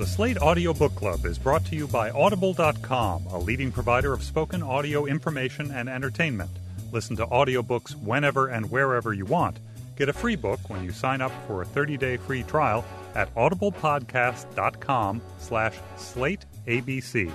The 0.00 0.06
Slate 0.06 0.40
Audio 0.40 0.72
Book 0.72 0.94
Club 0.94 1.26
is 1.26 1.38
brought 1.38 1.62
to 1.66 1.76
you 1.76 1.86
by 1.86 2.08
Audible.com, 2.08 3.26
a 3.26 3.38
leading 3.38 3.70
provider 3.70 4.14
of 4.14 4.22
spoken 4.22 4.62
audio 4.62 5.04
information 5.04 5.70
and 5.72 5.90
entertainment. 5.90 6.50
Listen 6.90 7.16
to 7.16 7.26
audiobooks 7.26 7.94
whenever 7.96 8.48
and 8.48 8.70
wherever 8.70 9.12
you 9.12 9.26
want. 9.26 9.58
Get 9.96 10.08
a 10.08 10.14
free 10.14 10.36
book 10.36 10.58
when 10.70 10.82
you 10.82 10.90
sign 10.90 11.20
up 11.20 11.32
for 11.46 11.60
a 11.60 11.66
30-day 11.66 12.16
free 12.16 12.44
trial 12.44 12.82
at 13.14 13.34
audiblepodcast.com 13.34 15.20
slash 15.38 15.74
slateabc. 15.98 17.30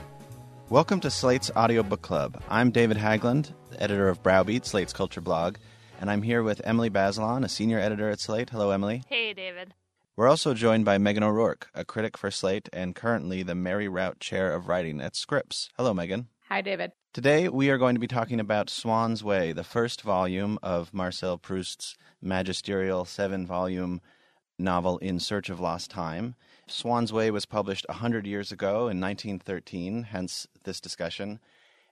Welcome 0.67 0.99
to 1.01 1.11
Slate's 1.11 1.51
Audiobook 1.55 2.01
Club. 2.01 2.41
I'm 2.49 2.71
David 2.71 2.97
Haglund, 2.97 3.53
the 3.69 3.83
editor 3.83 4.09
of 4.09 4.23
Browbeat, 4.23 4.65
Slate's 4.65 4.91
culture 4.91 5.21
blog, 5.21 5.57
and 6.01 6.09
I'm 6.09 6.23
here 6.23 6.41
with 6.41 6.61
Emily 6.63 6.89
Bazelon, 6.89 7.45
a 7.45 7.47
senior 7.47 7.77
editor 7.77 8.09
at 8.09 8.19
Slate. 8.19 8.49
Hello, 8.49 8.71
Emily. 8.71 9.03
Hey, 9.07 9.35
David. 9.35 9.75
We're 10.17 10.29
also 10.29 10.53
joined 10.53 10.85
by 10.85 10.97
Meghan 10.97 11.23
O'Rourke, 11.23 11.67
a 11.75 11.83
critic 11.83 12.17
for 12.17 12.31
Slate 12.31 12.69
and 12.71 12.95
currently 12.95 13.43
the 13.43 13.53
Mary 13.53 13.89
Routt 13.89 14.21
Chair 14.21 14.53
of 14.53 14.69
Writing 14.69 15.01
at 15.01 15.13
Scripps. 15.13 15.69
Hello, 15.75 15.93
Megan. 15.93 16.29
Hi, 16.47 16.61
David. 16.61 16.93
Today, 17.11 17.49
we 17.49 17.69
are 17.69 17.77
going 17.77 17.95
to 17.95 17.99
be 17.99 18.07
talking 18.07 18.39
about 18.39 18.69
Swann's 18.69 19.25
Way, 19.25 19.51
the 19.51 19.65
first 19.65 20.03
volume 20.03 20.57
of 20.63 20.93
Marcel 20.93 21.37
Proust's 21.37 21.97
magisterial 22.21 23.03
seven 23.03 23.45
volume 23.45 23.99
novel 24.57 24.99
In 24.99 25.19
Search 25.19 25.49
of 25.49 25.59
Lost 25.59 25.91
Time. 25.91 26.35
Swann's 26.65 27.11
Way 27.11 27.29
was 27.29 27.45
published 27.45 27.85
100 27.89 28.25
years 28.25 28.53
ago 28.53 28.87
in 28.87 29.01
1913, 29.01 30.03
hence 30.03 30.47
this 30.63 30.79
discussion. 30.79 31.41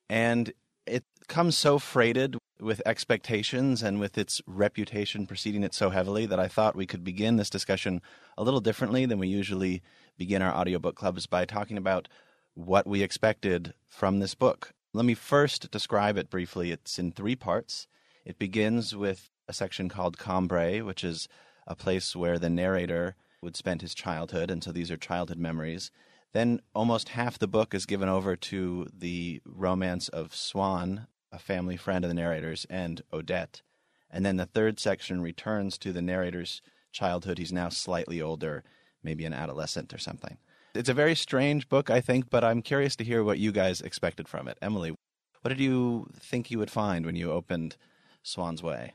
And 0.07 0.53
it 0.85 1.03
comes 1.27 1.57
so 1.57 1.79
freighted 1.79 2.37
with 2.59 2.81
expectations 2.85 3.81
and 3.83 3.99
with 3.99 4.17
its 4.17 4.41
reputation 4.45 5.27
preceding 5.27 5.63
it 5.63 5.73
so 5.73 5.89
heavily 5.89 6.25
that 6.25 6.39
I 6.39 6.47
thought 6.47 6.75
we 6.75 6.85
could 6.85 7.03
begin 7.03 7.35
this 7.35 7.49
discussion 7.49 8.01
a 8.37 8.43
little 8.43 8.61
differently 8.61 9.05
than 9.05 9.19
we 9.19 9.27
usually 9.27 9.81
begin 10.17 10.41
our 10.41 10.53
audiobook 10.53 10.95
clubs 10.95 11.25
by 11.25 11.45
talking 11.45 11.77
about 11.77 12.07
what 12.53 12.87
we 12.87 13.01
expected 13.01 13.73
from 13.87 14.19
this 14.19 14.35
book. 14.35 14.73
Let 14.93 15.05
me 15.05 15.15
first 15.15 15.71
describe 15.71 16.17
it 16.17 16.29
briefly. 16.29 16.71
It's 16.71 16.99
in 16.99 17.11
three 17.11 17.35
parts. 17.35 17.87
It 18.25 18.37
begins 18.37 18.95
with 18.95 19.29
a 19.47 19.53
section 19.53 19.89
called 19.89 20.17
Combray, 20.17 20.85
which 20.85 21.03
is 21.03 21.27
a 21.67 21.75
place 21.75 22.15
where 22.15 22.37
the 22.37 22.49
narrator 22.49 23.15
would 23.41 23.57
spend 23.57 23.81
his 23.81 23.93
childhood, 23.95 24.49
and 24.49 24.63
so 24.63 24.71
these 24.71 24.91
are 24.91 24.97
childhood 24.97 25.39
memories. 25.39 25.91
Then 26.33 26.61
almost 26.73 27.09
half 27.09 27.39
the 27.39 27.47
book 27.47 27.73
is 27.73 27.85
given 27.85 28.09
over 28.09 28.35
to 28.35 28.87
the 28.91 29.41
romance 29.45 30.09
of 30.09 30.35
Swann, 30.35 31.07
a 31.31 31.39
family 31.39 31.77
friend 31.77 32.03
of 32.03 32.09
the 32.09 32.15
narrator's, 32.15 32.65
and 32.69 33.01
Odette. 33.13 33.61
And 34.09 34.25
then 34.25 34.37
the 34.37 34.45
third 34.45 34.79
section 34.79 35.21
returns 35.21 35.77
to 35.79 35.93
the 35.93 36.01
narrator's 36.01 36.61
childhood. 36.91 37.37
He's 37.37 37.53
now 37.53 37.69
slightly 37.69 38.21
older, 38.21 38.63
maybe 39.03 39.25
an 39.25 39.33
adolescent 39.33 39.93
or 39.93 39.97
something. 39.99 40.37
It's 40.75 40.89
a 40.89 40.93
very 40.93 41.13
strange 41.13 41.69
book, 41.69 41.91
I 41.91 42.01
think, 42.01 42.31
but 42.31 42.43
I'm 42.43 42.63
curious 42.63 42.95
to 42.95 43.03
hear 43.03 43.23
what 43.23 43.37
you 43.37 43.51
guys 43.51 43.81
expected 43.81 44.27
from 44.27 44.47
it. 44.47 44.57
Emily, 44.59 44.95
what 45.41 45.49
did 45.49 45.59
you 45.59 46.09
think 46.19 46.49
you 46.49 46.57
would 46.57 46.71
find 46.71 47.05
when 47.05 47.15
you 47.15 47.31
opened 47.31 47.75
Swann's 48.23 48.63
Way? 48.63 48.93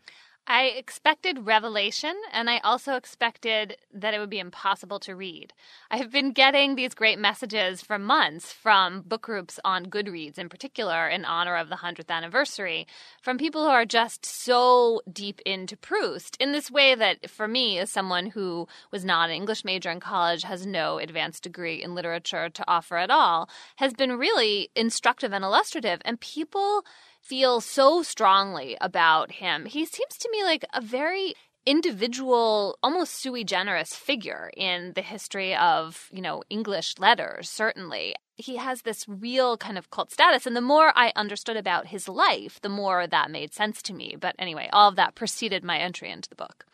I 0.50 0.64
expected 0.64 1.46
revelation, 1.46 2.14
and 2.32 2.48
I 2.48 2.56
also 2.60 2.94
expected 2.94 3.76
that 3.92 4.14
it 4.14 4.18
would 4.18 4.30
be 4.30 4.38
impossible 4.38 4.98
to 5.00 5.14
read. 5.14 5.52
I 5.90 5.98
have 5.98 6.10
been 6.10 6.32
getting 6.32 6.74
these 6.74 6.94
great 6.94 7.18
messages 7.18 7.82
for 7.82 7.98
months 7.98 8.50
from 8.50 9.02
book 9.02 9.20
groups 9.20 9.60
on 9.62 9.86
Goodreads, 9.86 10.38
in 10.38 10.48
particular, 10.48 11.06
in 11.06 11.26
honor 11.26 11.54
of 11.54 11.68
the 11.68 11.76
100th 11.76 12.08
anniversary, 12.08 12.86
from 13.20 13.36
people 13.36 13.62
who 13.62 13.68
are 13.68 13.84
just 13.84 14.24
so 14.24 15.02
deep 15.12 15.42
into 15.44 15.76
Proust 15.76 16.34
in 16.40 16.52
this 16.52 16.70
way 16.70 16.94
that, 16.94 17.28
for 17.28 17.46
me, 17.46 17.78
as 17.78 17.90
someone 17.90 18.28
who 18.28 18.66
was 18.90 19.04
not 19.04 19.28
an 19.28 19.36
English 19.36 19.66
major 19.66 19.90
in 19.90 20.00
college, 20.00 20.44
has 20.44 20.66
no 20.66 20.96
advanced 20.96 21.42
degree 21.42 21.82
in 21.82 21.94
literature 21.94 22.48
to 22.48 22.64
offer 22.66 22.96
at 22.96 23.10
all, 23.10 23.50
has 23.76 23.92
been 23.92 24.16
really 24.16 24.70
instructive 24.74 25.34
and 25.34 25.44
illustrative. 25.44 26.00
And 26.06 26.18
people 26.18 26.86
feel 27.20 27.60
so 27.60 28.02
strongly 28.02 28.76
about 28.80 29.32
him. 29.32 29.66
He 29.66 29.84
seems 29.84 30.16
to 30.18 30.28
me 30.30 30.44
like 30.44 30.64
a 30.72 30.80
very 30.80 31.34
individual, 31.66 32.78
almost 32.82 33.14
sui 33.14 33.44
generis 33.44 33.94
figure 33.94 34.50
in 34.56 34.92
the 34.94 35.02
history 35.02 35.54
of, 35.54 36.08
you 36.10 36.22
know, 36.22 36.42
English 36.48 36.94
letters, 36.98 37.50
certainly. 37.50 38.14
He 38.36 38.56
has 38.56 38.82
this 38.82 39.04
real 39.06 39.56
kind 39.58 39.76
of 39.76 39.90
cult 39.90 40.10
status. 40.10 40.46
And 40.46 40.56
the 40.56 40.62
more 40.62 40.92
I 40.96 41.12
understood 41.14 41.56
about 41.56 41.88
his 41.88 42.08
life, 42.08 42.60
the 42.62 42.68
more 42.68 43.06
that 43.06 43.30
made 43.30 43.52
sense 43.52 43.82
to 43.82 43.92
me. 43.92 44.16
But 44.18 44.34
anyway, 44.38 44.70
all 44.72 44.88
of 44.88 44.96
that 44.96 45.14
preceded 45.14 45.62
my 45.62 45.78
entry 45.78 46.10
into 46.10 46.28
the 46.28 46.36
book. 46.36 46.64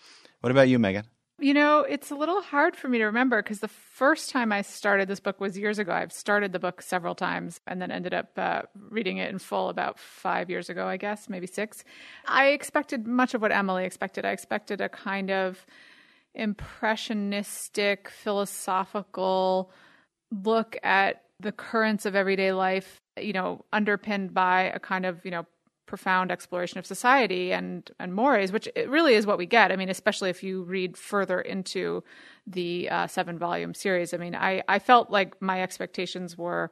What 0.41 0.53
about 0.53 0.69
you, 0.69 0.79
Meghan? 0.79 1.05
You 1.41 1.53
know, 1.53 1.81
it's 1.81 2.13
a 2.13 2.15
little 2.15 2.41
hard 2.41 2.77
for 2.77 2.89
me 2.89 2.99
to 2.99 3.07
remember 3.07 3.43
because 3.43 3.59
the 3.59 3.67
first 3.67 4.31
time 4.31 4.53
I 4.53 4.63
started 4.63 5.09
this 5.09 5.19
book 5.19 5.41
was 5.41 5.59
years 5.59 5.81
ago. 5.81 5.93
I've 5.93 6.13
started 6.13 6.53
the 6.53 6.61
book 6.61 6.81
several 6.81 7.17
times 7.17 7.61
and 7.67 7.83
then 7.83 7.91
ended 7.91 8.15
up 8.15 8.39
uh, 8.39 8.63
reading 8.89 9.17
it 9.17 9.31
in 9.31 9.41
full 9.41 9.69
about 9.69 9.99
five 9.99 10.49
years 10.49 10.71
ago, 10.71 10.87
I 10.87 10.97
guess, 10.97 11.29
maybe 11.29 11.49
six. 11.49 11.83
I 12.27 12.49
expected 12.49 13.09
much 13.09 13.35
of 13.35 13.43
what 13.43 13.51
Emily 13.51 13.85
expected. 13.85 14.25
I 14.25 14.31
expected 14.31 14.81
a 14.81 14.89
kind 14.89 15.33
of 15.33 15.67
impressionistic, 16.37 18.09
philosophical 18.11 19.73
look 20.31 20.77
at 20.85 21.25
the 21.41 21.53
currents 21.53 22.07
of 22.07 22.15
everyday 22.15 22.53
life, 22.53 23.01
you 23.21 23.33
know, 23.33 23.65
underpinned 23.73 24.35
by 24.35 24.63
a 24.63 24.79
kind 24.79 25.05
of, 25.05 25.25
you 25.25 25.33
know, 25.33 25.47
profound 25.87 26.31
exploration 26.31 26.79
of 26.79 26.87
society 26.87 27.53
and 27.53 27.91
and 27.99 28.15
mores, 28.15 28.53
which 28.53 28.69
it 28.75 28.89
really 28.89 29.15
is 29.15 29.27
what 29.27 29.39
we 29.39 29.47
get. 29.47 29.73
I 29.73 29.77
mean, 29.77 29.89
especially 29.89 30.31
if 30.31 30.43
you 30.43 30.63
read 30.63 30.97
further 30.97 31.41
into 31.41 32.03
the 32.47 32.89
uh, 32.91 33.07
seven 33.07 33.39
volume 33.39 33.75
series. 33.75 34.15
I 34.15 34.19
mean, 34.19 34.35
I 34.35 34.63
I 34.69 34.79
felt 34.79 35.11
like 35.11 35.41
my 35.41 35.63
expectations 35.63 36.37
were 36.37 36.71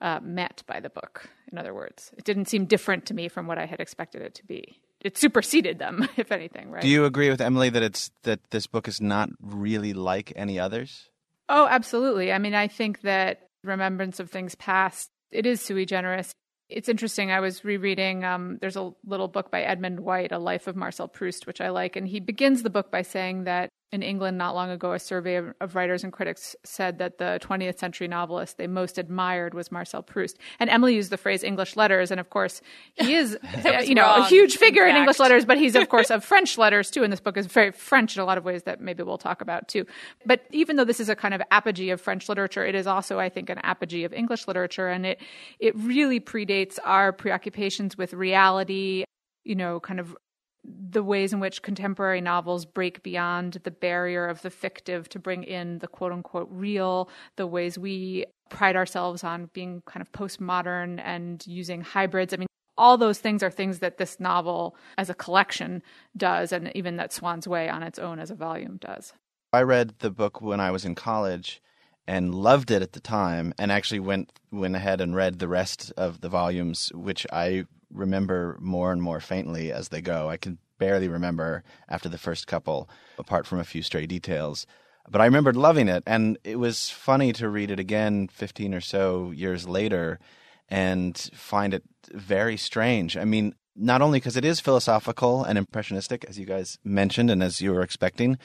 uh, 0.00 0.20
met 0.22 0.62
by 0.66 0.80
the 0.80 0.90
book. 0.90 1.28
In 1.50 1.58
other 1.58 1.74
words, 1.74 2.10
it 2.16 2.24
didn't 2.24 2.46
seem 2.46 2.66
different 2.66 3.06
to 3.06 3.14
me 3.14 3.28
from 3.28 3.46
what 3.46 3.58
I 3.58 3.66
had 3.66 3.80
expected 3.80 4.22
it 4.22 4.34
to 4.36 4.44
be. 4.44 4.80
It 5.00 5.16
superseded 5.16 5.78
them, 5.78 6.08
if 6.16 6.32
anything. 6.32 6.70
Right? 6.70 6.82
Do 6.82 6.88
you 6.88 7.04
agree 7.04 7.30
with 7.30 7.40
Emily 7.40 7.70
that 7.70 7.82
it's 7.82 8.10
that 8.22 8.40
this 8.50 8.66
book 8.66 8.88
is 8.88 9.00
not 9.00 9.30
really 9.40 9.92
like 9.92 10.32
any 10.36 10.58
others? 10.58 11.08
Oh, 11.48 11.66
absolutely. 11.68 12.32
I 12.32 12.38
mean, 12.38 12.54
I 12.54 12.66
think 12.66 13.02
that 13.02 13.48
Remembrance 13.62 14.18
of 14.18 14.30
Things 14.30 14.54
Past 14.56 15.10
it 15.30 15.46
is 15.46 15.60
sui 15.60 15.86
generis. 15.86 16.34
It's 16.68 16.88
interesting. 16.88 17.30
I 17.30 17.40
was 17.40 17.64
rereading, 17.64 18.24
um, 18.24 18.58
there's 18.60 18.76
a 18.76 18.92
little 19.04 19.28
book 19.28 19.50
by 19.50 19.62
Edmund 19.62 20.00
White, 20.00 20.32
A 20.32 20.38
Life 20.38 20.66
of 20.66 20.74
Marcel 20.74 21.06
Proust, 21.06 21.46
which 21.46 21.60
I 21.60 21.68
like. 21.68 21.94
And 21.94 22.08
he 22.08 22.18
begins 22.18 22.62
the 22.62 22.70
book 22.70 22.90
by 22.90 23.02
saying 23.02 23.44
that 23.44 23.70
in 23.92 24.02
England 24.02 24.36
not 24.36 24.54
long 24.54 24.70
ago, 24.70 24.92
a 24.92 24.98
survey 24.98 25.36
of, 25.36 25.54
of, 25.60 25.76
writers 25.76 26.02
and 26.02 26.12
critics 26.12 26.56
said 26.64 26.98
that 26.98 27.18
the 27.18 27.38
20th 27.40 27.78
century 27.78 28.08
novelist 28.08 28.58
they 28.58 28.66
most 28.66 28.98
admired 28.98 29.54
was 29.54 29.70
Marcel 29.70 30.02
Proust. 30.02 30.38
And 30.58 30.68
Emily 30.68 30.96
used 30.96 31.10
the 31.10 31.16
phrase 31.16 31.44
English 31.44 31.76
letters, 31.76 32.10
and 32.10 32.18
of 32.18 32.28
course, 32.30 32.60
he 32.94 33.14
is, 33.14 33.38
uh, 33.64 33.82
you 33.84 33.94
know, 33.94 34.02
wrong. 34.02 34.22
a 34.22 34.26
huge 34.26 34.56
figure 34.56 34.84
in, 34.84 34.90
in 34.90 34.96
English 34.96 35.20
letters, 35.20 35.44
but 35.44 35.56
he's 35.56 35.76
of 35.76 35.88
course 35.88 36.10
of 36.10 36.24
French 36.24 36.58
letters 36.58 36.90
too. 36.90 37.04
And 37.04 37.12
this 37.12 37.20
book 37.20 37.36
is 37.36 37.46
very 37.46 37.70
French 37.70 38.16
in 38.16 38.22
a 38.22 38.24
lot 38.24 38.38
of 38.38 38.44
ways 38.44 38.64
that 38.64 38.80
maybe 38.80 39.04
we'll 39.04 39.18
talk 39.18 39.40
about 39.40 39.68
too. 39.68 39.86
But 40.24 40.42
even 40.50 40.76
though 40.76 40.84
this 40.84 40.98
is 40.98 41.08
a 41.08 41.16
kind 41.16 41.32
of 41.32 41.40
apogee 41.52 41.90
of 41.90 42.00
French 42.00 42.28
literature, 42.28 42.66
it 42.66 42.74
is 42.74 42.88
also, 42.88 43.20
I 43.20 43.28
think, 43.28 43.50
an 43.50 43.58
apogee 43.58 44.04
of 44.04 44.12
English 44.12 44.48
literature, 44.48 44.88
and 44.88 45.06
it 45.06 45.20
it 45.60 45.76
really 45.76 46.18
predates 46.18 46.78
our 46.84 47.12
preoccupations 47.12 47.96
with 47.96 48.12
reality 48.14 49.04
you 49.46 49.54
know, 49.54 49.78
kind 49.78 50.00
of 50.00 50.16
the 50.90 51.02
ways 51.02 51.32
in 51.32 51.40
which 51.40 51.62
contemporary 51.62 52.20
novels 52.20 52.64
break 52.64 53.02
beyond 53.02 53.54
the 53.62 53.70
barrier 53.70 54.26
of 54.26 54.42
the 54.42 54.50
fictive 54.50 55.08
to 55.10 55.18
bring 55.18 55.44
in 55.44 55.78
the 55.78 55.88
quote 55.88 56.12
unquote 56.12 56.48
real, 56.50 57.08
the 57.36 57.46
ways 57.46 57.78
we 57.78 58.26
pride 58.48 58.76
ourselves 58.76 59.24
on 59.24 59.50
being 59.52 59.82
kind 59.86 60.02
of 60.02 60.12
postmodern 60.12 61.00
and 61.04 61.46
using 61.46 61.80
hybrids. 61.80 62.32
I 62.32 62.36
mean, 62.36 62.46
all 62.78 62.98
those 62.98 63.18
things 63.18 63.42
are 63.42 63.50
things 63.50 63.78
that 63.78 63.98
this 63.98 64.20
novel 64.20 64.76
as 64.98 65.08
a 65.08 65.14
collection 65.14 65.82
does, 66.16 66.52
and 66.52 66.70
even 66.74 66.96
that 66.96 67.12
Swann's 67.12 67.48
Way 67.48 67.68
on 67.68 67.82
its 67.82 67.98
own 67.98 68.18
as 68.18 68.30
a 68.30 68.34
volume 68.34 68.76
does. 68.78 69.12
I 69.52 69.62
read 69.62 69.94
the 70.00 70.10
book 70.10 70.42
when 70.42 70.60
I 70.60 70.70
was 70.70 70.84
in 70.84 70.94
college 70.94 71.62
and 72.06 72.34
loved 72.34 72.70
it 72.70 72.82
at 72.82 72.92
the 72.92 73.00
time 73.00 73.52
and 73.58 73.72
actually 73.72 74.00
went 74.00 74.38
went 74.52 74.76
ahead 74.76 75.00
and 75.00 75.14
read 75.14 75.38
the 75.38 75.48
rest 75.48 75.92
of 75.96 76.20
the 76.20 76.28
volumes 76.28 76.92
which 76.94 77.26
I 77.32 77.64
remember 77.96 78.56
more 78.60 78.92
and 78.92 79.02
more 79.02 79.20
faintly 79.20 79.72
as 79.72 79.88
they 79.88 80.00
go. 80.00 80.28
I 80.28 80.36
can 80.36 80.58
barely 80.78 81.08
remember 81.08 81.64
after 81.88 82.08
the 82.08 82.18
first 82.18 82.46
couple, 82.46 82.88
apart 83.18 83.46
from 83.46 83.58
a 83.58 83.64
few 83.64 83.82
stray 83.82 84.06
details. 84.06 84.66
but 85.08 85.20
I 85.20 85.24
remembered 85.24 85.56
loving 85.56 85.88
it, 85.88 86.02
and 86.04 86.36
it 86.42 86.58
was 86.58 86.90
funny 86.90 87.32
to 87.34 87.48
read 87.48 87.70
it 87.70 87.78
again 87.78 88.28
15 88.28 88.74
or 88.74 88.80
so 88.80 89.30
years 89.30 89.68
later 89.68 90.18
and 90.68 91.16
find 91.32 91.72
it 91.72 91.84
very 92.12 92.56
strange. 92.56 93.16
I 93.16 93.24
mean, 93.24 93.54
not 93.76 94.02
only 94.02 94.18
because 94.18 94.36
it 94.36 94.44
is 94.44 94.58
philosophical 94.58 95.44
and 95.44 95.58
impressionistic, 95.58 96.24
as 96.24 96.38
you 96.38 96.46
guys 96.46 96.78
mentioned 96.82 97.30
and 97.30 97.42
as 97.42 97.60
you 97.60 97.72
were 97.72 97.82
expecting, 97.82 98.38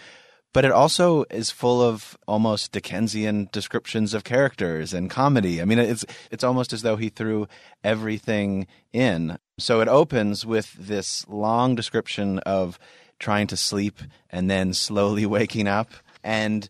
but 0.53 0.65
it 0.65 0.71
also 0.71 1.23
is 1.29 1.51
full 1.51 1.81
of 1.81 2.17
almost 2.27 2.71
Dickensian 2.71 3.49
descriptions 3.51 4.13
of 4.13 4.23
characters 4.23 4.93
and 4.93 5.09
comedy. 5.09 5.61
I 5.61 5.65
mean, 5.65 5.79
it's 5.79 6.05
it's 6.29 6.43
almost 6.43 6.73
as 6.73 6.81
though 6.81 6.97
he 6.97 7.09
threw 7.09 7.47
everything 7.83 8.67
in. 8.91 9.37
So 9.57 9.81
it 9.81 9.87
opens 9.87 10.45
with 10.45 10.73
this 10.73 11.27
long 11.27 11.75
description 11.75 12.39
of 12.39 12.79
trying 13.19 13.47
to 13.47 13.57
sleep 13.57 13.99
and 14.29 14.49
then 14.49 14.73
slowly 14.73 15.25
waking 15.37 15.67
up 15.67 15.91
and 16.23 16.67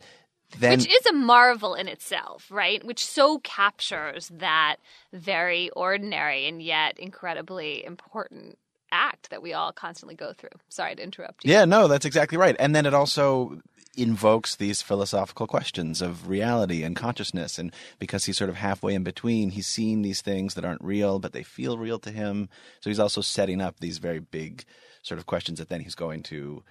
then 0.60 0.80
Which 0.80 0.90
is 0.90 1.06
a 1.06 1.14
marvel 1.14 1.76
in 1.76 1.88
itself, 1.88 2.48
right? 2.52 2.84
Which 2.84 3.06
so 3.06 3.40
captures 3.40 4.30
that 4.34 4.78
very 5.14 5.70
ordinary 5.72 6.46
and 6.46 6.62
yet 6.62 7.00
incredibly 7.00 7.86
important 7.86 8.58
act 8.92 9.30
that 9.30 9.42
we 9.42 9.54
all 9.54 9.72
constantly 9.72 10.16
go 10.16 10.34
through. 10.34 10.50
Sorry 10.70 10.96
to 10.96 11.04
interrupt 11.04 11.44
you. 11.44 11.52
Yeah, 11.52 11.66
no, 11.66 11.88
that's 11.88 12.06
exactly 12.06 12.38
right. 12.38 12.56
And 12.60 12.76
then 12.76 12.86
it 12.86 12.94
also 12.94 13.62
invokes 13.98 14.56
these 14.56 14.82
philosophical 14.82 15.48
questions 15.48 16.02
of 16.02 16.30
reality 16.30 16.84
and 16.84 16.96
consciousness. 16.96 17.60
And 17.60 17.74
because 18.00 18.26
he's 18.26 18.38
sort 18.38 18.50
of 18.50 18.56
halfway 18.56 18.94
in 18.94 19.04
between, 19.04 19.50
he's 19.52 19.68
seeing 19.68 20.02
these 20.02 20.22
things 20.22 20.54
that 20.54 20.66
aren't 20.66 20.84
real, 20.84 21.20
but 21.20 21.34
they 21.34 21.44
feel 21.44 21.78
real 21.78 22.00
to 22.00 22.12
him. 22.12 22.50
So 22.80 22.90
he's 22.90 23.00
also 23.00 23.22
setting 23.22 23.62
up 23.62 23.80
these 23.80 23.98
very 23.98 24.20
big 24.20 24.64
sort 25.02 25.20
of 25.20 25.26
questions 25.26 25.60
that 25.60 25.70
then 25.70 25.82
he's 25.82 25.96
going 25.96 26.24
to 26.24 26.64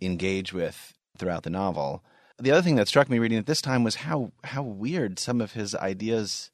engage 0.00 0.52
with 0.52 0.94
throughout 1.16 1.44
the 1.44 1.50
novel. 1.50 2.02
The 2.38 2.50
other 2.50 2.62
thing 2.62 2.76
that 2.76 2.88
struck 2.88 3.08
me 3.08 3.18
reading 3.18 3.38
it 3.38 3.46
this 3.46 3.62
time 3.62 3.84
was 3.84 3.96
how 3.96 4.32
how 4.42 4.62
weird 4.62 5.20
some 5.20 5.40
of 5.40 5.52
his 5.52 5.74
ideas 5.76 6.50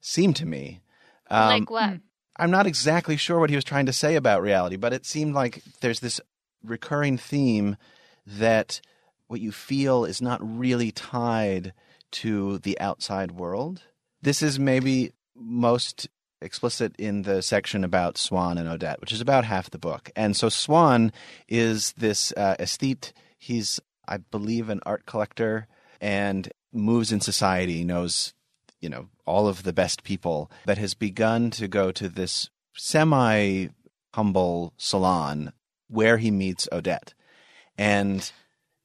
seemed 0.00 0.36
to 0.36 0.46
me. 0.46 0.80
Um, 1.28 1.48
like 1.48 1.70
what? 1.70 1.98
I'm 2.38 2.50
not 2.50 2.66
exactly 2.66 3.16
sure 3.16 3.40
what 3.40 3.50
he 3.50 3.56
was 3.56 3.64
trying 3.64 3.86
to 3.86 3.92
say 3.92 4.14
about 4.14 4.42
reality, 4.42 4.76
but 4.76 4.92
it 4.92 5.04
seemed 5.04 5.34
like 5.34 5.62
there's 5.80 6.00
this 6.00 6.20
recurring 6.62 7.18
theme 7.18 7.76
that 8.26 8.80
what 9.26 9.40
you 9.40 9.52
feel 9.52 10.04
is 10.04 10.22
not 10.22 10.40
really 10.42 10.90
tied 10.92 11.72
to 12.10 12.58
the 12.58 12.78
outside 12.80 13.32
world. 13.32 13.82
This 14.22 14.42
is 14.42 14.58
maybe 14.58 15.12
most 15.34 16.08
explicit 16.40 16.94
in 16.98 17.22
the 17.22 17.42
section 17.42 17.84
about 17.84 18.16
Swann 18.16 18.58
and 18.58 18.68
Odette, 18.68 19.00
which 19.00 19.12
is 19.12 19.20
about 19.20 19.44
half 19.44 19.70
the 19.70 19.78
book. 19.78 20.10
And 20.14 20.36
so 20.36 20.48
Swann 20.48 21.12
is 21.48 21.92
this 21.92 22.32
uh, 22.36 22.56
aesthete. 22.58 23.12
He's, 23.38 23.80
I 24.06 24.18
believe, 24.18 24.68
an 24.68 24.80
art 24.86 25.06
collector 25.06 25.66
and 26.00 26.50
moves 26.72 27.12
in 27.12 27.20
society, 27.20 27.84
knows, 27.84 28.34
you 28.80 28.88
know, 28.88 29.08
all 29.28 29.46
of 29.46 29.62
the 29.62 29.72
best 29.72 30.02
people, 30.02 30.50
that 30.66 30.78
has 30.78 30.94
begun 30.94 31.50
to 31.52 31.68
go 31.68 31.92
to 31.92 32.08
this 32.08 32.50
semi 32.74 33.68
humble 34.14 34.72
salon 34.76 35.52
where 35.88 36.16
he 36.18 36.30
meets 36.30 36.68
Odette. 36.72 37.14
And 37.76 38.30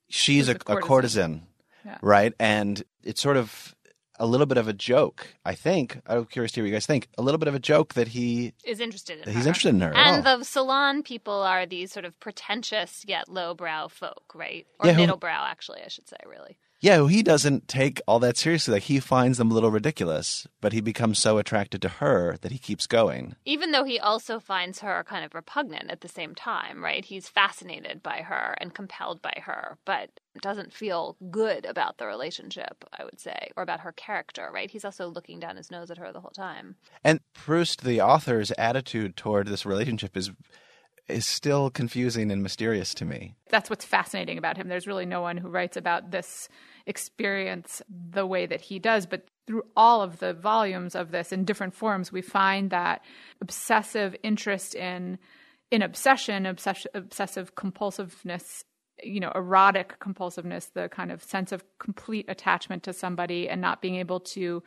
she's 0.09 0.47
a, 0.49 0.51
a 0.51 0.55
a 0.55 0.57
courtesan. 0.59 0.87
courtesan, 0.87 1.41
Yeah. 1.85 1.97
right? 2.01 2.33
And 2.39 2.83
it's 3.03 3.21
sort 3.21 3.37
of 3.37 3.75
a 4.19 4.27
little 4.27 4.45
bit 4.45 4.57
of 4.59 4.67
a 4.67 4.73
joke, 4.73 5.27
I 5.43 5.55
think. 5.55 5.99
I'm 6.05 6.25
curious 6.25 6.51
to 6.51 6.57
hear 6.57 6.63
what 6.65 6.67
you 6.69 6.75
guys 6.75 6.85
think. 6.85 7.07
A 7.17 7.21
little 7.23 7.39
bit 7.39 7.47
of 7.47 7.55
a 7.55 7.59
joke 7.59 7.95
that 7.95 8.09
he 8.09 8.53
Is 8.63 8.79
interested 8.79 9.19
in 9.25 9.33
he's 9.33 9.43
her. 9.43 9.49
interested 9.49 9.69
in 9.69 9.81
her. 9.81 9.93
And 9.95 10.25
all. 10.27 10.37
the 10.39 10.45
salon 10.45 11.01
people 11.01 11.41
are 11.41 11.65
these 11.65 11.91
sort 11.91 12.05
of 12.05 12.17
pretentious 12.19 13.03
yet 13.07 13.27
lowbrow 13.27 13.87
folk, 13.87 14.23
right? 14.35 14.67
Or 14.79 14.87
Yeah, 14.87 14.93
who- 14.93 15.07
middlebrow, 15.07 15.49
actually, 15.49 15.81
I 15.83 15.87
should 15.87 16.07
say, 16.07 16.17
really. 16.27 16.57
Yeah, 16.83 17.07
he 17.07 17.23
doesn't 17.23 17.69
take 17.69 18.01
all 18.09 18.19
that 18.19 18.35
seriously. 18.35 18.73
Like 18.73 18.83
he 18.83 18.99
finds 18.99 19.37
them 19.37 19.49
a 19.49 19.53
little 19.53 19.71
ridiculous, 19.71 20.45
but 20.59 20.73
he 20.73 20.81
becomes 20.81 21.17
so 21.17 21.37
attracted 21.37 21.81
to 21.81 21.87
her 21.87 22.35
that 22.41 22.51
he 22.51 22.57
keeps 22.57 22.87
going. 22.87 23.37
Even 23.45 23.71
though 23.71 23.85
he 23.85 23.99
also 23.99 24.37
finds 24.37 24.79
her 24.79 25.05
kind 25.07 25.23
of 25.23 25.33
repugnant 25.33 25.89
at 25.89 26.01
the 26.01 26.09
same 26.09 26.35
time, 26.35 26.83
right? 26.83 27.05
He's 27.05 27.29
fascinated 27.29 28.03
by 28.03 28.17
her 28.17 28.57
and 28.59 28.73
compelled 28.73 29.21
by 29.21 29.41
her, 29.45 29.77
but 29.85 30.09
doesn't 30.41 30.73
feel 30.73 31.15
good 31.31 31.63
about 31.63 31.99
the 31.99 32.05
relationship, 32.05 32.83
I 32.99 33.05
would 33.05 33.21
say, 33.21 33.51
or 33.55 33.63
about 33.63 33.79
her 33.79 33.93
character, 33.93 34.49
right? 34.53 34.69
He's 34.69 34.83
also 34.83 35.07
looking 35.07 35.39
down 35.39 35.55
his 35.55 35.71
nose 35.71 35.89
at 35.89 35.97
her 35.99 36.11
the 36.11 36.19
whole 36.19 36.31
time. 36.31 36.75
And 37.01 37.21
Proust, 37.33 37.85
the 37.85 38.01
author's 38.01 38.51
attitude 38.57 39.15
toward 39.15 39.47
this 39.47 39.65
relationship 39.65 40.17
is 40.17 40.31
is 41.07 41.25
still 41.25 41.69
confusing 41.69 42.31
and 42.31 42.41
mysterious 42.41 42.93
to 42.95 43.05
me. 43.05 43.35
That's 43.49 43.69
what's 43.69 43.85
fascinating 43.85 44.37
about 44.37 44.57
him. 44.57 44.67
There's 44.67 44.87
really 44.87 45.05
no 45.05 45.21
one 45.21 45.37
who 45.37 45.49
writes 45.49 45.75
about 45.75 46.11
this 46.11 46.47
experience 46.85 47.81
the 47.89 48.25
way 48.25 48.45
that 48.45 48.61
he 48.61 48.79
does. 48.79 49.05
But 49.05 49.27
through 49.45 49.63
all 49.75 50.01
of 50.01 50.19
the 50.19 50.33
volumes 50.33 50.95
of 50.95 51.11
this 51.11 51.31
in 51.31 51.45
different 51.45 51.73
forms, 51.73 52.11
we 52.11 52.21
find 52.21 52.69
that 52.69 53.03
obsessive 53.41 54.15
interest 54.23 54.75
in 54.75 55.17
in 55.71 55.81
obsession, 55.81 56.45
obsess- 56.45 56.85
obsessive 56.93 57.55
compulsiveness, 57.55 58.63
you 59.01 59.19
know, 59.19 59.31
erotic 59.33 59.97
compulsiveness, 59.99 60.67
the 60.67 60.87
kind 60.87 61.11
of 61.11 61.23
sense 61.23 61.51
of 61.51 61.63
complete 61.79 62.25
attachment 62.27 62.83
to 62.83 62.93
somebody 62.93 63.49
and 63.49 63.59
not 63.59 63.81
being 63.81 63.95
able 63.95 64.19
to 64.19 64.61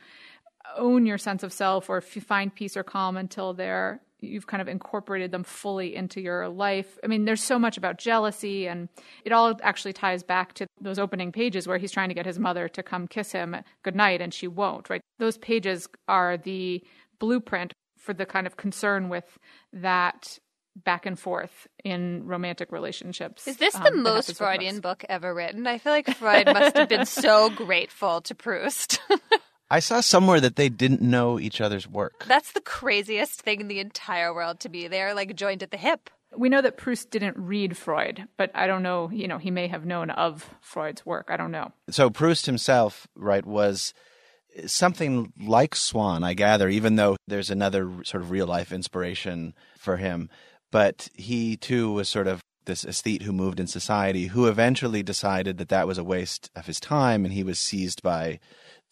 own 0.77 1.07
your 1.07 1.19
sense 1.19 1.45
of 1.45 1.53
self 1.53 1.89
or 1.89 2.01
find 2.01 2.53
peace 2.53 2.77
or 2.77 2.83
calm 2.83 3.17
until 3.17 3.55
they're 3.55 4.01
you've 4.21 4.47
kind 4.47 4.61
of 4.61 4.69
incorporated 4.69 5.31
them 5.31 5.45
fully 5.45 5.95
into 5.95 6.21
your 6.21 6.49
life. 6.49 6.99
I 7.05 7.07
mean, 7.07 7.25
there's 7.25 7.43
so 7.43 7.59
much 7.59 7.77
about 7.77 7.99
jealousy 7.99 8.67
and 8.67 8.89
it 9.25 9.33
all 9.33 9.55
actually 9.63 9.93
ties 9.93 10.23
back 10.23 10.55
to 10.55 10.67
those 10.81 10.99
opening 10.99 11.33
pages 11.33 11.67
where 11.67 11.79
he's 11.79 11.93
trying 11.93 12.09
to 12.09 12.15
get 12.15 12.27
his 12.27 12.39
mother 12.39 12.69
to 12.69 12.83
come 12.83 13.07
kiss 13.07 13.33
him 13.33 13.57
goodnight 13.83 14.21
and 14.21 14.33
she 14.33 14.49
won't, 14.49 14.89
right? 14.89 15.03
Those 15.19 15.39
pages 15.39 15.89
are 16.09 16.37
the 16.37 16.83
blueprint 17.19 17.73
for 17.99 18.15
the 18.15 18.27
kind 18.27 18.47
of 18.47 18.57
concern 18.57 19.09
with 19.09 19.39
that 19.73 20.39
back 20.85 21.07
and 21.07 21.19
forth 21.19 21.67
in 21.85 22.27
romantic 22.27 22.71
relationships. 22.71 23.49
Is 23.49 23.57
this 23.57 23.75
um, 23.75 23.83
the 23.83 23.93
most 23.93 24.37
Freudian 24.37 24.81
books. 24.81 25.03
book 25.03 25.07
ever 25.09 25.35
written? 25.35 25.67
I 25.67 25.79
feel 25.79 25.93
like 25.93 26.07
Freud 26.15 26.47
must 26.47 26.77
have 26.77 26.89
been 26.89 27.07
so 27.07 27.51
grateful 27.57 28.21
to 28.23 28.35
Proust. 28.35 29.01
I 29.71 29.81
saw 29.81 30.01
somewhere 30.01 30.41
that 30.41 30.57
they 30.57 30.69
didn't 30.69 31.03
know 31.03 31.41
each 31.41 31.61
other's 31.61 31.89
work. 31.89 32.25
That's 32.29 32.53
the 32.53 32.61
craziest 32.61 33.43
thing 33.43 33.61
in 33.61 33.69
the 33.69 33.81
entire 33.81 34.33
world 34.33 34.61
to 34.61 34.69
me. 34.69 34.87
They 34.87 35.03
are 35.03 35.15
like 35.15 35.35
joined 35.35 35.63
at 35.63 35.71
the 35.71 35.77
hip. 35.77 36.09
We 36.37 36.49
know 36.49 36.63
that 36.63 36.77
Proust 36.77 37.11
didn't 37.11 37.37
read 37.37 37.77
Freud, 37.77 38.29
but 38.37 38.51
I 38.55 38.67
don't 38.67 38.83
know, 38.83 39.11
you 39.11 39.27
know, 39.27 39.39
he 39.39 39.51
may 39.51 39.69
have 39.69 39.87
known 39.87 40.11
of 40.11 40.55
Freud's 40.61 41.05
work. 41.07 41.27
I 41.31 41.37
don't 41.37 41.51
know. 41.51 41.73
so 41.91 42.11
Proust 42.11 42.47
himself, 42.47 43.07
right, 43.15 43.45
was 43.45 43.95
something 44.67 45.33
like 45.41 45.75
Swann, 45.75 46.25
I 46.25 46.35
gather, 46.35 46.69
even 46.69 46.97
though 46.97 47.17
there's 47.27 47.51
another 47.51 47.91
sort 48.05 48.23
of 48.23 48.31
real 48.31 48.47
life 48.47 48.73
inspiration 48.73 49.55
for 49.79 49.97
him. 49.97 50.31
But 50.71 51.09
he 51.15 51.57
too 51.57 51.93
was 51.93 52.09
sort 52.09 52.27
of 52.27 52.41
this 52.67 52.85
aesthete 52.85 53.23
who 53.23 53.33
moved 53.33 53.61
in 53.61 53.67
society, 53.67 54.27
who 54.27 54.47
eventually 54.47 55.03
decided 55.03 55.59
that 55.59 55.69
that 55.69 55.87
was 55.87 55.99
a 55.99 56.05
waste 56.05 56.51
of 56.55 56.67
his 56.67 56.81
time, 56.81 57.25
and 57.25 57.33
he 57.33 57.45
was 57.45 57.59
seized 57.59 58.03
by 58.03 58.41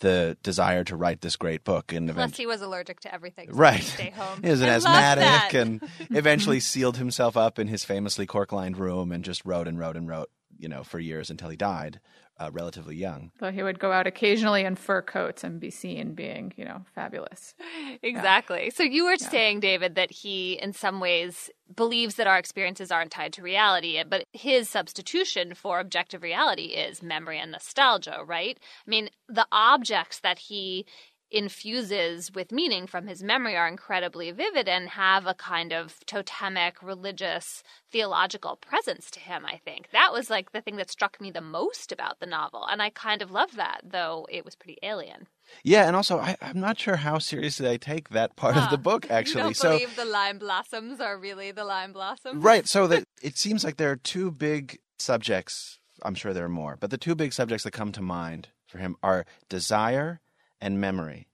the 0.00 0.36
desire 0.42 0.84
to 0.84 0.96
write 0.96 1.20
this 1.20 1.36
great 1.36 1.64
book. 1.64 1.92
And 1.92 2.08
Plus, 2.08 2.16
eventually, 2.16 2.42
he 2.42 2.46
was 2.46 2.62
allergic 2.62 3.00
to 3.00 3.14
everything. 3.14 3.48
So 3.50 3.56
Right. 3.56 3.80
He 3.80 3.82
stay 3.82 4.10
home. 4.16 4.42
he 4.42 4.50
was 4.50 4.60
an 4.60 4.68
I 4.68 4.74
asthmatic 4.74 5.54
and 5.54 5.82
eventually 6.10 6.60
sealed 6.60 6.96
himself 6.96 7.36
up 7.36 7.58
in 7.58 7.68
his 7.68 7.84
famously 7.84 8.26
cork 8.26 8.52
lined 8.52 8.76
room 8.78 9.12
and 9.12 9.24
just 9.24 9.44
wrote 9.44 9.66
and 9.68 9.78
wrote 9.78 9.96
and 9.96 10.08
wrote, 10.08 10.30
you 10.64 10.68
know, 10.70 10.82
for 10.82 10.98
years 10.98 11.28
until 11.28 11.50
he 11.50 11.56
died, 11.56 12.00
uh, 12.40 12.48
relatively 12.50 12.96
young. 12.96 13.30
Though 13.38 13.52
he 13.52 13.62
would 13.62 13.78
go 13.78 13.92
out 13.92 14.06
occasionally 14.06 14.64
in 14.64 14.76
fur 14.76 15.02
coats 15.02 15.44
and 15.44 15.60
be 15.60 15.68
seen 15.70 16.14
being, 16.14 16.54
you 16.56 16.64
know, 16.64 16.86
fabulous. 16.94 17.54
Exactly. 18.02 18.70
So 18.70 18.82
you 18.82 19.04
were 19.04 19.16
saying, 19.16 19.60
David, 19.60 19.94
that 19.94 20.10
he, 20.10 20.54
in 20.54 20.72
some 20.72 21.00
ways, 21.00 21.50
believes 21.74 22.14
that 22.16 22.26
our 22.26 22.38
experiences 22.38 22.90
aren't 22.90 23.12
tied 23.12 23.32
to 23.34 23.42
reality, 23.42 24.02
but 24.08 24.24
his 24.32 24.68
substitution 24.68 25.54
for 25.54 25.80
objective 25.80 26.22
reality 26.22 26.68
is 26.86 27.02
memory 27.02 27.38
and 27.38 27.52
nostalgia, 27.52 28.20
right? 28.26 28.58
I 28.86 28.90
mean, 28.90 29.10
the 29.28 29.46
objects 29.52 30.20
that 30.20 30.38
he 30.38 30.86
infuses 31.34 32.32
with 32.32 32.52
meaning 32.52 32.86
from 32.86 33.06
his 33.06 33.22
memory 33.22 33.56
are 33.56 33.66
incredibly 33.68 34.30
vivid 34.30 34.68
and 34.68 34.88
have 34.90 35.26
a 35.26 35.34
kind 35.34 35.72
of 35.72 35.98
totemic 36.06 36.82
religious 36.82 37.62
theological 37.90 38.56
presence 38.56 39.10
to 39.10 39.20
him 39.20 39.44
i 39.46 39.56
think 39.64 39.90
that 39.90 40.12
was 40.12 40.30
like 40.30 40.52
the 40.52 40.60
thing 40.60 40.76
that 40.76 40.90
struck 40.90 41.20
me 41.20 41.30
the 41.30 41.40
most 41.40 41.90
about 41.90 42.20
the 42.20 42.26
novel 42.26 42.64
and 42.70 42.80
i 42.80 42.88
kind 42.90 43.20
of 43.22 43.30
loved 43.30 43.56
that 43.56 43.80
though 43.84 44.26
it 44.30 44.44
was 44.44 44.54
pretty 44.54 44.78
alien 44.82 45.26
Yeah, 45.62 45.86
and 45.86 45.94
also 45.96 46.18
I, 46.18 46.36
I'm 46.40 46.58
not 46.60 46.78
sure 46.78 46.96
how 46.96 47.18
seriously 47.18 47.68
I 47.68 47.76
take 47.76 48.08
that 48.10 48.34
part 48.36 48.56
of 48.56 48.70
the 48.70 48.78
book 48.78 49.04
you 49.10 49.14
actually. 49.14 49.42
don't 49.42 49.56
so 49.56 49.70
believe 49.72 49.94
the 49.96 50.04
lime 50.06 50.38
blossoms 50.38 51.00
are 51.00 51.18
really 51.18 51.52
the 51.52 51.64
lime 51.64 51.92
blossoms 51.92 52.42
right, 52.42 52.66
so 52.66 52.86
that 52.86 53.04
it 53.22 53.36
seems 53.36 53.62
like 53.64 53.76
there 53.76 53.90
are 53.90 53.96
two 53.96 54.30
big 54.30 54.78
subjects. 54.98 55.78
I'm 56.02 56.14
sure 56.14 56.32
there 56.32 56.46
are 56.46 56.48
more, 56.62 56.76
but 56.80 56.90
the 56.90 56.98
two 56.98 57.14
big 57.14 57.32
subjects 57.32 57.64
that 57.64 57.72
come 57.72 57.92
to 57.92 58.02
mind 58.02 58.48
for 58.66 58.78
him 58.78 58.96
are 59.02 59.26
desire 59.48 60.20
and 60.60 60.80
memory. 60.80 61.28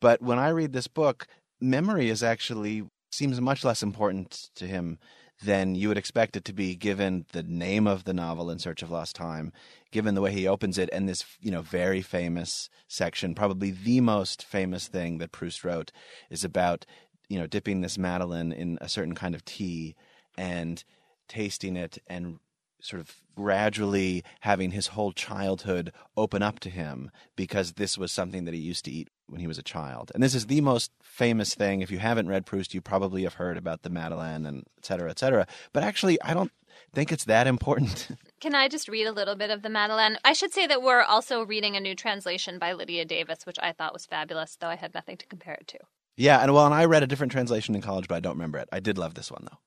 But 0.00 0.20
when 0.22 0.38
I 0.38 0.48
read 0.48 0.72
this 0.72 0.88
book, 0.88 1.26
memory 1.60 2.10
is 2.10 2.22
actually 2.22 2.84
seems 3.12 3.40
much 3.40 3.64
less 3.64 3.82
important 3.82 4.50
to 4.56 4.66
him 4.66 4.98
than 5.42 5.74
you 5.74 5.88
would 5.88 5.98
expect 5.98 6.36
it 6.36 6.44
to 6.44 6.52
be 6.52 6.74
given 6.76 7.26
the 7.32 7.42
name 7.42 7.86
of 7.86 8.04
the 8.04 8.12
novel 8.12 8.50
in 8.50 8.58
search 8.58 8.82
of 8.82 8.90
lost 8.90 9.16
time 9.16 9.52
given 9.90 10.14
the 10.14 10.20
way 10.20 10.32
he 10.32 10.46
opens 10.46 10.78
it 10.78 10.88
and 10.92 11.08
this 11.08 11.24
you 11.40 11.50
know 11.50 11.60
very 11.60 12.02
famous 12.02 12.68
section 12.88 13.34
probably 13.34 13.70
the 13.70 14.00
most 14.00 14.44
famous 14.44 14.86
thing 14.86 15.18
that 15.18 15.32
proust 15.32 15.64
wrote 15.64 15.90
is 16.30 16.44
about 16.44 16.86
you 17.28 17.38
know 17.38 17.46
dipping 17.46 17.80
this 17.80 17.98
madeleine 17.98 18.52
in 18.52 18.78
a 18.80 18.88
certain 18.88 19.14
kind 19.14 19.34
of 19.34 19.44
tea 19.44 19.94
and 20.36 20.84
tasting 21.28 21.76
it 21.76 21.98
and 22.06 22.38
sort 22.84 23.00
of 23.00 23.16
gradually 23.34 24.22
having 24.40 24.70
his 24.70 24.88
whole 24.88 25.12
childhood 25.12 25.92
open 26.16 26.42
up 26.42 26.60
to 26.60 26.70
him 26.70 27.10
because 27.34 27.72
this 27.72 27.96
was 27.96 28.12
something 28.12 28.44
that 28.44 28.54
he 28.54 28.60
used 28.60 28.84
to 28.84 28.90
eat 28.90 29.08
when 29.26 29.40
he 29.40 29.46
was 29.46 29.58
a 29.58 29.62
child. 29.62 30.12
And 30.14 30.22
this 30.22 30.34
is 30.34 30.46
the 30.46 30.60
most 30.60 30.92
famous 31.02 31.54
thing. 31.54 31.80
If 31.80 31.90
you 31.90 31.98
haven't 31.98 32.28
read 32.28 32.44
Proust, 32.46 32.74
you 32.74 32.80
probably 32.80 33.22
have 33.22 33.34
heard 33.34 33.56
about 33.56 33.82
the 33.82 33.90
Madeleine 33.90 34.44
and 34.44 34.64
et 34.78 34.84
cetera, 34.84 35.10
et 35.10 35.18
cetera. 35.18 35.46
But 35.72 35.82
actually, 35.82 36.20
I 36.22 36.34
don't 36.34 36.52
think 36.92 37.10
it's 37.10 37.24
that 37.24 37.46
important. 37.46 38.08
Can 38.40 38.54
I 38.54 38.68
just 38.68 38.88
read 38.88 39.06
a 39.06 39.12
little 39.12 39.34
bit 39.34 39.50
of 39.50 39.62
the 39.62 39.70
Madeleine? 39.70 40.18
I 40.22 40.34
should 40.34 40.52
say 40.52 40.66
that 40.66 40.82
we're 40.82 41.02
also 41.02 41.42
reading 41.42 41.76
a 41.76 41.80
new 41.80 41.94
translation 41.94 42.58
by 42.58 42.74
Lydia 42.74 43.06
Davis, 43.06 43.46
which 43.46 43.58
I 43.62 43.72
thought 43.72 43.94
was 43.94 44.04
fabulous, 44.06 44.56
though 44.60 44.68
I 44.68 44.76
had 44.76 44.92
nothing 44.94 45.16
to 45.16 45.26
compare 45.26 45.54
it 45.54 45.66
to. 45.68 45.78
yeah, 46.16 46.40
and 46.40 46.52
well, 46.52 46.66
and 46.66 46.74
I 46.74 46.84
read 46.84 47.02
a 47.02 47.06
different 47.06 47.32
translation 47.32 47.74
in 47.74 47.80
college, 47.80 48.08
but 48.08 48.16
I 48.16 48.20
don't 48.20 48.34
remember 48.34 48.58
it. 48.58 48.68
I 48.70 48.80
did 48.80 48.98
love 48.98 49.14
this 49.14 49.30
one 49.30 49.46
though. 49.50 49.58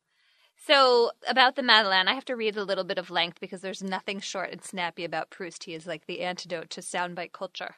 So, 0.67 1.11
about 1.25 1.55
the 1.55 1.63
Madeleine, 1.63 2.09
I 2.09 2.13
have 2.13 2.25
to 2.25 2.35
read 2.35 2.57
a 2.57 2.65
little 2.65 2.83
bit 2.83 2.97
of 2.97 3.09
length 3.09 3.39
because 3.39 3.61
there's 3.61 3.81
nothing 3.81 4.19
short 4.19 4.51
and 4.51 4.61
snappy 4.61 5.05
about 5.05 5.29
Proust. 5.29 5.63
He 5.63 5.73
is 5.73 5.87
like 5.87 6.07
the 6.07 6.19
antidote 6.19 6.69
to 6.71 6.81
soundbite 6.81 7.31
culture. 7.31 7.77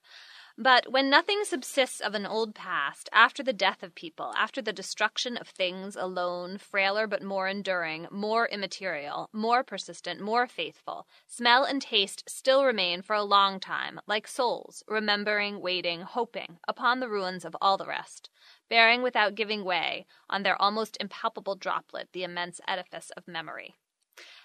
But 0.58 0.92
when 0.92 1.08
nothing 1.08 1.44
subsists 1.44 2.02
of 2.02 2.16
an 2.16 2.26
old 2.26 2.56
past, 2.56 3.08
after 3.14 3.44
the 3.44 3.54
death 3.54 3.84
of 3.84 3.94
people, 3.94 4.34
after 4.36 4.60
the 4.60 4.74
destruction 4.74 5.38
of 5.38 5.48
things 5.48 5.96
alone, 5.96 6.58
frailer 6.58 7.06
but 7.06 7.22
more 7.22 7.48
enduring, 7.48 8.08
more 8.10 8.48
immaterial, 8.48 9.30
more 9.32 9.64
persistent, 9.64 10.20
more 10.20 10.48
faithful, 10.48 11.06
smell 11.28 11.66
and 11.66 11.84
taste 11.84 12.28
still 12.28 12.66
remain 12.66 13.04
for 13.04 13.16
a 13.16 13.24
long 13.24 13.60
time, 13.60 14.02
like 14.08 14.28
souls, 14.28 14.84
remembering, 14.88 15.62
waiting, 15.62 16.02
hoping, 16.02 16.58
upon 16.68 17.00
the 17.00 17.08
ruins 17.08 17.46
of 17.46 17.56
all 17.62 17.78
the 17.78 17.86
rest, 17.86 18.32
bearing 18.70 19.02
without 19.02 19.36
giving 19.36 19.64
way 19.64 20.06
on 20.30 20.44
their 20.44 20.62
almost 20.62 20.98
impalpable 21.00 21.56
droplet 21.56 22.10
the 22.14 22.24
immense 22.24 22.62
edifice 22.68 23.12
of 23.18 23.28
memory. 23.28 23.76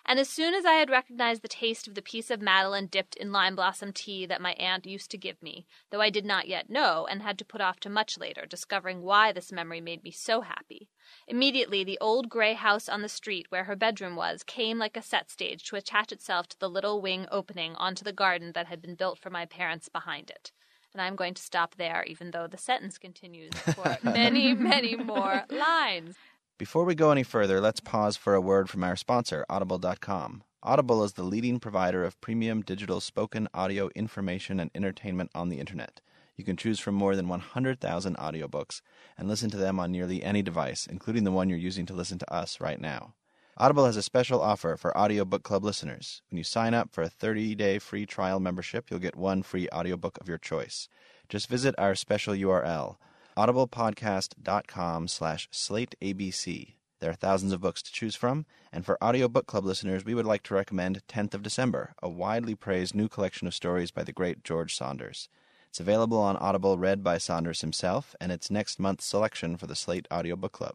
And 0.07 0.21
as 0.21 0.29
soon 0.29 0.55
as 0.55 0.65
I 0.65 0.75
had 0.75 0.91
recognized 0.91 1.43
the 1.43 1.49
taste 1.49 1.89
of 1.89 1.95
the 1.95 2.03
piece 2.03 2.31
of 2.31 2.43
Madeleine 2.43 2.87
dipped 2.87 3.17
in 3.17 3.33
lime 3.33 3.57
blossom 3.57 3.93
tea 3.93 4.27
that 4.27 4.41
my 4.41 4.53
aunt 4.53 4.87
used 4.87 5.11
to 5.13 5.19
give 5.19 5.43
me, 5.43 5.67
though 5.91 6.01
I 6.01 6.11
did 6.11 6.25
not 6.25 6.47
yet 6.47 6.69
know, 6.69 7.07
and 7.07 7.23
had 7.23 7.39
to 7.39 7.45
put 7.45 7.63
off 7.63 7.81
to 7.81 7.89
much 7.89 8.19
later, 8.19 8.45
discovering 8.45 9.03
why 9.03 9.33
this 9.33 9.51
memory 9.51 9.81
made 9.81 10.05
me 10.05 10.11
so 10.11 10.43
happy, 10.43 10.91
immediately 11.27 11.83
the 11.83 11.99
old 12.01 12.29
gray 12.29 12.53
house 12.53 12.89
on 12.89 13.03
the 13.03 13.09
street 13.09 13.47
where 13.49 13.65
her 13.65 13.77
bedroom 13.77 14.15
was 14.15 14.43
came 14.43 14.79
like 14.79 14.97
a 14.97 15.03
set 15.03 15.31
stage 15.31 15.65
to 15.65 15.77
attach 15.77 16.13
itself 16.13 16.49
to 16.49 16.59
the 16.59 16.71
little 16.71 17.01
wing 17.01 17.27
opening 17.31 17.75
onto 17.77 18.05
the 18.05 18.13
garden 18.13 18.53
that 18.53 18.67
had 18.67 18.83
been 18.83 18.95
built 18.95 19.19
for 19.19 19.31
my 19.31 19.47
parents 19.47 19.89
behind 19.89 20.31
it. 20.31 20.53
And 20.95 21.03
I'm 21.03 21.17
going 21.17 21.35
to 21.35 21.43
stop 21.43 21.75
there, 21.75 22.05
even 22.07 22.31
though 22.31 22.47
the 22.47 22.57
sentence 22.57 22.99
continues 22.99 23.53
for 23.75 23.99
many, 24.05 24.55
many 24.55 24.95
more 24.95 25.43
lines. 25.51 26.15
Before 26.57 26.85
we 26.85 26.95
go 26.95 27.11
any 27.11 27.25
further, 27.25 27.61
let's 27.61 27.81
pause 27.81 28.17
for 28.17 28.35
a 28.35 28.41
word 28.41 28.71
from 28.71 28.85
our 28.85 28.95
sponsor, 28.95 29.45
Audible.com. 29.51 30.45
Audible 30.63 31.03
is 31.03 31.15
the 31.15 31.25
leading 31.25 31.59
provider 31.59 32.05
of 32.05 32.21
premium 32.21 32.63
digital 32.63 33.01
spoken 33.01 33.49
audio 33.53 33.91
information 33.97 34.61
and 34.61 34.71
entertainment 34.73 35.33
on 35.35 35.49
the 35.49 35.59
internet. 35.59 36.01
You 36.37 36.45
can 36.45 36.57
choose 36.57 36.79
from 36.79 36.95
more 36.95 37.17
than 37.17 37.29
100,000 37.29 38.17
audiobooks 38.17 38.81
and 39.19 39.29
listen 39.29 39.51
to 39.51 39.57
them 39.57 39.81
on 39.81 39.91
nearly 39.93 40.23
any 40.23 40.43
device, 40.43 40.87
including 40.87 41.25
the 41.25 41.33
one 41.33 41.49
you're 41.49 41.59
using 41.59 41.87
to 41.87 41.93
listen 41.93 42.19
to 42.19 42.33
us 42.33 42.61
right 42.61 42.81
now. 42.81 43.15
Audible 43.57 43.87
has 43.87 43.97
a 43.97 44.03
special 44.03 44.43
offer 44.43 44.77
for 44.77 44.97
Audiobook 44.99 45.45
Club 45.45 45.63
listeners. 45.63 46.23
When 46.29 46.39
you 46.39 46.43
sign 46.43 46.75
up 46.75 46.91
for 46.91 47.03
a 47.03 47.09
30-day 47.09 47.79
free 47.79 48.05
trial 48.05 48.41
membership, 48.41 48.91
you'll 48.91 48.99
get 48.99 49.15
one 49.15 49.45
free 49.45 49.69
audiobook 49.73 50.19
of 50.21 50.27
your 50.27 50.39
choice. 50.39 50.89
Just 51.29 51.49
visit 51.49 51.73
our 51.79 51.95
special 51.95 52.35
URL, 52.35 52.97
audiblepodcast.com 53.37 55.07
slash 55.07 55.49
slateabc. 55.53 56.75
There 56.99 57.11
are 57.11 57.15
thousands 57.15 57.53
of 57.53 57.61
books 57.61 57.81
to 57.83 57.93
choose 57.93 58.17
from, 58.17 58.45
and 58.73 58.85
for 58.85 59.03
Audiobook 59.03 59.47
Club 59.47 59.65
listeners, 59.65 60.05
we 60.05 60.17
would 60.17 60.27
like 60.27 60.43
to 60.45 60.55
recommend 60.55 61.07
10th 61.07 61.35
of 61.35 61.45
December, 61.45 61.95
a 62.03 62.09
widely 62.09 62.57
praised 62.57 62.97
new 62.97 63.09
collection 63.09 63.47
of 63.47 63.55
stories 63.55 63.93
by 63.93 64.03
the 64.03 64.13
great 64.13 64.43
George 64.43 64.75
Saunders. 64.75 65.29
It's 65.69 65.79
available 65.79 66.19
on 66.19 66.37
Audible, 66.39 66.77
read 66.77 67.05
by 67.05 67.19
Saunders 67.19 67.61
himself, 67.61 68.17
and 68.21 68.33
it's 68.33 68.51
next 68.51 68.81
month's 68.81 69.05
selection 69.05 69.57
for 69.57 69.69
the 69.69 69.77
Slate 69.77 70.09
Audiobook 70.13 70.51
Club. 70.51 70.75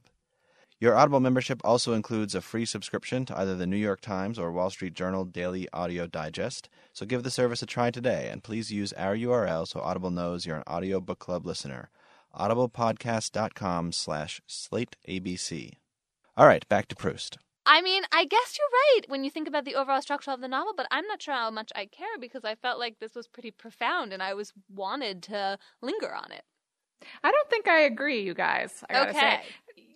Your 0.82 0.96
Audible 0.96 1.20
membership 1.20 1.60
also 1.66 1.92
includes 1.92 2.34
a 2.34 2.40
free 2.42 2.64
subscription 2.66 3.26
to 3.26 3.38
either 3.38 3.54
the 3.54 3.68
New 3.68 3.76
York 3.76 4.00
Times 4.00 4.40
or 4.40 4.50
Wall 4.54 4.70
Street 4.70 4.94
Journal 4.94 5.26
Daily 5.26 5.68
Audio 5.74 6.08
Digest, 6.08 6.70
so 6.94 7.06
give 7.06 7.24
the 7.24 7.30
service 7.32 7.62
a 7.62 7.66
try 7.66 7.92
today, 7.92 8.30
and 8.32 8.44
please 8.44 8.72
use 8.72 8.94
our 8.94 9.14
URL 9.14 9.68
so 9.68 9.82
Audible 9.82 10.10
knows 10.10 10.46
you're 10.46 10.56
an 10.56 10.64
Audiobook 10.70 11.20
Club 11.20 11.46
listener. 11.46 11.90
audiblepodcast.com 12.34 13.92
slash 13.92 14.42
slateabc. 14.48 15.72
All 16.38 16.48
right, 16.48 16.68
back 16.70 16.88
to 16.88 16.96
Proust. 16.96 17.38
I 17.66 17.82
mean, 17.82 18.04
I 18.14 18.24
guess 18.24 18.58
you're 18.58 18.68
right 18.72 19.10
when 19.10 19.26
you 19.26 19.30
think 19.30 19.50
about 19.50 19.66
the 19.66 19.76
overall 19.76 20.02
structure 20.02 20.32
of 20.32 20.40
the 20.40 20.48
novel, 20.48 20.74
but 20.78 20.88
I'm 20.92 21.06
not 21.08 21.22
sure 21.22 21.34
how 21.34 21.52
much 21.52 21.74
I 21.76 21.88
care 21.88 22.18
because 22.20 22.46
I 22.46 22.56
felt 22.56 22.80
like 22.80 23.00
this 23.00 23.16
was 23.16 23.28
pretty 23.28 23.52
profound 23.52 24.14
and 24.14 24.24
I 24.24 24.34
was 24.34 24.54
wanted 24.74 25.24
to 25.24 25.60
linger 25.82 26.16
on 26.16 26.32
it. 26.32 26.44
I 27.24 27.32
don't 27.32 27.50
think 27.50 27.68
I 27.68 27.82
agree, 27.82 28.22
you 28.22 28.34
guys. 28.34 28.84
I 28.90 28.94
gotta 28.94 29.10
Okay. 29.12 29.42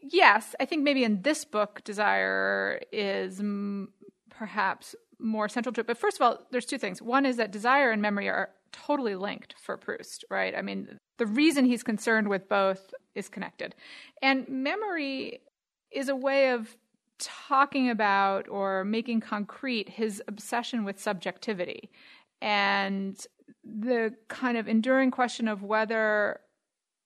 Yes, 0.10 0.54
I 0.60 0.66
think 0.66 0.84
maybe 0.84 1.04
in 1.04 1.22
this 1.22 1.46
book, 1.46 1.82
desire 1.86 2.82
is 2.92 3.40
mm, 3.40 3.88
perhaps 4.30 4.96
more 5.18 5.48
central 5.48 5.72
to 5.74 5.82
it. 5.82 5.88
But 5.88 5.98
first 5.98 6.18
of 6.18 6.22
all, 6.22 6.40
there's 6.52 6.66
two 6.66 6.78
things. 6.78 7.02
One 7.02 7.26
is 7.26 7.38
that 7.38 7.52
desire 7.52 7.92
and 7.92 8.02
memory 8.02 8.28
are 8.28 8.50
totally 8.74 9.16
linked 9.16 9.56
for 9.62 9.78
Proust, 9.78 10.26
right? 10.30 10.54
I 10.56 10.62
mean, 10.62 11.00
the 11.18 11.26
reason 11.26 11.66
he's 11.66 11.84
concerned 11.84 12.28
with 12.28 12.50
both 12.50 12.94
is 13.16 13.30
connected. 13.30 13.76
And 14.22 14.48
memory 14.50 15.42
is 15.92 16.10
a 16.10 16.16
way 16.16 16.50
of 16.50 16.76
talking 17.20 17.90
about 17.90 18.50
or 18.50 18.84
making 18.84 19.22
concrete 19.22 19.88
his 19.88 20.22
obsession 20.28 20.84
with 20.84 21.00
subjectivity 21.00 21.90
and 22.42 23.26
the 23.64 24.14
kind 24.28 24.58
of 24.58 24.68
enduring 24.68 25.12
question 25.12 25.48
of 25.48 25.64
whether 25.64 26.42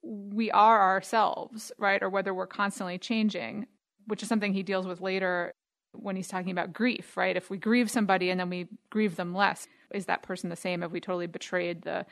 we 0.07 0.49
are 0.51 0.79
ourselves, 0.81 1.71
right? 1.77 2.01
Or 2.01 2.09
whether 2.09 2.33
we're 2.33 2.47
constantly 2.47 2.97
changing, 2.97 3.67
which 4.05 4.23
is 4.23 4.29
something 4.29 4.53
he 4.53 4.63
deals 4.63 4.87
with 4.87 5.01
later 5.01 5.53
when 5.93 6.15
he's 6.15 6.27
talking 6.27 6.51
about 6.51 6.73
grief, 6.73 7.17
right? 7.17 7.35
If 7.35 7.49
we 7.49 7.57
grieve 7.57 7.91
somebody 7.91 8.29
and 8.29 8.39
then 8.39 8.49
we 8.49 8.67
grieve 8.89 9.17
them 9.17 9.35
less, 9.35 9.67
is 9.93 10.05
that 10.05 10.23
person 10.23 10.49
the 10.49 10.55
same? 10.55 10.81
Have 10.81 10.91
we 10.91 11.01
totally 11.01 11.27
betrayed 11.27 11.83
the 11.83 12.05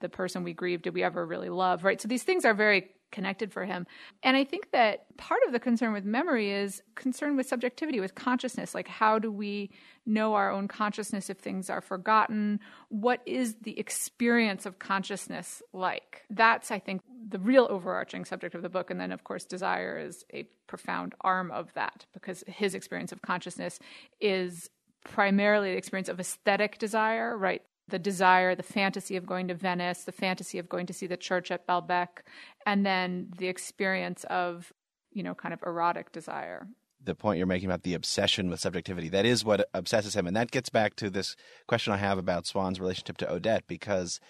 the 0.00 0.08
person 0.08 0.44
we 0.44 0.52
grieved? 0.52 0.84
Did 0.84 0.94
we 0.94 1.02
ever 1.02 1.26
really 1.26 1.48
love? 1.48 1.84
Right. 1.84 2.00
So 2.00 2.06
these 2.06 2.22
things 2.22 2.44
are 2.44 2.54
very 2.54 2.90
connected 3.10 3.52
for 3.52 3.64
him. 3.64 3.86
And 4.22 4.36
I 4.36 4.44
think 4.44 4.70
that 4.72 5.16
part 5.16 5.40
of 5.46 5.52
the 5.52 5.60
concern 5.60 5.92
with 5.92 6.04
memory 6.04 6.50
is 6.50 6.82
concern 6.94 7.36
with 7.36 7.46
subjectivity, 7.46 8.00
with 8.00 8.14
consciousness. 8.14 8.74
Like, 8.74 8.88
how 8.88 9.18
do 9.18 9.30
we 9.30 9.70
know 10.06 10.34
our 10.34 10.50
own 10.50 10.68
consciousness 10.68 11.30
if 11.30 11.38
things 11.38 11.70
are 11.70 11.80
forgotten? 11.80 12.60
What 12.88 13.20
is 13.26 13.56
the 13.62 13.78
experience 13.78 14.66
of 14.66 14.78
consciousness 14.78 15.62
like? 15.72 16.22
That's, 16.30 16.70
I 16.70 16.78
think, 16.78 17.02
the 17.28 17.38
real 17.38 17.66
overarching 17.70 18.24
subject 18.24 18.54
of 18.54 18.62
the 18.62 18.68
book. 18.68 18.90
And 18.90 19.00
then, 19.00 19.12
of 19.12 19.24
course, 19.24 19.44
desire 19.44 19.98
is 19.98 20.24
a 20.32 20.44
profound 20.66 21.14
arm 21.20 21.50
of 21.50 21.72
that 21.74 22.06
because 22.12 22.44
his 22.46 22.74
experience 22.74 23.12
of 23.12 23.22
consciousness 23.22 23.78
is 24.20 24.70
primarily 25.04 25.72
the 25.72 25.78
experience 25.78 26.08
of 26.08 26.20
aesthetic 26.20 26.78
desire, 26.78 27.36
right? 27.36 27.62
The 27.88 27.98
desire, 27.98 28.54
the 28.54 28.62
fantasy 28.62 29.16
of 29.16 29.24
going 29.26 29.48
to 29.48 29.54
Venice, 29.54 30.04
the 30.04 30.12
fantasy 30.12 30.58
of 30.58 30.68
going 30.68 30.86
to 30.86 30.92
see 30.92 31.06
the 31.06 31.16
church 31.16 31.50
at 31.50 31.66
Balbec, 31.66 32.08
and 32.66 32.84
then 32.84 33.32
the 33.38 33.48
experience 33.48 34.24
of, 34.24 34.72
you 35.10 35.22
know, 35.22 35.34
kind 35.34 35.54
of 35.54 35.62
erotic 35.62 36.12
desire. 36.12 36.68
the 37.02 37.14
point 37.14 37.38
you're 37.38 37.46
making 37.46 37.68
about 37.68 37.82
the 37.82 37.94
obsession 37.94 38.50
with 38.50 38.60
subjectivity. 38.60 39.08
That 39.08 39.24
is 39.24 39.44
what 39.44 39.68
obsesses 39.74 40.14
him. 40.14 40.26
And 40.26 40.36
that 40.36 40.50
gets 40.50 40.68
back 40.68 40.96
to 40.96 41.10
this 41.10 41.36
question 41.66 41.92
I 41.92 41.98
have 41.98 42.18
about 42.18 42.46
Swann's 42.46 42.80
relationship 42.80 43.16
to 43.18 43.32
Odette, 43.32 43.66
because 43.66 44.20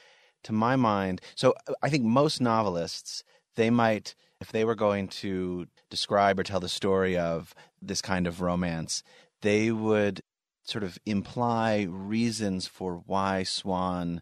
to 0.44 0.52
my 0.52 0.76
mind, 0.76 1.20
so 1.34 1.54
I 1.82 1.88
think 1.88 2.04
most 2.04 2.40
novelists, 2.40 3.24
they 3.56 3.70
might, 3.70 4.14
if 4.40 4.52
they 4.52 4.64
were 4.64 4.74
going 4.74 5.08
to 5.08 5.66
describe 5.90 6.38
or 6.38 6.44
tell 6.44 6.60
the 6.60 6.68
story 6.68 7.16
of 7.16 7.54
this 7.80 8.02
kind 8.02 8.26
of 8.26 8.40
romance, 8.40 9.02
they 9.42 9.72
would 9.72 10.20
sort 10.68 10.84
of 10.84 10.98
imply 11.06 11.86
reasons 11.88 12.66
for 12.66 13.02
why 13.06 13.42
Swann, 13.42 14.20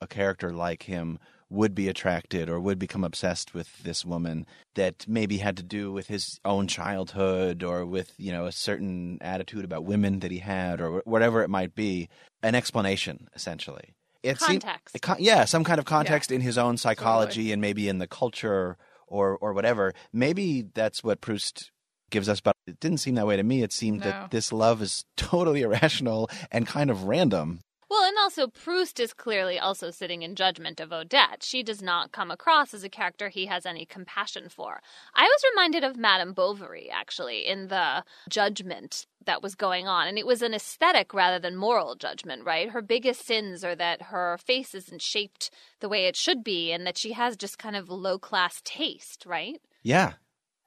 a 0.00 0.06
character 0.06 0.52
like 0.52 0.84
him, 0.84 1.18
would 1.48 1.74
be 1.74 1.88
attracted 1.88 2.48
or 2.50 2.58
would 2.60 2.78
become 2.78 3.04
obsessed 3.04 3.54
with 3.54 3.82
this 3.82 4.04
woman 4.04 4.46
that 4.74 5.06
maybe 5.06 5.38
had 5.38 5.56
to 5.56 5.62
do 5.62 5.92
with 5.92 6.08
his 6.08 6.40
own 6.44 6.66
childhood 6.66 7.62
or 7.62 7.86
with 7.86 8.12
you 8.18 8.32
know 8.32 8.46
a 8.46 8.52
certain 8.52 9.18
attitude 9.20 9.64
about 9.64 9.84
women 9.84 10.18
that 10.20 10.30
he 10.30 10.38
had 10.38 10.80
or 10.80 11.02
whatever 11.04 11.42
it 11.42 11.48
might 11.48 11.74
be 11.74 12.08
an 12.42 12.54
explanation 12.54 13.28
essentially. 13.34 13.94
It 14.22 14.38
Context. 14.38 14.96
it 14.96 15.20
yeah 15.20 15.44
some 15.44 15.62
kind 15.62 15.78
of 15.78 15.84
context 15.84 16.32
in 16.32 16.40
his 16.40 16.58
own 16.58 16.78
psychology 16.78 17.52
and 17.52 17.62
maybe 17.62 17.88
in 17.88 17.98
the 17.98 18.08
culture 18.08 18.76
or 19.06 19.36
or 19.36 19.52
whatever. 19.52 19.94
Maybe 20.12 20.62
that's 20.62 21.04
what 21.04 21.20
Proust 21.20 21.70
gives 22.10 22.28
us, 22.28 22.40
but 22.40 22.54
it 22.66 22.80
didn't 22.80 22.98
seem 22.98 23.14
that 23.16 23.26
way 23.26 23.36
to 23.36 23.42
me. 23.42 23.62
It 23.62 23.72
seemed 23.72 24.00
No. 24.00 24.06
that 24.06 24.30
this 24.30 24.52
love 24.52 24.82
is 24.82 25.04
totally 25.16 25.62
irrational 25.62 26.30
and 26.50 26.66
kind 26.66 26.90
of 26.90 27.04
random. 27.04 27.60
Well, 27.88 28.02
and 28.04 28.18
also 28.18 28.48
Proust 28.48 28.98
is 28.98 29.12
clearly 29.14 29.60
also 29.60 29.92
sitting 29.92 30.22
in 30.22 30.34
judgment 30.34 30.80
of 30.80 30.92
Odette. 30.92 31.44
She 31.44 31.62
does 31.62 31.80
not 31.80 32.10
come 32.10 32.32
across 32.32 32.74
as 32.74 32.82
a 32.82 32.88
character 32.88 33.28
he 33.28 33.46
has 33.46 33.64
any 33.64 33.86
compassion 33.86 34.48
for. 34.48 34.80
I 35.14 35.22
was 35.22 35.44
reminded 35.54 35.84
of 35.84 35.96
Madame 35.96 36.32
Bovary, 36.32 36.90
actually, 36.90 37.46
in 37.46 37.68
the 37.68 38.02
judgment 38.28 39.06
that 39.24 39.40
was 39.40 39.54
going 39.54 39.86
on. 39.86 40.08
And 40.08 40.18
it 40.18 40.26
was 40.26 40.42
an 40.42 40.52
aesthetic 40.52 41.14
rather 41.14 41.38
than 41.38 41.54
moral 41.56 41.94
judgment, 41.94 42.44
right? 42.44 42.70
Her 42.70 42.82
biggest 42.82 43.24
sins 43.24 43.62
are 43.64 43.76
that 43.76 44.02
her 44.02 44.36
face 44.44 44.74
isn't 44.74 45.00
shaped 45.00 45.50
the 45.80 45.88
way 45.88 46.06
it 46.06 46.16
should 46.16 46.42
be 46.42 46.72
and 46.72 46.84
that 46.88 46.98
she 46.98 47.12
has 47.12 47.36
just 47.36 47.56
kind 47.56 47.76
of 47.76 47.88
low 47.88 48.18
class 48.18 48.60
taste, 48.64 49.24
right? 49.26 49.60
Yeah. 49.82 50.14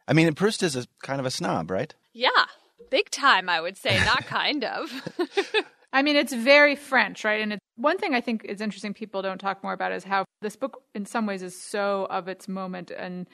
I 0.09 0.13
mean, 0.13 0.33
Proust 0.33 0.63
is 0.63 0.75
a 0.75 0.87
kind 1.03 1.19
of 1.19 1.27
a 1.27 1.31
snob, 1.31 1.69
right? 1.69 1.93
Yeah. 2.13 2.29
Big 2.89 3.11
time, 3.11 3.47
I 3.47 3.61
would 3.61 3.77
say, 3.77 3.95
not 4.05 4.25
kind 4.25 4.63
of. 4.63 4.91
I 5.93 6.01
mean, 6.01 6.15
it's 6.15 6.33
very 6.33 6.75
French, 6.75 7.23
right? 7.23 7.41
And 7.41 7.53
it's, 7.53 7.59
one 7.75 7.99
thing 7.99 8.15
I 8.15 8.21
think 8.21 8.43
is 8.43 8.59
interesting 8.59 8.95
people 8.95 9.21
don't 9.21 9.37
talk 9.37 9.63
more 9.63 9.73
about 9.73 9.91
is 9.91 10.03
how 10.03 10.25
this 10.41 10.55
book, 10.55 10.81
in 10.95 11.05
some 11.05 11.27
ways, 11.27 11.43
is 11.43 11.61
so 11.61 12.07
of 12.09 12.27
its 12.27 12.47
moment 12.47 12.89
and 12.89 13.27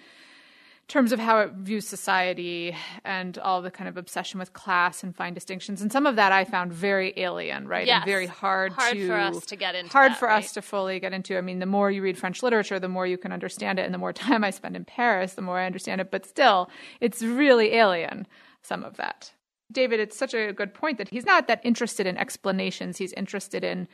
terms 0.88 1.12
of 1.12 1.20
how 1.20 1.40
it 1.40 1.52
views 1.54 1.88
society 1.88 2.76
and 3.04 3.38
all 3.40 3.62
the 3.62 3.72
kind 3.72 3.88
of 3.88 3.98
obsession 3.98 4.40
with 4.40 4.54
class 4.54 5.04
and 5.04 5.16
fine 5.16 5.34
distinctions. 5.34 5.82
And 5.82 5.92
some 5.92 6.06
of 6.06 6.16
that 6.18 6.32
I 6.32 6.46
found 6.46 6.72
very 6.72 7.12
alien, 7.18 7.68
right? 7.68 7.88
Yes. 7.88 7.98
And 7.98 8.06
very 8.06 8.28
hard, 8.28 8.72
Hard 8.74 8.94
to 8.94 9.08
for 9.08 9.16
us 9.16 9.46
to 9.48 9.56
get 9.56 9.74
into 9.74 9.92
Hard 9.92 10.12
that, 10.12 10.20
for 10.20 10.28
right? 10.28 10.44
us 10.44 10.54
to 10.54 10.62
fully 10.62 11.00
get 11.00 11.12
into. 11.12 11.38
I 11.38 11.42
mean, 11.42 11.60
the 11.60 11.66
more 11.66 11.90
you 11.90 12.04
read 12.04 12.18
French 12.18 12.44
literature, 12.44 12.80
the 12.80 12.88
more 12.88 13.08
you 13.08 13.18
can 13.18 13.32
understand 13.32 13.80
it, 13.80 13.86
and 13.86 13.94
the 13.94 13.98
more 13.98 14.14
time 14.14 14.44
I 14.44 14.52
spend 14.52 14.76
in 14.76 14.86
Paris, 14.86 15.34
the 15.34 15.42
more 15.42 15.58
I 15.58 15.66
understand 15.66 16.02
it. 16.02 16.12
But 16.12 16.26
still, 16.26 16.70
it's 17.02 17.24
really 17.24 17.74
alien. 17.74 18.28
Some 18.62 18.84
of 18.84 18.98
that. 18.98 19.32
David, 19.72 20.00
it's 20.00 20.18
such 20.18 20.36
a 20.36 20.54
good 20.54 20.74
point 20.74 21.00
that 21.00 21.10
he's 21.10 21.26
not 21.26 21.48
that 21.48 21.62
interested 21.64 22.06
in 22.06 22.18
explanations. 22.18 22.98
He's 22.98 23.14
interested 23.14 23.64
in 23.64 23.88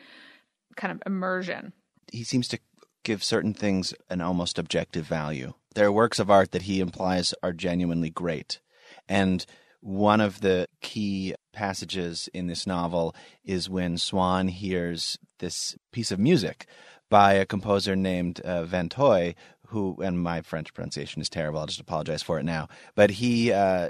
kind 0.75 0.91
of 0.91 1.01
immersion. 1.05 1.71
He 2.11 2.23
seems 2.25 2.49
to 2.49 2.59
give 3.03 3.23
certain 3.23 3.53
things 3.53 3.93
an 4.09 4.21
almost 4.21 4.59
objective 4.59 5.05
value. 5.05 5.53
There 5.73 5.87
are 5.87 5.91
works 5.91 6.19
of 6.19 6.29
art 6.29 6.51
that 6.51 6.63
he 6.63 6.79
implies 6.79 7.33
are 7.41 7.53
genuinely 7.53 8.09
great. 8.09 8.59
And 9.07 9.45
one 9.79 10.21
of 10.21 10.41
the 10.41 10.67
key 10.81 11.35
passages 11.53 12.29
in 12.33 12.47
this 12.47 12.67
novel 12.67 13.15
is 13.43 13.69
when 13.69 13.97
Swann 13.97 14.47
hears 14.47 15.17
this 15.39 15.75
piece 15.91 16.11
of 16.11 16.19
music 16.19 16.67
by 17.09 17.33
a 17.33 17.45
composer 17.45 17.95
named 17.95 18.39
uh, 18.41 18.63
Vinteuil, 18.63 19.33
who, 19.67 19.97
and 20.01 20.21
my 20.21 20.41
French 20.41 20.73
pronunciation 20.73 21.21
is 21.21 21.29
terrible, 21.29 21.59
I'll 21.59 21.65
just 21.65 21.79
apologize 21.79 22.21
for 22.21 22.39
it 22.39 22.43
now, 22.43 22.67
but 22.95 23.09
he, 23.09 23.51
uh, 23.51 23.89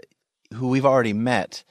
who 0.54 0.70
we've 0.70 0.86
already 0.86 1.14
met 1.14 1.64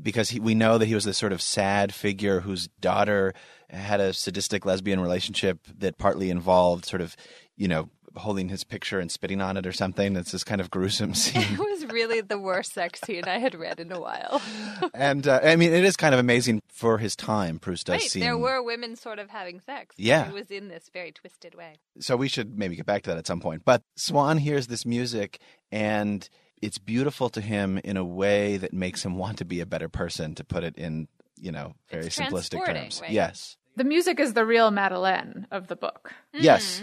because 0.00 0.30
he, 0.30 0.40
we 0.40 0.54
know 0.54 0.78
that 0.78 0.86
he 0.86 0.94
was 0.94 1.04
this 1.04 1.18
sort 1.18 1.32
of 1.32 1.42
sad 1.42 1.92
figure 1.94 2.40
whose 2.40 2.68
daughter 2.80 3.34
had 3.70 4.00
a 4.00 4.12
sadistic 4.12 4.64
lesbian 4.64 5.00
relationship 5.00 5.58
that 5.78 5.98
partly 5.98 6.30
involved 6.30 6.84
sort 6.84 7.02
of, 7.02 7.16
you 7.56 7.68
know, 7.68 7.88
holding 8.16 8.48
his 8.48 8.64
picture 8.64 8.98
and 8.98 9.12
spitting 9.12 9.40
on 9.40 9.56
it 9.56 9.66
or 9.66 9.72
something. 9.72 10.16
It's 10.16 10.32
this 10.32 10.42
kind 10.42 10.60
of 10.60 10.70
gruesome 10.70 11.14
scene. 11.22 11.42
it 11.42 11.58
was 11.58 11.84
really 11.86 12.20
the 12.20 12.38
worst 12.38 12.72
sex 12.72 13.00
scene 13.02 13.24
I 13.26 13.38
had 13.38 13.54
read 13.54 13.78
in 13.78 13.92
a 13.92 14.00
while. 14.00 14.40
and 14.94 15.26
uh, 15.28 15.40
I 15.42 15.54
mean, 15.56 15.72
it 15.72 15.84
is 15.84 15.96
kind 15.96 16.14
of 16.14 16.18
amazing 16.20 16.60
for 16.68 16.98
his 16.98 17.14
time. 17.14 17.58
Proust 17.58 17.86
does 17.86 17.94
Right, 18.00 18.10
seem. 18.10 18.20
there 18.20 18.38
were 18.38 18.62
women 18.62 18.96
sort 18.96 19.18
of 19.18 19.28
having 19.30 19.60
sex. 19.60 19.94
Yeah. 19.98 20.26
It 20.28 20.32
was 20.34 20.50
in 20.50 20.68
this 20.68 20.90
very 20.92 21.12
twisted 21.12 21.54
way. 21.54 21.74
so 22.00 22.16
we 22.16 22.28
should 22.28 22.58
maybe 22.58 22.74
get 22.76 22.86
back 22.86 23.02
to 23.02 23.10
that 23.10 23.18
at 23.18 23.26
some 23.26 23.40
point. 23.40 23.62
But 23.64 23.82
Swann 23.96 24.38
hears 24.38 24.66
this 24.68 24.84
music 24.86 25.38
and 25.70 26.28
it's 26.62 26.78
beautiful 26.78 27.28
to 27.30 27.40
him 27.40 27.78
in 27.84 27.96
a 27.96 28.04
way 28.04 28.56
that 28.56 28.72
makes 28.72 29.04
him 29.04 29.16
want 29.16 29.38
to 29.38 29.44
be 29.44 29.60
a 29.60 29.66
better 29.66 29.88
person, 29.88 30.34
to 30.36 30.44
put 30.44 30.64
it 30.64 30.76
in, 30.76 31.08
you 31.40 31.52
know, 31.52 31.74
very 31.90 32.06
It's 32.06 32.18
simplistic 32.18 32.64
terms. 32.64 33.00
right? 33.00 33.10
Yes. 33.10 33.56
The 33.76 33.84
music 33.84 34.18
is 34.18 34.34
the 34.34 34.44
real 34.44 34.70
Madeleine 34.70 35.46
of 35.50 35.68
the 35.68 35.76
book. 35.76 36.12
Mm-hmm. 36.34 36.44
Yes. 36.44 36.82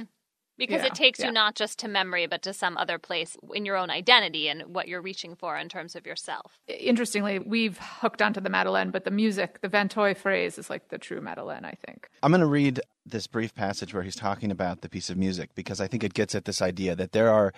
Because 0.58 0.84
Yeah, 0.84 0.88
it 0.88 0.96
takes 0.96 1.20
yeah. 1.20 1.26
you 1.26 1.32
not 1.34 1.56
just 1.56 1.80
to 1.80 1.90
memory, 1.90 2.28
but 2.28 2.42
to 2.44 2.54
some 2.54 2.78
other 2.78 2.98
place 2.98 3.36
in 3.54 3.66
your 3.66 3.76
own 3.76 3.90
identity 3.90 4.48
and 4.48 4.74
what 4.74 4.88
you're 4.88 5.02
reaching 5.02 5.36
for 5.36 5.58
in 5.58 5.68
terms 5.68 5.98
of 5.98 6.06
yourself. 6.06 6.58
Interestingly, 6.70 7.40
we've 7.40 7.78
hooked 7.78 8.22
onto 8.22 8.40
the 8.40 8.50
Madeleine, 8.50 8.92
but 8.92 9.04
the 9.04 9.12
music, 9.12 9.60
the 9.60 9.68
Vinteuil 9.68 10.16
phrase, 10.16 10.58
is 10.58 10.70
like 10.70 10.88
the 10.88 10.98
true 10.98 11.20
Madeleine, 11.20 11.66
I 11.66 11.74
think. 11.86 12.08
I'm 12.24 12.32
going 12.32 12.40
to 12.40 12.48
read 12.48 12.80
this 13.06 13.28
brief 13.28 13.54
passage 13.54 13.94
where 13.94 14.04
he's 14.04 14.16
talking 14.16 14.50
about 14.50 14.80
the 14.80 14.88
piece 14.88 15.10
of 15.10 15.18
music 15.18 15.54
because 15.56 15.82
I 15.82 15.88
think 15.88 16.06
it 16.06 16.14
gets 16.14 16.34
at 16.34 16.46
this 16.46 16.62
idea 16.62 16.96
that 16.96 17.12
there 17.12 17.30
are, 17.30 17.52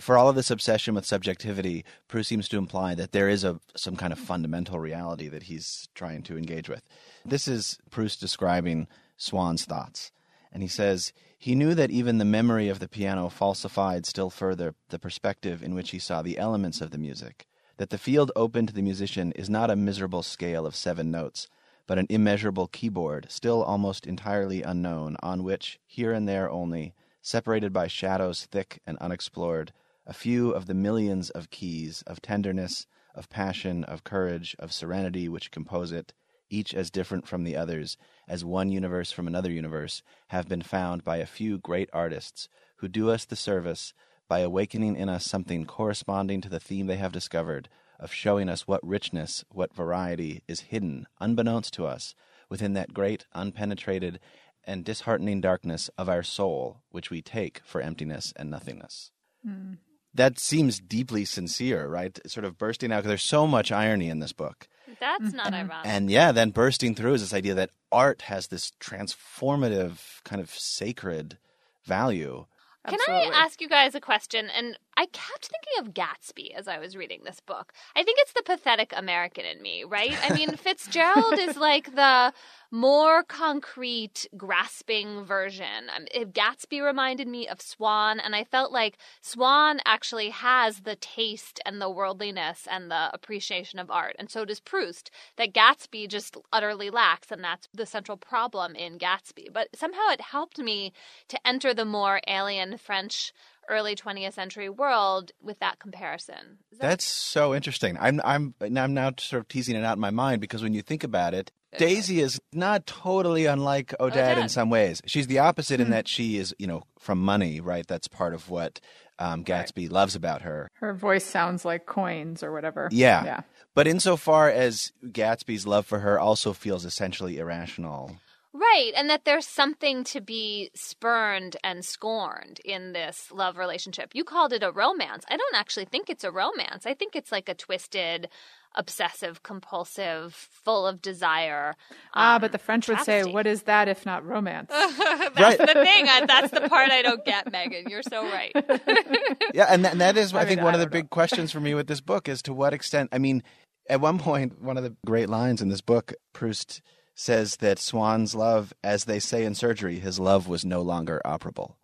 for 0.00 0.18
all 0.18 0.28
of 0.28 0.36
this 0.36 0.50
obsession 0.50 0.94
with 0.94 1.06
subjectivity, 1.06 1.84
Proust 2.08 2.28
seems 2.28 2.48
to 2.48 2.58
imply 2.58 2.94
that 2.94 3.12
there 3.12 3.28
is 3.28 3.44
a 3.44 3.60
some 3.76 3.96
kind 3.96 4.12
of 4.12 4.18
fundamental 4.18 4.78
reality 4.78 5.28
that 5.28 5.44
he's 5.44 5.88
trying 5.94 6.22
to 6.24 6.36
engage 6.36 6.68
with. 6.68 6.82
This 7.24 7.48
is 7.48 7.78
Proust 7.90 8.20
describing 8.20 8.86
Swann's 9.16 9.64
thoughts. 9.64 10.12
And 10.52 10.62
he 10.62 10.68
says, 10.68 11.12
he 11.38 11.54
knew 11.54 11.74
that 11.74 11.90
even 11.90 12.18
the 12.18 12.24
memory 12.24 12.68
of 12.68 12.78
the 12.78 12.88
piano 12.88 13.28
falsified 13.28 14.06
still 14.06 14.30
further 14.30 14.74
the 14.90 14.98
perspective 14.98 15.62
in 15.62 15.74
which 15.74 15.90
he 15.90 15.98
saw 15.98 16.22
the 16.22 16.38
elements 16.38 16.80
of 16.80 16.90
the 16.90 16.98
music, 16.98 17.46
that 17.78 17.90
the 17.90 17.98
field 17.98 18.30
open 18.36 18.66
to 18.66 18.72
the 18.72 18.82
musician 18.82 19.32
is 19.32 19.50
not 19.50 19.70
a 19.70 19.76
miserable 19.76 20.22
scale 20.22 20.66
of 20.66 20.76
seven 20.76 21.10
notes, 21.10 21.48
but 21.86 21.98
an 21.98 22.06
immeasurable 22.08 22.68
keyboard, 22.68 23.26
still 23.28 23.62
almost 23.62 24.06
entirely 24.06 24.62
unknown, 24.62 25.16
on 25.22 25.42
which, 25.42 25.80
here 25.86 26.12
and 26.12 26.28
there 26.28 26.48
only, 26.50 26.94
separated 27.22 27.72
by 27.72 27.86
shadows 27.86 28.44
thick 28.44 28.80
and 28.84 28.98
unexplored, 28.98 29.72
a 30.06 30.12
few 30.12 30.50
of 30.50 30.66
the 30.66 30.74
millions 30.74 31.30
of 31.30 31.50
keys 31.50 32.02
of 32.06 32.20
tenderness, 32.20 32.86
of 33.14 33.30
passion, 33.30 33.84
of 33.84 34.04
courage, 34.04 34.56
of 34.58 34.72
serenity 34.72 35.28
which 35.28 35.50
compose 35.50 35.92
it, 35.92 36.12
each 36.50 36.74
as 36.74 36.90
different 36.90 37.26
from 37.26 37.44
the 37.44 37.56
others 37.56 37.96
as 38.28 38.44
one 38.44 38.70
universe 38.70 39.10
from 39.10 39.26
another 39.26 39.50
universe, 39.50 40.02
have 40.28 40.48
been 40.48 40.62
found 40.62 41.04
by 41.04 41.16
a 41.16 41.26
few 41.26 41.58
great 41.58 41.88
artists 41.92 42.48
who 42.76 42.88
do 42.88 43.10
us 43.10 43.24
the 43.24 43.36
service 43.36 43.94
by 44.28 44.40
awakening 44.40 44.96
in 44.96 45.08
us 45.08 45.24
something 45.24 45.64
corresponding 45.64 46.40
to 46.40 46.48
the 46.48 46.60
theme 46.60 46.86
they 46.86 46.96
have 46.96 47.12
discovered, 47.12 47.68
of 48.00 48.12
showing 48.12 48.48
us 48.48 48.66
what 48.66 48.86
richness, 48.86 49.44
what 49.50 49.74
variety 49.74 50.42
is 50.48 50.60
hidden, 50.60 51.06
unbeknownst 51.20 51.72
to 51.72 51.86
us, 51.86 52.14
within 52.48 52.72
that 52.72 52.92
great, 52.92 53.26
unpenetrated, 53.34 54.18
and 54.64 54.84
disheartening 54.84 55.40
darkness 55.40 55.90
of 55.98 56.08
our 56.08 56.22
soul, 56.22 56.82
which 56.90 57.10
we 57.10 57.22
take 57.22 57.60
for 57.64 57.80
emptiness 57.80 58.32
and 58.36 58.50
nothingness. 58.50 59.10
Hmm. 59.44 59.74
That 60.14 60.38
seems 60.38 60.78
deeply 60.78 61.24
sincere, 61.24 61.88
right? 61.88 62.18
Sort 62.26 62.44
of 62.44 62.58
bursting 62.58 62.92
out, 62.92 62.98
because 62.98 63.08
there's 63.08 63.22
so 63.22 63.46
much 63.46 63.72
irony 63.72 64.08
in 64.08 64.20
this 64.20 64.32
book. 64.32 64.68
That's 65.00 65.24
mm-hmm. 65.24 65.36
not 65.36 65.54
ironic. 65.54 65.86
And 65.86 66.10
yeah, 66.10 66.32
then 66.32 66.50
bursting 66.50 66.94
through 66.94 67.14
is 67.14 67.22
this 67.22 67.34
idea 67.34 67.54
that 67.54 67.70
art 67.90 68.22
has 68.22 68.48
this 68.48 68.72
transformative, 68.78 70.22
kind 70.24 70.40
of 70.40 70.50
sacred 70.50 71.38
value. 71.84 72.44
Can 72.86 72.98
I 73.08 73.30
ask 73.32 73.60
you 73.60 73.68
guys 73.68 73.94
a 73.94 74.00
question? 74.00 74.48
And 74.50 74.76
I 75.02 75.06
kept 75.06 75.48
thinking 75.48 75.80
of 75.80 75.94
Gatsby 75.94 76.54
as 76.54 76.68
I 76.68 76.78
was 76.78 76.96
reading 76.96 77.22
this 77.24 77.40
book. 77.40 77.72
I 77.96 78.04
think 78.04 78.18
it's 78.20 78.34
the 78.34 78.42
pathetic 78.44 78.92
American 78.96 79.44
in 79.44 79.60
me, 79.60 79.82
right? 79.82 80.16
I 80.22 80.32
mean, 80.32 80.50
Fitzgerald 80.56 81.40
is 81.40 81.56
like 81.56 81.96
the 81.96 82.32
more 82.70 83.24
concrete, 83.24 84.28
grasping 84.36 85.24
version. 85.24 85.90
Um, 85.94 86.04
if 86.14 86.28
Gatsby 86.28 86.80
reminded 86.80 87.26
me 87.26 87.48
of 87.48 87.60
Swann, 87.60 88.20
and 88.20 88.36
I 88.36 88.44
felt 88.44 88.70
like 88.70 88.96
Swann 89.20 89.80
actually 89.84 90.30
has 90.30 90.82
the 90.82 90.94
taste 90.94 91.58
and 91.66 91.80
the 91.80 91.90
worldliness 91.90 92.68
and 92.70 92.88
the 92.88 93.10
appreciation 93.12 93.80
of 93.80 93.90
art, 93.90 94.14
and 94.20 94.30
so 94.30 94.44
does 94.44 94.60
Proust, 94.60 95.10
that 95.36 95.52
Gatsby 95.52 96.06
just 96.06 96.36
utterly 96.52 96.90
lacks, 96.90 97.32
and 97.32 97.42
that's 97.42 97.68
the 97.74 97.86
central 97.86 98.16
problem 98.16 98.76
in 98.76 98.98
Gatsby. 98.98 99.52
But 99.52 99.70
somehow 99.74 100.10
it 100.10 100.20
helped 100.20 100.60
me 100.60 100.92
to 101.26 101.44
enter 101.44 101.74
the 101.74 101.84
more 101.84 102.20
alien 102.28 102.78
French 102.78 103.32
early 103.68 103.94
20th 103.94 104.32
century 104.34 104.68
world 104.68 105.32
with 105.40 105.58
that 105.60 105.78
comparison. 105.78 106.58
That 106.72 106.80
That's 106.80 107.04
so 107.04 107.54
interesting. 107.54 107.96
I'm 108.00 108.20
I'm 108.24 108.54
I'm 108.60 108.94
now 108.94 109.12
sort 109.18 109.40
of 109.40 109.48
teasing 109.48 109.76
it 109.76 109.84
out 109.84 109.96
in 109.96 110.00
my 110.00 110.10
mind 110.10 110.40
because 110.40 110.62
when 110.62 110.74
you 110.74 110.82
think 110.82 111.04
about 111.04 111.34
it, 111.34 111.50
Daisy 111.78 112.20
is 112.20 112.40
not 112.52 112.86
totally 112.86 113.46
unlike 113.46 113.94
Odette, 113.98 114.38
in 114.38 114.48
some 114.48 114.68
ways. 114.68 115.00
She's 115.06 115.26
the 115.26 115.38
opposite 115.38 115.80
in 115.80 115.90
that 115.90 116.06
she 116.06 116.36
is, 116.36 116.54
you 116.58 116.66
know, 116.66 116.82
from 116.98 117.18
money, 117.18 117.60
right? 117.60 117.86
That's 117.86 118.08
part 118.08 118.34
of 118.34 118.50
what 118.50 118.80
um, 119.18 119.44
Gatsby 119.44 119.90
loves 119.90 120.14
about 120.14 120.42
her. 120.42 120.70
Her 120.74 120.92
voice 120.92 121.24
sounds 121.24 121.64
like 121.64 121.86
coins 121.86 122.42
or 122.42 122.52
whatever. 122.52 122.88
Yeah. 122.92 123.24
Yeah. 123.24 123.40
But 123.74 123.86
insofar 123.86 124.50
as 124.50 124.92
Gatsby's 125.04 125.66
love 125.66 125.86
for 125.86 126.00
her 126.00 126.18
also 126.18 126.52
feels 126.52 126.84
essentially 126.84 127.38
irrational. 127.38 128.16
Right, 128.54 128.92
and 128.94 129.08
that 129.08 129.24
there's 129.24 129.46
something 129.46 130.04
to 130.04 130.20
be 130.20 130.70
spurned 130.74 131.56
and 131.64 131.82
scorned 131.82 132.60
in 132.66 132.92
this 132.92 133.32
love 133.32 133.56
relationship. 133.56 134.10
You 134.12 134.24
called 134.24 134.52
it 134.52 134.62
a 134.62 134.70
romance. 134.70 135.24
I 135.30 135.38
don't 135.38 135.54
actually 135.56 135.86
think 135.86 136.10
it's 136.10 136.22
a 136.22 136.30
romance. 136.30 136.84
I 136.84 136.92
think 136.92 137.16
it's 137.16 137.32
like 137.32 137.48
a 137.48 137.54
twisted, 137.54 138.28
obsessive, 138.74 139.42
compulsive, 139.42 140.34
full 140.34 140.86
of 140.86 141.00
desire. 141.00 141.74
ah, 142.12 142.34
um, 142.34 142.42
but 142.42 142.52
the 142.52 142.58
French 142.58 142.88
would 142.88 143.00
say, 143.00 143.24
"What 143.24 143.46
is 143.46 143.62
that 143.62 143.88
if 143.88 144.04
not 144.04 144.22
romance?" 144.26 144.68
that's 144.70 145.38
Right. 145.40 145.58
the 145.58 145.66
thing. 145.66 146.08
I, 146.10 146.26
that's 146.26 146.50
the 146.50 146.68
part 146.68 146.90
I 146.90 147.00
don't 147.00 147.24
get, 147.24 147.50
Meghan. 147.50 147.88
You're 147.88 148.02
so 148.02 148.22
right. 148.22 148.52
Yeah, 149.54 149.66
and 149.70 149.82
that, 149.86 149.92
and 149.92 150.00
that 150.02 150.18
is, 150.18 150.34
I, 150.34 150.40
I 150.40 150.44
think, 150.44 150.58
mean, 150.58 150.64
one 150.66 150.74
I 150.74 150.76
of 150.76 150.80
the 150.80 150.86
know. 150.86 150.90
big 151.02 151.08
questions 151.10 151.52
for 151.52 151.60
me 151.60 151.72
with 151.72 151.86
this 151.86 152.02
book 152.02 152.28
is 152.28 152.42
to 152.42 152.52
what 152.52 152.74
extent. 152.74 153.08
I 153.12 153.18
mean, 153.18 153.42
at 153.88 154.00
one 154.02 154.18
point, 154.18 154.60
one 154.60 154.76
of 154.76 154.84
the 154.84 154.94
great 155.06 155.30
lines 155.30 155.62
in 155.62 155.68
this 155.70 155.80
book, 155.80 156.12
Proust 156.34 156.82
says 157.14 157.56
that 157.56 157.78
Swann's 157.78 158.34
love, 158.34 158.72
as 158.82 159.04
they 159.04 159.18
say 159.18 159.44
in 159.44 159.54
surgery, 159.54 159.98
his 159.98 160.18
love 160.18 160.48
was 160.48 160.64
no 160.64 160.80
longer 160.82 161.20
operable. 161.24 161.74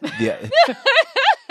The, 0.00 0.50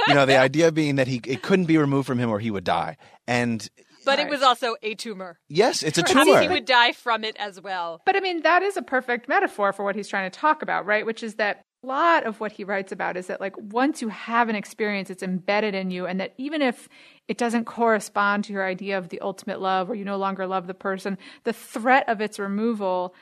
you 0.08 0.14
know, 0.14 0.26
the 0.26 0.38
idea 0.38 0.72
being 0.72 0.96
that 0.96 1.08
he 1.08 1.22
it 1.26 1.42
couldn't 1.42 1.66
be 1.66 1.78
removed 1.78 2.08
from 2.08 2.20
him 2.20 2.30
or 2.30 2.40
he 2.40 2.52
would 2.52 2.64
die. 2.64 2.98
And 3.28 3.68
But 4.06 4.20
Right. 4.20 4.28
it 4.28 4.30
was 4.30 4.44
also 4.44 4.76
a 4.84 4.94
tumor. 4.96 5.40
yes, 5.50 5.82
it's 5.84 5.98
a 5.98 6.04
Perhaps 6.04 6.26
tumor. 6.28 6.42
he 6.42 6.48
would 6.48 6.66
die 6.66 6.92
from 6.92 7.24
it 7.24 7.36
as 7.40 7.60
well. 7.60 8.02
But 8.06 8.16
I 8.16 8.20
mean, 8.20 8.44
that 8.44 8.62
is 8.62 8.78
a 8.78 8.82
perfect 8.84 9.28
metaphor 9.28 9.74
for 9.74 9.84
what 9.84 9.96
he's 9.96 10.08
trying 10.08 10.30
to 10.30 10.40
talk 10.40 10.62
about, 10.62 10.86
right? 10.86 11.06
Which 11.06 11.24
is 11.24 11.36
that 11.36 11.58
a 11.58 11.62
lot 11.86 12.26
of 12.26 12.40
what 12.40 12.52
he 12.52 12.64
writes 12.64 12.92
about 12.92 13.18
is 13.18 13.28
that, 13.28 13.42
like, 13.42 13.56
once 13.58 14.02
you 14.02 14.10
have 14.10 14.50
an 14.50 14.56
experience, 14.56 15.10
it's 15.10 15.24
embedded 15.24 15.76
in 15.76 15.92
you, 15.92 16.06
and 16.06 16.20
that 16.20 16.34
even 16.38 16.62
if 16.62 16.90
it 17.28 17.38
doesn't 17.38 17.66
correspond 17.66 18.44
to 18.46 18.54
your 18.54 18.66
idea 18.66 18.98
of 18.98 19.10
the 19.10 19.22
ultimate 19.22 19.62
love 19.62 19.90
or 19.90 19.96
you 19.96 20.06
no 20.06 20.18
longer 20.18 20.46
love 20.48 20.68
the 20.68 20.74
person, 20.74 21.18
the 21.44 21.54
threat 21.54 22.08
of 22.10 22.22
its 22.22 22.40
removal 22.40 23.14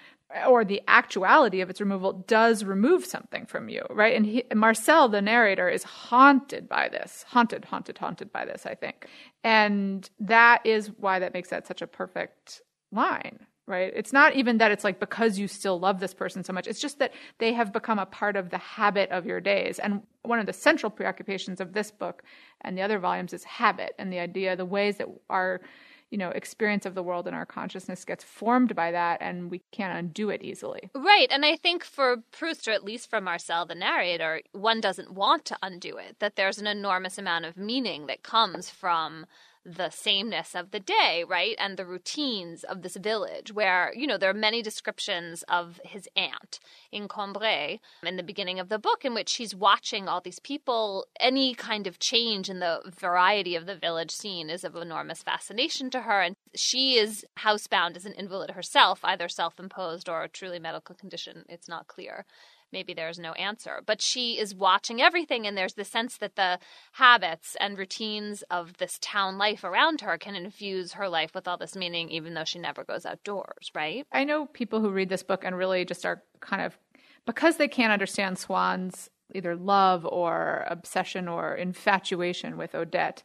or 0.47 0.65
the 0.65 0.82
actuality 0.88 1.62
of 1.62 1.69
its 1.69 1.80
removal 1.80 2.13
does 2.28 2.63
remove 2.63 3.06
something 3.06 3.45
from 3.45 3.69
you, 3.69 3.84
right? 3.89 4.15
And 4.15 4.26
he, 4.26 4.43
Marcel, 4.54 5.08
the 5.08 5.21
narrator, 5.21 5.69
is 5.69 5.84
haunted 5.84 6.67
by 6.67 6.89
this, 6.89 7.23
haunted, 7.28 7.65
haunted, 7.65 7.97
haunted 7.97 8.32
by 8.32 8.45
this, 8.45 8.65
I 8.65 8.73
think. 8.73 9.08
And 9.43 10.10
that 10.19 10.65
is 10.65 10.88
why 10.97 11.19
that 11.19 11.34
makes 11.34 11.49
that 11.49 11.67
such 11.67 11.82
a 11.82 11.88
perfect 11.88 12.62
line, 12.91 13.45
right? 13.65 13.91
It's 13.95 14.12
not 14.12 14.36
even 14.36 14.58
that 14.58 14.71
it's 14.71 14.84
like 14.84 14.99
because 14.99 15.39
you 15.39 15.47
still 15.47 15.80
love 15.80 15.99
this 15.99 16.13
person 16.13 16.43
so 16.43 16.54
much. 16.54 16.67
It's 16.67 16.82
just 16.82 16.99
that 16.99 17.13
they 17.39 17.54
have 17.54 17.71
become 17.71 17.99
a 17.99 18.06
part 18.06 18.36
of 18.36 18.49
the 18.49 18.58
habit 18.58 19.10
of 19.12 19.26
your 19.26 19.39
days. 19.39 19.80
And 19.80 20.02
one 20.23 20.39
of 20.39 20.45
the 20.45 20.54
central 20.54 20.89
preoccupations 20.89 21.62
of 21.62 21.73
this 21.73 21.91
book 21.91 22.23
and 22.62 22.78
the 22.78 22.82
other 22.82 22.99
volumes 22.99 23.34
is 23.34 23.43
habit 23.43 23.93
and 23.97 24.12
the 24.12 24.19
idea, 24.19 24.56
the 24.56 24.65
ways 24.65 24.97
that 24.97 25.08
our 25.30 25.62
you 26.10 26.17
know 26.19 26.30
experience 26.30 26.86
of 26.86 26.93
the 26.93 27.02
world 27.02 27.26
and 27.26 27.36
our 27.36 27.45
consciousness 27.45 28.06
gets 28.06 28.23
formed 28.23 28.76
by 28.76 28.91
that 28.91 29.17
and 29.19 29.49
we 29.49 29.63
can't 29.71 29.97
undo 29.97 30.30
it 30.30 30.43
easily 30.43 30.91
Right. 30.93 31.28
And 31.32 31.43
I 31.43 31.56
think 31.56 31.84
for 31.84 32.17
Proust, 32.32 32.67
or 32.67 32.71
at 32.71 32.84
least 32.84 33.10
for 33.10 33.19
Marcel, 33.19 33.65
the 33.65 33.73
narrator, 33.73 34.41
one 34.52 34.80
doesn't 34.80 35.12
want 35.12 35.45
to 35.45 35.58
undo 35.63 35.97
it, 35.97 36.17
that 36.19 36.36
there's 36.36 36.60
an 36.60 36.67
enormous 36.67 37.17
amount 37.17 37.45
of 37.45 37.58
meaning 37.58 38.06
that 38.06 38.21
comes 38.21 38.69
from 38.69 39.26
the 39.65 39.89
sameness 39.89 40.56
of 40.56 40.71
the 40.71 40.80
day, 40.80 41.23
right? 41.28 41.56
And 41.60 41.78
the 41.78 41.86
routines 41.86 42.63
of 42.63 42.82
this 42.82 42.97
village, 42.97 43.52
where, 43.52 43.93
you 43.95 44.06
know, 44.06 44.17
there 44.17 44.30
are 44.30 44.34
many 44.34 44.62
descriptions 44.62 45.43
of 45.43 45.80
his 45.84 46.08
aunt 46.15 46.60
in 46.91 47.08
Combray 47.08 47.80
in 48.04 48.17
the 48.17 48.23
beginning 48.23 48.60
of 48.60 48.69
the 48.69 48.80
book, 48.80 49.06
in 49.06 49.13
which 49.13 49.36
he's 49.36 49.56
watching 49.56 50.08
all 50.08 50.21
these 50.21 50.39
people. 50.39 51.06
Any 51.19 51.54
kind 51.54 51.88
of 51.88 51.99
change 51.99 52.49
in 52.49 52.60
the 52.60 52.82
variety 52.99 53.56
of 53.56 53.65
the 53.65 53.76
village 53.76 54.12
scene 54.12 54.49
is 54.49 54.63
of 54.63 54.76
enormous 54.76 55.23
fascination 55.23 55.89
to 55.91 56.02
her. 56.02 56.21
And 56.21 56.36
she 56.56 56.95
is 56.95 57.26
housebound 57.39 57.95
as 57.95 58.06
an 58.06 58.13
invalid 58.13 58.52
herself, 58.52 58.99
either 59.04 59.30
self 59.30 59.60
imposed 59.60 60.10
or 60.10 60.23
a 60.23 60.30
truly 60.30 60.60
medical 60.60 60.95
condition. 60.95 61.45
It's 61.47 61.69
not 61.69 61.88
clear 61.88 62.26
maybe 62.73 62.93
there's 62.93 63.19
no 63.19 63.31
answer. 63.33 63.81
But 63.86 64.01
she 64.01 64.38
is 64.38 64.53
watching 64.53 65.01
everything, 65.01 65.47
and 65.47 65.57
there's 65.57 65.75
the 65.75 65.86
sense 65.86 66.17
that 66.17 66.36
the 66.36 66.59
habits 66.93 67.55
and 67.62 67.77
routines 67.77 68.43
of 68.49 68.77
this 68.77 68.97
town 68.99 69.38
life 69.38 69.63
around 69.63 70.01
her 70.01 70.17
can 70.17 70.36
infuse 70.36 70.93
her 70.93 71.07
life 71.07 71.33
with 71.33 71.47
all 71.47 71.57
this 71.57 71.75
meaning, 71.75 72.09
even 72.09 72.33
though 72.33 72.43
she 72.43 72.59
never 72.59 72.83
goes 72.83 73.05
outdoors, 73.05 73.71
right? 73.73 74.05
i 74.12 74.23
know 74.23 74.45
people 74.47 74.79
who 74.79 74.89
read 74.89 75.09
this 75.09 75.23
book 75.23 75.43
and 75.43 75.57
really 75.57 75.86
just 75.86 76.05
are 76.05 76.23
kind 76.39 76.62
of 76.62 76.77
because 77.25 77.57
they 77.57 77.67
can't 77.67 77.93
understand 77.93 78.38
swann's 78.38 79.09
either 79.33 79.55
love 79.55 80.05
or 80.05 80.65
obsession 80.67 81.27
or 81.27 81.55
infatuation 81.55 82.57
with 82.57 82.75
odette 82.75 83.23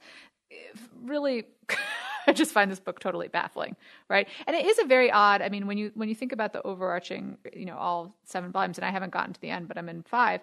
really 1.02 1.44
I 2.28 2.32
just 2.32 2.52
find 2.52 2.70
this 2.70 2.78
book 2.78 3.00
totally 3.00 3.28
baffling, 3.28 3.74
right? 4.08 4.28
And 4.46 4.54
it 4.54 4.66
is 4.66 4.78
a 4.78 4.84
very 4.84 5.10
odd. 5.10 5.40
I 5.40 5.48
mean, 5.48 5.66
when 5.66 5.78
you 5.78 5.90
when 5.94 6.08
you 6.08 6.14
think 6.14 6.32
about 6.32 6.52
the 6.52 6.62
overarching, 6.62 7.38
you 7.54 7.64
know, 7.64 7.76
all 7.76 8.14
seven 8.24 8.52
volumes, 8.52 8.78
and 8.78 8.84
I 8.84 8.90
haven't 8.90 9.12
gotten 9.12 9.32
to 9.32 9.40
the 9.40 9.50
end, 9.50 9.66
but 9.66 9.78
I'm 9.78 9.88
in 9.88 10.02
five. 10.02 10.40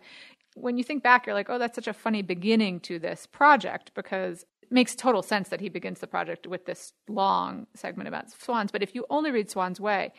When 0.55 0.77
you 0.77 0.83
think 0.83 1.03
back, 1.03 1.25
you're 1.25 1.35
like, 1.35 1.49
oh, 1.49 1.59
that's 1.59 1.75
such 1.75 1.87
a 1.87 1.93
funny 1.93 2.21
beginning 2.21 2.79
to 2.81 2.97
this 2.97 3.27
project 3.27 3.91
because 3.93 4.45
it 4.63 4.71
makes 4.71 4.95
total 4.95 5.21
sense 5.21 5.49
that 5.49 5.61
he 5.61 5.69
begins 5.69 5.99
the 5.99 6.07
project 6.07 6.47
with 6.47 6.65
this 6.65 6.93
long 7.07 7.67
segment 7.75 8.07
about 8.07 8.31
swans. 8.31 8.71
But 8.71 8.81
if 8.81 8.95
you 8.95 9.05
only 9.09 9.31
read 9.31 9.51
Swann's 9.51 9.79
Way, 9.79 10.11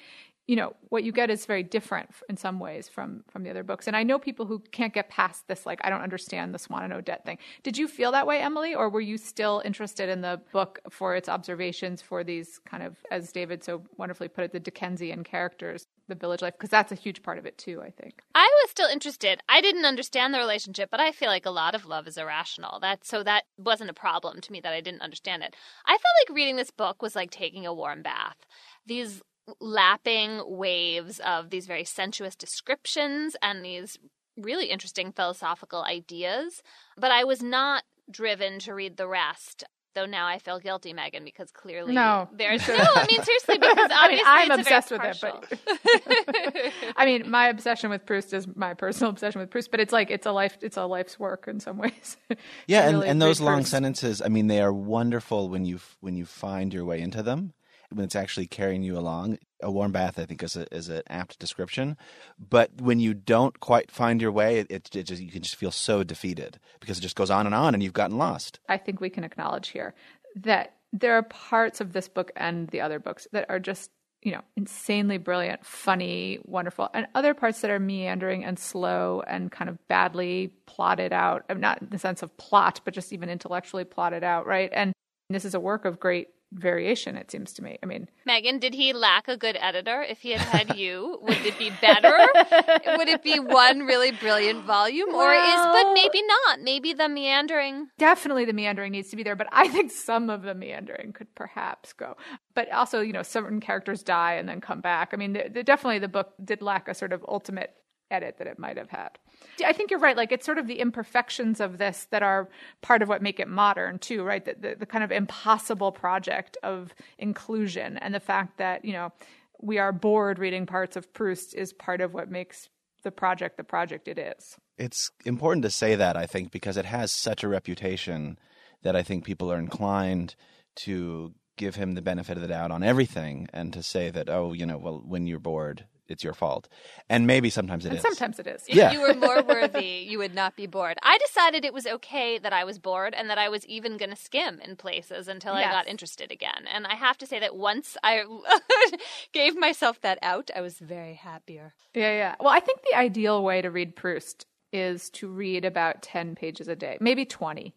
you 0.46 0.54
know 0.54 0.74
what 0.88 1.02
you 1.04 1.12
get 1.12 1.30
is 1.30 1.44
very 1.46 1.62
different 1.62 2.08
in 2.28 2.36
some 2.36 2.58
ways 2.58 2.88
from 2.88 3.24
from 3.28 3.42
the 3.42 3.50
other 3.50 3.62
books 3.62 3.86
and 3.86 3.96
i 3.96 4.02
know 4.02 4.18
people 4.18 4.46
who 4.46 4.58
can't 4.70 4.94
get 4.94 5.08
past 5.08 5.46
this 5.48 5.66
like 5.66 5.80
i 5.82 5.90
don't 5.90 6.02
understand 6.02 6.54
the 6.54 6.58
swann 6.58 6.84
and 6.84 6.92
odette 6.92 7.24
thing 7.24 7.38
did 7.62 7.76
you 7.76 7.88
feel 7.88 8.12
that 8.12 8.26
way 8.26 8.40
emily 8.40 8.74
or 8.74 8.88
were 8.88 9.00
you 9.00 9.18
still 9.18 9.62
interested 9.64 10.08
in 10.08 10.20
the 10.20 10.40
book 10.52 10.78
for 10.90 11.14
its 11.14 11.28
observations 11.28 12.00
for 12.00 12.22
these 12.22 12.60
kind 12.64 12.82
of 12.82 12.96
as 13.10 13.32
david 13.32 13.62
so 13.62 13.82
wonderfully 13.96 14.28
put 14.28 14.44
it 14.44 14.52
the 14.52 14.60
dickensian 14.60 15.24
characters 15.24 15.86
the 16.08 16.14
village 16.14 16.42
life 16.42 16.54
because 16.54 16.70
that's 16.70 16.92
a 16.92 16.96
huge 16.96 17.22
part 17.22 17.38
of 17.38 17.46
it 17.46 17.56
too 17.58 17.82
i 17.82 17.90
think 17.90 18.22
I 18.34 18.48
was 18.62 18.70
still 18.70 18.88
interested. 18.88 19.40
I 19.48 19.60
didn't 19.62 19.86
understand 19.86 20.32
the 20.32 20.38
relationship, 20.38 20.90
but 20.90 21.00
I 21.00 21.10
feel 21.10 21.28
like 21.28 21.46
a 21.46 21.50
lot 21.50 21.74
of 21.74 21.86
love 21.86 22.06
is 22.06 22.18
irrational. 22.18 22.78
That 22.80 23.04
so 23.04 23.22
that 23.22 23.44
wasn't 23.56 23.90
a 23.90 23.94
problem 23.94 24.40
to 24.42 24.52
me 24.52 24.60
that 24.60 24.74
I 24.74 24.82
didn't 24.82 25.00
understand 25.00 25.42
it. 25.42 25.56
I 25.86 25.92
felt 25.92 26.02
like 26.28 26.36
reading 26.36 26.56
this 26.56 26.70
book 26.70 27.00
was 27.00 27.16
like 27.16 27.30
taking 27.30 27.66
a 27.66 27.72
warm 27.72 28.02
bath. 28.02 28.36
These 28.84 29.22
lapping 29.60 30.42
waves 30.46 31.20
of 31.20 31.50
these 31.50 31.66
very 31.66 31.84
sensuous 31.84 32.34
descriptions 32.36 33.36
and 33.42 33.64
these 33.64 33.98
really 34.36 34.66
interesting 34.66 35.12
philosophical 35.12 35.82
ideas, 35.84 36.62
but 36.96 37.10
I 37.10 37.24
was 37.24 37.42
not 37.42 37.84
driven 38.10 38.58
to 38.60 38.74
read 38.74 38.96
the 38.96 39.08
rest. 39.08 39.64
Though 39.94 40.04
now 40.04 40.26
I 40.26 40.38
feel 40.38 40.58
guilty, 40.58 40.92
Meghan, 40.92 41.24
because 41.24 41.50
clearly 41.50 41.94
No. 41.94 42.28
there's 42.30 42.68
no. 42.68 42.74
I 42.76 43.06
mean, 43.10 43.22
seriously, 43.22 43.56
because 43.56 43.90
I 43.94 44.08
mean, 44.08 44.20
obviously 44.20 44.24
I'm 44.26 44.50
it's 44.50 44.60
a 44.60 44.62
very 44.62 44.76
obsessed 44.76 44.90
with 44.92 45.62
it, 45.72 46.72
but 46.82 46.92
I 46.96 47.06
mean, 47.06 47.30
my 47.30 47.48
obsession 47.48 47.88
with 47.88 48.04
Proust 48.04 48.34
is 48.34 48.46
my 48.54 48.74
personal 48.74 49.10
obsession 49.10 49.40
with 49.40 49.48
Proust, 49.50 49.70
but 49.70 49.80
it's 49.80 49.94
like 49.94 50.10
it's 50.10 50.26
a 50.26 50.32
life, 50.32 50.58
it's 50.60 50.76
a 50.76 50.84
life's 50.84 51.18
work 51.18 51.48
in 51.48 51.60
some 51.60 51.78
ways. 51.84 52.18
Yeah, 52.66 52.82
and, 52.86 52.96
really 52.98 53.08
and 53.08 53.22
those 53.22 53.40
long 53.40 53.60
Proust. 53.60 53.70
sentences, 53.70 54.20
I 54.20 54.28
mean, 54.28 54.48
they 54.48 54.60
are 54.60 54.72
wonderful 54.72 55.48
when 55.48 55.64
you 55.64 55.80
when 56.00 56.14
you 56.14 56.26
find 56.26 56.74
your 56.74 56.84
way 56.84 57.00
into 57.00 57.22
them, 57.22 57.54
when 57.96 58.04
it's 58.04 58.16
actually 58.16 58.46
carrying 58.46 58.82
you 58.82 58.98
along. 58.98 59.38
A 59.62 59.70
warm 59.70 59.90
bath, 59.90 60.18
I 60.18 60.26
think, 60.26 60.42
is 60.42 60.54
a, 60.54 60.72
is 60.72 60.88
an 60.90 61.02
apt 61.08 61.38
description. 61.38 61.96
But 62.38 62.80
when 62.80 63.00
you 63.00 63.14
don't 63.14 63.58
quite 63.58 63.90
find 63.90 64.20
your 64.20 64.30
way, 64.30 64.58
it, 64.58 64.94
it 64.94 65.06
just 65.06 65.22
you 65.22 65.30
can 65.30 65.42
just 65.42 65.56
feel 65.56 65.70
so 65.70 66.04
defeated 66.04 66.60
because 66.78 66.98
it 66.98 67.00
just 67.00 67.16
goes 67.16 67.30
on 67.30 67.46
and 67.46 67.54
on, 67.54 67.72
and 67.72 67.82
you've 67.82 67.94
gotten 67.94 68.18
lost. 68.18 68.60
I 68.68 68.76
think 68.76 69.00
we 69.00 69.10
can 69.10 69.24
acknowledge 69.24 69.68
here 69.68 69.94
that 70.36 70.74
there 70.92 71.14
are 71.14 71.22
parts 71.22 71.80
of 71.80 71.92
this 71.94 72.08
book 72.08 72.30
and 72.36 72.68
the 72.68 72.82
other 72.82 72.98
books 72.98 73.26
that 73.32 73.46
are 73.48 73.58
just, 73.58 73.90
you 74.22 74.32
know, 74.32 74.42
insanely 74.56 75.16
brilliant, 75.16 75.64
funny, 75.64 76.38
wonderful, 76.44 76.90
and 76.92 77.06
other 77.14 77.32
parts 77.32 77.62
that 77.62 77.70
are 77.70 77.80
meandering 77.80 78.44
and 78.44 78.58
slow 78.58 79.22
and 79.26 79.50
kind 79.50 79.70
of 79.70 79.78
badly 79.88 80.52
plotted 80.66 81.14
out. 81.14 81.44
I'm 81.48 81.60
Not 81.60 81.80
in 81.80 81.88
the 81.88 81.98
sense 81.98 82.22
of 82.22 82.36
plot, 82.36 82.82
but 82.84 82.92
just 82.92 83.12
even 83.12 83.30
intellectually 83.30 83.84
plotted 83.84 84.22
out, 84.22 84.46
right? 84.46 84.70
And 84.72 84.92
this 85.30 85.44
is 85.44 85.54
a 85.54 85.60
work 85.60 85.84
of 85.86 85.98
great 85.98 86.28
variation, 86.52 87.16
it 87.16 87.30
seems 87.30 87.52
to 87.54 87.62
me. 87.62 87.78
I 87.82 87.86
mean, 87.86 88.08
Meghan, 88.28 88.60
did 88.60 88.74
he 88.74 88.92
lack 88.92 89.28
a 89.28 89.36
good 89.36 89.56
editor? 89.60 90.02
If 90.02 90.20
he 90.20 90.30
had 90.30 90.40
had 90.40 90.76
you, 90.76 91.18
would 91.22 91.44
it 91.44 91.58
be 91.58 91.70
better? 91.80 92.16
would 92.96 93.08
it 93.08 93.22
be 93.22 93.38
one 93.38 93.80
really 93.80 94.12
brilliant 94.12 94.64
volume, 94.64 95.14
or 95.14 95.32
is 95.32 95.54
but 95.54 95.92
maybe 95.92 96.22
not? 96.22 96.60
Maybe 96.60 96.92
the 96.92 97.08
meandering. 97.08 97.88
definitely 97.98 98.44
the 98.44 98.52
meandering 98.52 98.92
needs 98.92 99.10
to 99.10 99.16
be 99.16 99.22
there, 99.22 99.36
but 99.36 99.48
I 99.52 99.68
think 99.68 99.90
some 99.90 100.30
of 100.30 100.42
the 100.42 100.54
meandering 100.54 101.12
could 101.12 101.34
perhaps 101.34 101.92
go. 101.92 102.16
But 102.54 102.70
also, 102.72 103.00
you 103.00 103.12
know, 103.12 103.22
certain 103.22 103.60
characters 103.60 104.02
die 104.02 104.34
and 104.34 104.48
then 104.48 104.60
come 104.60 104.80
back. 104.80 105.10
I 105.12 105.16
mean, 105.16 105.32
the, 105.32 105.50
the, 105.52 105.62
definitely 105.62 105.98
the 105.98 106.08
book 106.08 106.32
did 106.42 106.62
lack 106.62 106.88
a 106.88 106.94
sort 106.94 107.12
of 107.12 107.24
ultimate 107.28 107.74
edit 108.10 108.36
that 108.38 108.46
it 108.46 108.58
might 108.58 108.76
have 108.76 108.90
had. 108.90 109.18
I 109.64 109.72
think 109.72 109.90
you're 109.90 110.00
right. 110.00 110.16
Like 110.16 110.32
it's 110.32 110.46
sort 110.46 110.58
of 110.58 110.66
the 110.66 110.80
imperfections 110.80 111.60
of 111.60 111.78
this 111.78 112.06
that 112.10 112.22
are 112.22 112.48
part 112.82 113.02
of 113.02 113.08
what 113.08 113.22
make 113.22 113.40
it 113.40 113.48
modern 113.48 113.98
too, 113.98 114.22
right? 114.22 114.44
The, 114.44 114.56
the, 114.58 114.76
the 114.80 114.86
kind 114.86 115.04
of 115.04 115.12
impossible 115.12 115.92
project 115.92 116.56
of 116.62 116.94
inclusion 117.18 117.98
and 117.98 118.14
the 118.14 118.20
fact 118.20 118.58
that, 118.58 118.84
you 118.84 118.92
know, 118.92 119.12
we 119.60 119.78
are 119.78 119.92
bored 119.92 120.38
reading 120.38 120.66
parts 120.66 120.96
of 120.96 121.12
Proust 121.12 121.54
is 121.54 121.72
part 121.72 122.00
of 122.00 122.14
what 122.14 122.30
makes 122.30 122.68
the 123.02 123.10
project 123.10 123.56
the 123.56 123.64
project 123.64 124.08
it 124.08 124.18
is. 124.18 124.56
It's 124.78 125.10
important 125.24 125.62
to 125.62 125.70
say 125.70 125.94
that, 125.94 126.16
I 126.16 126.26
think, 126.26 126.50
because 126.50 126.76
it 126.76 126.84
has 126.84 127.10
such 127.12 127.42
a 127.42 127.48
reputation 127.48 128.38
that 128.82 128.96
I 128.96 129.02
think 129.02 129.24
people 129.24 129.50
are 129.50 129.58
inclined 129.58 130.34
to 130.76 131.32
give 131.56 131.76
him 131.76 131.94
the 131.94 132.02
benefit 132.02 132.36
of 132.36 132.42
the 132.42 132.48
doubt 132.48 132.70
on 132.70 132.82
everything 132.82 133.48
and 133.52 133.72
to 133.72 133.82
say 133.82 134.10
that, 134.10 134.28
oh, 134.28 134.52
you 134.52 134.66
know, 134.66 134.76
well, 134.76 135.02
when 135.06 135.26
you're 135.26 135.38
bored, 135.38 135.86
it's 136.08 136.24
your 136.24 136.32
fault. 136.34 136.68
And 137.08 137.26
maybe 137.26 137.50
sometimes 137.50 137.84
it 137.84 137.90
and 137.90 137.96
is. 137.98 138.02
sometimes 138.02 138.38
it 138.38 138.46
is. 138.46 138.64
If 138.68 138.76
Yeah. 138.76 138.92
you 138.92 139.00
were 139.00 139.14
more 139.14 139.42
worthy, 139.54 140.06
you 140.08 140.18
would 140.18 140.34
not 140.34 140.56
be 140.56 140.66
bored. 140.66 140.98
I 141.02 141.18
decided 141.18 141.64
it 141.64 141.74
was 141.74 141.86
okay 141.86 142.38
that 142.38 142.52
I 142.52 142.64
was 142.64 142.78
bored 142.78 143.14
and 143.14 143.28
that 143.30 143.38
I 143.38 143.48
was 143.48 143.64
even 143.66 143.96
going 143.96 144.10
to 144.10 144.16
skim 144.16 144.60
in 144.60 144.76
places 144.76 145.28
until 145.28 145.54
I 145.54 145.62
got 145.70 145.88
interested 145.88 146.30
again. 146.30 146.64
And 146.72 146.86
I 146.86 146.94
have 146.94 147.18
to 147.18 147.26
say 147.26 147.38
that 147.40 147.56
once 147.56 147.96
I 148.02 148.24
gave 149.32 149.56
myself 149.56 150.00
that 150.02 150.18
out, 150.22 150.50
I 150.54 150.60
was 150.60 150.78
very 150.78 151.14
happier. 151.14 151.74
Yeah, 151.94 152.12
yeah. 152.12 152.34
Well, 152.40 152.50
I 152.52 152.60
think 152.60 152.80
the 152.82 152.96
ideal 152.96 153.42
way 153.42 153.62
to 153.62 153.70
read 153.70 153.96
Proust 153.96 154.46
is 154.72 155.10
to 155.10 155.28
read 155.28 155.64
about 155.64 156.02
10 156.02 156.34
pages 156.34 156.68
a 156.68 156.76
day, 156.76 156.98
maybe 157.00 157.24
20. 157.24 157.74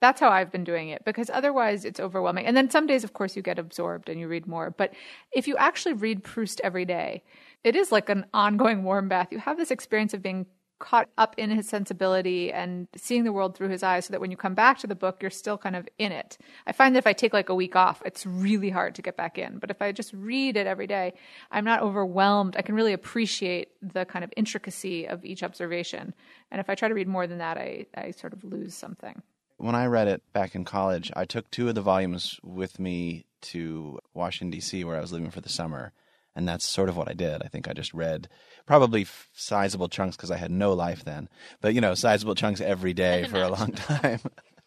That's 0.00 0.20
how 0.20 0.30
I've 0.30 0.50
been 0.50 0.64
doing 0.64 0.88
it 0.88 1.04
because 1.04 1.30
otherwise 1.30 1.84
it's 1.84 2.00
overwhelming. 2.00 2.44
And 2.44 2.56
then 2.56 2.68
some 2.68 2.88
days, 2.88 3.04
of 3.04 3.12
course, 3.12 3.36
you 3.36 3.42
get 3.42 3.58
absorbed 3.60 4.08
and 4.08 4.18
you 4.18 4.26
read 4.26 4.48
more. 4.48 4.70
But 4.70 4.92
if 5.32 5.46
you 5.46 5.56
actually 5.56 5.92
read 5.92 6.24
Proust 6.24 6.60
every 6.64 6.84
day, 6.84 7.22
it 7.64 7.76
is 7.76 7.92
like 7.92 8.08
an 8.08 8.26
ongoing 8.34 8.84
warm 8.84 9.08
bath. 9.08 9.28
You 9.30 9.38
have 9.38 9.56
this 9.56 9.70
experience 9.70 10.14
of 10.14 10.22
being 10.22 10.46
caught 10.82 11.08
up 11.16 11.36
in 11.38 11.48
his 11.48 11.68
sensibility 11.68 12.52
and 12.52 12.88
seeing 12.96 13.22
the 13.22 13.32
world 13.32 13.56
through 13.56 13.68
his 13.68 13.84
eyes 13.84 14.04
so 14.04 14.10
that 14.10 14.20
when 14.20 14.32
you 14.32 14.36
come 14.36 14.54
back 14.54 14.78
to 14.78 14.88
the 14.88 14.96
book, 14.96 15.22
you're 15.22 15.30
still 15.30 15.56
kind 15.56 15.76
of 15.76 15.88
in 15.96 16.10
it. 16.10 16.36
I 16.66 16.72
find 16.72 16.94
that 16.94 16.98
if 16.98 17.06
I 17.06 17.12
take 17.12 17.32
like 17.32 17.48
a 17.48 17.54
week 17.54 17.76
off, 17.76 18.02
it's 18.04 18.26
really 18.26 18.68
hard 18.68 18.96
to 18.96 19.02
get 19.02 19.16
back 19.16 19.38
in. 19.38 19.58
But 19.58 19.70
if 19.70 19.80
I 19.80 19.92
just 19.92 20.12
read 20.12 20.56
it 20.56 20.66
every 20.66 20.88
day, 20.88 21.14
I'm 21.52 21.64
not 21.64 21.82
overwhelmed. 21.82 22.56
I 22.56 22.62
can 22.62 22.74
really 22.74 22.92
appreciate 22.92 23.68
the 23.80 24.04
kind 24.04 24.24
of 24.24 24.32
intricacy 24.36 25.06
of 25.06 25.24
each 25.24 25.44
observation. 25.44 26.14
And 26.50 26.60
if 26.60 26.68
I 26.68 26.74
try 26.74 26.88
to 26.88 26.94
read 26.94 27.06
more 27.06 27.28
than 27.28 27.38
that, 27.38 27.58
I, 27.58 27.86
I 27.94 28.10
sort 28.10 28.32
of 28.32 28.42
lose 28.42 28.74
something. 28.74 29.22
when 29.58 29.76
I 29.76 29.86
read 29.86 30.08
it 30.08 30.20
back 30.32 30.56
in 30.56 30.64
college, 30.64 31.12
I 31.14 31.26
took 31.26 31.48
two 31.52 31.68
of 31.68 31.76
the 31.76 31.80
volumes 31.80 32.40
with 32.42 32.80
me 32.80 33.26
to 33.42 34.00
Washington, 34.14 34.50
D.C., 34.50 34.82
where 34.82 34.96
I 34.96 35.00
was 35.00 35.12
living 35.12 35.30
for 35.30 35.40
the 35.40 35.48
summer. 35.48 35.92
And 36.34 36.48
that's 36.48 36.66
sort 36.66 36.88
of 36.88 36.96
what 36.96 37.10
I 37.10 37.12
did. 37.12 37.42
I 37.42 37.48
think 37.48 37.68
I 37.68 37.72
just 37.72 37.92
read 37.92 38.28
probably 38.66 39.02
f- 39.02 39.28
sizable 39.34 39.88
chunks 39.88 40.16
because 40.16 40.30
I 40.30 40.36
had 40.36 40.50
no 40.50 40.72
life 40.72 41.04
then, 41.04 41.28
but 41.60 41.74
you 41.74 41.80
know, 41.80 41.94
sizable 41.94 42.34
chunks 42.34 42.60
every 42.60 42.94
day 42.94 43.24
for 43.24 43.42
a 43.42 43.50
long 43.50 43.72
time. 43.72 44.20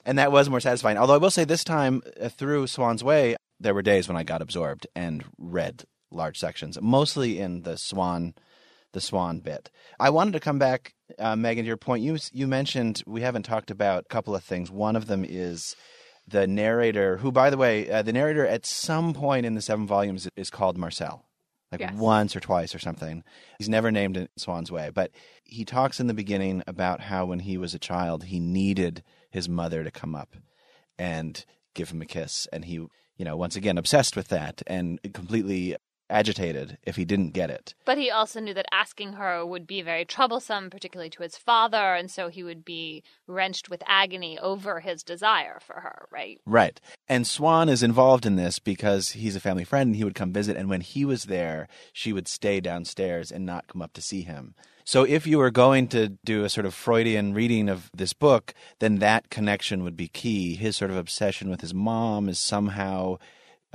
and 0.06 0.20
that 0.20 0.32
was 0.32 0.50
more 0.50 0.60
satisfying. 0.60 0.98
Although 0.98 1.16
I 1.16 1.20
will 1.20 1.32
say 1.32 1.44
this 1.44 1.64
time 1.64 2.04
uh, 2.22 2.30
through 2.30 2.68
Swann's 2.68 3.04
Way, 3.04 3.36
there 3.60 3.74
were 3.74 3.82
days 3.82 4.08
when 4.08 4.18
I 4.18 4.24
got 4.24 4.42
absorbed 4.42 4.86
and 4.96 5.24
read 5.38 5.86
large 6.12 6.38
sections, 6.38 6.78
mostly 6.82 7.40
in 7.40 7.64
the 7.64 7.78
Swann 7.78 8.36
the 8.96 9.02
swann 9.02 9.40
bit. 9.40 9.70
I 10.00 10.10
wanted 10.10 10.32
to 10.32 10.40
come 10.40 10.58
back, 10.58 10.96
uh, 11.20 11.36
Meghan, 11.36 11.58
to 11.58 11.64
your 11.66 11.78
point. 11.78 12.02
You 12.02 12.18
you 12.32 12.48
mentioned 12.48 13.04
we 13.06 13.22
haven't 13.22 13.44
talked 13.44 13.70
about 13.70 14.06
a 14.06 14.08
couple 14.08 14.34
of 14.34 14.44
things. 14.44 14.72
One 14.72 14.96
of 14.96 15.06
them 15.06 15.24
is 15.28 15.76
the 16.28 16.48
narrator, 16.48 17.18
who, 17.18 17.32
by 17.32 17.52
the 17.52 17.58
way, 17.58 17.92
uh, 17.92 18.02
the 18.02 18.14
narrator 18.14 18.48
at 18.48 18.66
some 18.66 19.14
point 19.14 19.46
in 19.46 19.54
the 19.54 19.62
seven 19.62 19.86
volumes 19.86 20.28
is 20.36 20.50
called 20.50 20.78
Marcel, 20.78 21.26
like 21.72 21.82
Yes. 21.82 21.94
once 21.96 22.36
or 22.36 22.40
twice 22.40 22.74
or 22.76 22.80
something. 22.80 23.24
He's 23.58 23.70
never 23.70 23.92
named 23.92 24.18
in 24.18 24.30
Swann's 24.38 24.72
Way, 24.72 24.90
but 24.94 25.12
he 25.44 25.66
talks 25.66 26.00
in 26.00 26.08
the 26.08 26.14
beginning 26.14 26.64
about 26.68 27.02
how 27.02 27.26
when 27.26 27.40
he 27.40 27.58
was 27.58 27.74
a 27.74 27.80
child, 27.80 28.26
he 28.26 28.40
needed 28.40 29.04
his 29.30 29.50
mother 29.50 29.84
to 29.84 29.92
come 29.92 30.16
up 30.16 30.36
and 30.98 31.44
give 31.74 31.90
him 31.90 32.02
a 32.02 32.06
kiss, 32.06 32.48
and 32.54 32.66
he, 32.66 32.74
you 32.74 32.90
know, 33.26 33.36
once 33.36 33.56
again 33.56 33.78
obsessed 33.78 34.16
with 34.16 34.30
that 34.30 34.62
and 34.68 35.00
completely 35.14 35.76
agitated 36.10 36.78
if 36.84 36.96
he 36.96 37.06
didn't 37.06 37.32
get 37.32 37.50
it. 37.50 37.74
But 37.86 37.98
he 37.98 38.10
also 38.12 38.40
knew 38.40 38.54
that 38.54 38.66
asking 38.72 39.14
her 39.14 39.46
would 39.46 39.66
be 39.66 39.82
very 39.82 40.06
troublesome, 40.06 40.70
particularly 40.70 41.10
to 41.12 41.24
his 41.24 41.38
father, 41.38 41.96
and 41.96 42.10
so 42.10 42.30
he 42.30 42.44
would 42.44 42.64
be 42.64 43.04
wrenched 43.28 43.70
with 43.70 43.84
agony 43.88 44.38
over 44.40 44.80
his 44.80 45.04
desire 45.04 45.60
for 45.66 45.76
her, 45.76 46.08
right? 46.12 46.40
Right. 46.46 46.80
And 47.08 47.26
Swann 47.26 47.70
is 47.70 47.84
involved 47.84 48.26
in 48.26 48.36
this 48.36 48.60
because 48.60 49.12
he's 49.12 49.36
a 49.36 49.40
family 49.40 49.64
friend 49.64 49.88
and 49.88 49.96
he 49.96 50.04
would 50.04 50.16
come 50.16 50.34
visit. 50.34 50.58
And 50.58 50.70
when 50.70 50.82
he 50.82 51.06
was 51.06 51.26
there, 51.26 51.68
she 51.94 52.14
would 52.14 52.28
stay 52.28 52.60
downstairs 52.60 53.32
and 53.32 53.46
not 53.46 53.68
come 53.68 53.82
up 53.82 53.94
to 53.94 54.02
see 54.02 54.22
him. 54.22 54.56
So 54.88 55.04
if 55.04 55.26
you 55.26 55.40
were 55.40 55.50
going 55.50 55.88
to 55.90 56.10
do 56.24 56.44
a 56.44 56.50
sort 56.50 56.68
of 56.68 56.76
Freudian 56.76 57.34
reading 57.34 57.70
of 57.70 57.90
this 57.96 58.14
book, 58.14 58.54
then 58.78 59.00
that 59.00 59.32
connection 59.32 59.84
would 59.84 59.98
be 59.98 60.08
key. 60.08 60.54
His 60.54 60.76
sort 60.76 60.92
of 60.92 60.98
obsession 60.98 61.50
with 61.50 61.62
his 61.62 61.74
mom 61.74 62.30
is 62.30 62.38
somehow 62.38 63.18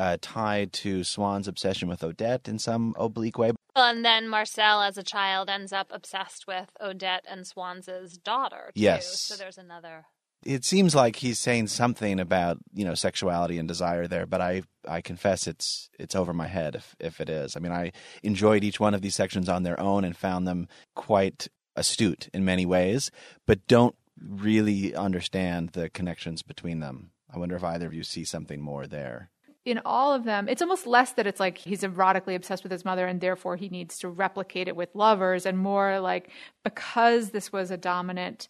uh, 0.01 0.17
tied 0.23 0.73
to 0.73 1.05
Swann's 1.05 1.47
obsession 1.47 1.87
with 1.87 2.03
Odette 2.03 2.49
in 2.49 2.59
some 2.59 2.95
oblique 2.99 3.37
way. 3.37 3.53
And 3.77 4.03
then 4.03 4.29
Marcel, 4.29 4.81
as 4.81 4.97
a 4.97 5.03
child, 5.03 5.51
ends 5.51 5.75
up 5.75 5.89
obsessed 5.93 6.47
with 6.47 6.71
Odette 6.81 7.27
and 7.29 7.47
Swann's 7.47 7.87
daughter. 8.25 8.73
Too. 8.75 8.81
Yes. 8.81 9.21
So 9.21 9.37
there's 9.37 9.59
another. 9.59 10.07
It 10.43 10.65
seems 10.65 10.95
like 10.95 11.17
he's 11.17 11.39
saying 11.39 11.67
something 11.67 12.19
about 12.19 12.57
you 12.73 12.87
know 12.87 12.95
sexuality 12.95 13.59
and 13.59 13.69
desire 13.69 14.07
there, 14.07 14.25
but 14.25 14.41
I 14.41 14.63
I 14.89 15.03
confess 15.03 15.47
it's 15.47 15.91
it's 15.99 16.17
over 16.17 16.33
my 16.33 16.47
head 16.47 16.77
if 16.77 16.97
if 16.99 17.21
it 17.21 17.29
is. 17.29 17.55
I 17.55 17.61
mean, 17.61 17.73
I 17.73 17.93
enjoyed 18.23 18.65
each 18.65 18.81
one 18.81 18.95
of 18.95 19.03
these 19.03 19.15
sections 19.15 19.51
on 19.51 19.65
their 19.65 19.79
own 19.79 20.03
and 20.03 20.17
found 20.17 20.49
them 20.49 20.67
quite 20.97 21.49
astute 21.77 22.31
in 22.33 22.43
many 22.43 22.65
ways, 22.65 23.11
but 23.47 23.67
don't 23.67 23.97
really 24.19 24.95
understand 24.95 25.71
the 25.71 25.91
connections 25.91 26.43
between 26.43 26.81
them. 26.81 27.11
I 27.33 27.39
wonder 27.39 27.55
if 27.55 27.63
either 27.63 27.87
of 27.87 27.95
you 27.95 28.03
see 28.03 28.25
something 28.25 28.63
more 28.63 28.87
there. 28.87 29.31
In 29.71 29.81
all 29.85 30.13
of 30.13 30.25
them, 30.25 30.49
it's 30.49 30.63
almost 30.63 30.87
less 30.87 31.13
that 31.13 31.27
it's 31.27 31.41
like 31.41 31.59
he's 31.59 31.83
erotically 31.83 32.35
obsessed 32.35 32.63
with 32.63 32.73
his 32.73 32.85
mother 32.85 33.07
and 33.07 33.21
therefore 33.21 33.57
he 33.57 33.69
needs 33.69 33.99
to 33.99 34.09
replicate 34.09 34.69
it 34.69 34.77
with 34.77 34.95
lovers, 34.95 35.47
and 35.47 35.59
more 35.59 36.01
like 36.01 36.31
because 36.65 37.31
this 37.31 37.53
was 37.53 37.71
a 37.71 37.77
dominant 37.77 38.49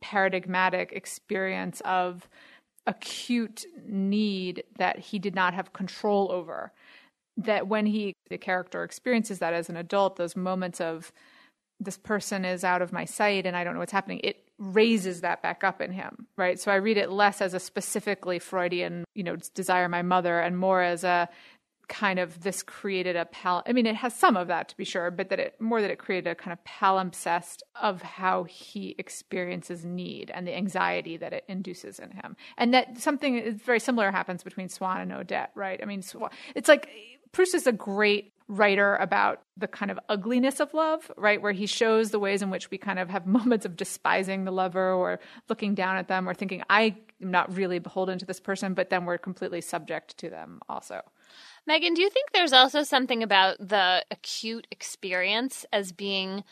paradigmatic 0.00 0.92
experience 0.92 1.82
of 1.84 2.28
acute 2.86 3.64
need 3.86 4.62
that 4.78 4.98
he 4.98 5.18
did 5.18 5.34
not 5.34 5.54
have 5.54 5.72
control 5.72 6.30
over. 6.30 6.72
That 7.36 7.66
when 7.66 7.86
he, 7.86 8.14
the 8.30 8.38
character 8.38 8.84
experiences 8.84 9.40
that 9.40 9.54
as 9.54 9.68
an 9.68 9.76
adult, 9.76 10.16
those 10.16 10.36
moments 10.36 10.80
of 10.80 11.12
this 11.80 11.98
person 11.98 12.44
is 12.44 12.62
out 12.62 12.82
of 12.82 12.92
my 12.92 13.04
sight 13.04 13.46
and 13.46 13.56
I 13.56 13.64
don't 13.64 13.74
know 13.74 13.80
what's 13.80 13.92
happening, 13.92 14.20
it 14.22 14.48
raises 14.58 15.22
that 15.22 15.42
back 15.42 15.64
up 15.64 15.80
in 15.80 15.92
him, 15.92 16.26
right? 16.36 16.60
So 16.60 16.70
I 16.70 16.76
read 16.76 16.96
it 16.96 17.10
less 17.10 17.40
as 17.40 17.54
a 17.54 17.60
specifically 17.60 18.38
Freudian, 18.38 19.04
you 19.14 19.24
know, 19.24 19.36
desire 19.54 19.88
my 19.88 20.02
mother 20.02 20.40
and 20.40 20.56
more 20.56 20.82
as 20.82 21.04
a 21.04 21.28
kind 21.88 22.18
of 22.18 22.40
this 22.40 22.62
created 22.62 23.14
a 23.14 23.26
pal 23.26 23.62
I 23.66 23.72
mean 23.72 23.84
it 23.84 23.96
has 23.96 24.14
some 24.14 24.36
of 24.36 24.48
that 24.48 24.68
to 24.70 24.76
be 24.76 24.84
sure, 24.84 25.10
but 25.10 25.28
that 25.28 25.38
it 25.38 25.60
more 25.60 25.82
that 25.82 25.90
it 25.90 25.98
created 25.98 26.30
a 26.30 26.34
kind 26.34 26.52
of 26.52 26.64
palimpsest 26.64 27.60
of 27.80 28.02
how 28.02 28.44
he 28.44 28.94
experiences 28.98 29.84
need 29.84 30.30
and 30.32 30.46
the 30.46 30.56
anxiety 30.56 31.16
that 31.18 31.32
it 31.32 31.44
induces 31.48 31.98
in 31.98 32.10
him. 32.10 32.36
And 32.56 32.72
that 32.72 32.98
something 32.98 33.54
very 33.56 33.80
similar 33.80 34.10
happens 34.10 34.42
between 34.42 34.68
Swann 34.68 35.00
and 35.00 35.12
Odette, 35.12 35.50
right? 35.54 35.80
I 35.82 35.86
mean 35.86 36.02
Swann, 36.02 36.30
it's 36.54 36.68
like 36.68 36.88
Proust 37.32 37.54
is 37.54 37.66
a 37.66 37.72
great 37.72 38.33
writer 38.48 38.96
about 38.96 39.42
the 39.56 39.66
kind 39.66 39.90
of 39.90 39.98
ugliness 40.08 40.60
of 40.60 40.74
love, 40.74 41.10
right? 41.16 41.40
Where 41.40 41.52
he 41.52 41.66
shows 41.66 42.10
the 42.10 42.18
ways 42.18 42.42
in 42.42 42.50
which 42.50 42.70
we 42.70 42.78
kind 42.78 42.98
of 42.98 43.08
have 43.08 43.26
moments 43.38 43.64
of 43.64 43.76
despising 43.76 44.44
the 44.44 44.50
lover 44.50 44.92
or 44.92 45.18
looking 45.48 45.74
down 45.74 45.96
at 45.96 46.08
them 46.08 46.28
or 46.28 46.34
thinking, 46.34 46.62
I 46.68 46.96
am 47.22 47.30
not 47.30 47.54
really 47.56 47.78
beholden 47.78 48.18
to 48.18 48.26
this 48.26 48.40
person, 48.40 48.74
but 48.74 48.90
then 48.90 49.06
we're 49.06 49.18
completely 49.18 49.60
subject 49.60 50.18
to 50.18 50.30
them 50.30 50.60
also. 50.68 51.00
Meghan, 51.68 51.94
do 51.94 52.02
you 52.02 52.10
think 52.10 52.30
there's 52.32 52.52
also 52.52 52.82
something 52.82 53.22
about 53.22 53.56
the 53.58 54.04
acute 54.10 54.66
experience 54.70 55.64
as 55.72 55.92
being 55.92 56.44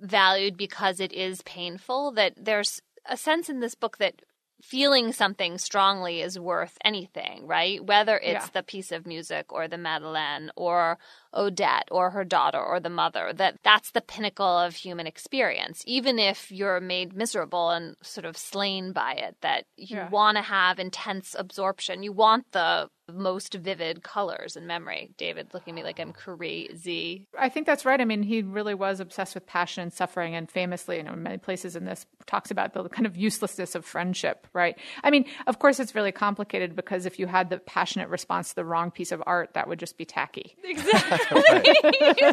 valued 0.00 0.56
because 0.56 1.00
it 1.00 1.12
is 1.12 1.42
painful? 1.42 2.12
That 2.12 2.32
there's 2.36 2.80
a 3.04 3.16
sense 3.16 3.50
in 3.50 3.60
this 3.60 3.74
book 3.74 3.98
that 3.98 4.22
feeling 4.62 5.12
something 5.12 5.58
strongly 5.58 6.20
is 6.22 6.38
worth 6.38 6.78
anything, 6.84 7.46
right? 7.46 7.84
Whether 7.84 8.16
it's 8.18 8.46
Yeah. 8.46 8.50
the 8.52 8.62
piece 8.62 8.90
of 8.90 9.06
music 9.06 9.52
or 9.52 9.68
the 9.68 9.78
Madeleine 9.78 10.50
or 10.56 10.98
Odette 11.34 11.88
or 11.90 12.10
her 12.10 12.24
daughter 12.24 12.62
or 12.62 12.80
the 12.80 12.88
mother, 12.88 13.32
that 13.34 13.62
that's 13.62 13.90
the 13.90 14.00
pinnacle 14.00 14.58
of 14.58 14.76
human 14.76 15.06
experience. 15.06 15.82
Even 15.86 16.18
if 16.18 16.50
you're 16.50 16.80
made 16.80 17.14
miserable 17.14 17.70
and 17.70 17.96
sort 18.02 18.24
of 18.24 18.36
slain 18.36 18.92
by 18.92 19.12
it, 19.12 19.36
that 19.42 19.66
you 19.76 19.96
Yeah. 19.98 20.08
want 20.08 20.36
to 20.36 20.42
have 20.42 20.78
intense 20.78 21.34
absorption. 21.38 22.02
You 22.02 22.12
want 22.12 22.52
the 22.52 22.88
most 23.12 23.54
vivid 23.54 24.02
colors 24.02 24.56
in 24.56 24.66
memory. 24.66 25.10
David 25.16 25.48
looking 25.54 25.72
at 25.72 25.76
me 25.76 25.82
like 25.82 25.98
I'm 26.00 26.12
crazy. 26.12 27.26
I 27.38 27.48
think 27.48 27.66
that's 27.66 27.84
right. 27.84 28.00
I 28.00 28.04
mean, 28.04 28.22
he 28.22 28.42
really 28.42 28.74
was 28.74 29.00
obsessed 29.00 29.34
with 29.34 29.46
passion 29.46 29.82
and 29.82 29.92
suffering, 29.92 30.34
and 30.34 30.50
famously, 30.50 30.96
you 30.96 31.02
know, 31.02 31.12
in 31.12 31.22
many 31.22 31.38
places 31.38 31.76
in 31.76 31.84
this 31.84 32.06
talks 32.26 32.50
about 32.50 32.72
the 32.74 32.88
kind 32.88 33.06
of 33.06 33.16
uselessness 33.16 33.74
of 33.74 33.84
friendship, 33.84 34.46
right? 34.52 34.76
I 35.04 35.10
mean, 35.10 35.26
of 35.46 35.58
course, 35.58 35.78
it's 35.78 35.94
really 35.94 36.12
complicated 36.12 36.74
because 36.74 37.06
if 37.06 37.18
you 37.18 37.26
had 37.26 37.50
the 37.50 37.58
passionate 37.58 38.08
response 38.08 38.48
to 38.50 38.54
the 38.56 38.64
wrong 38.64 38.90
piece 38.90 39.12
of 39.12 39.22
art, 39.26 39.54
that 39.54 39.68
would 39.68 39.78
just 39.78 39.96
be 39.96 40.04
tacky. 40.04 40.56
Exactly. 40.64 41.74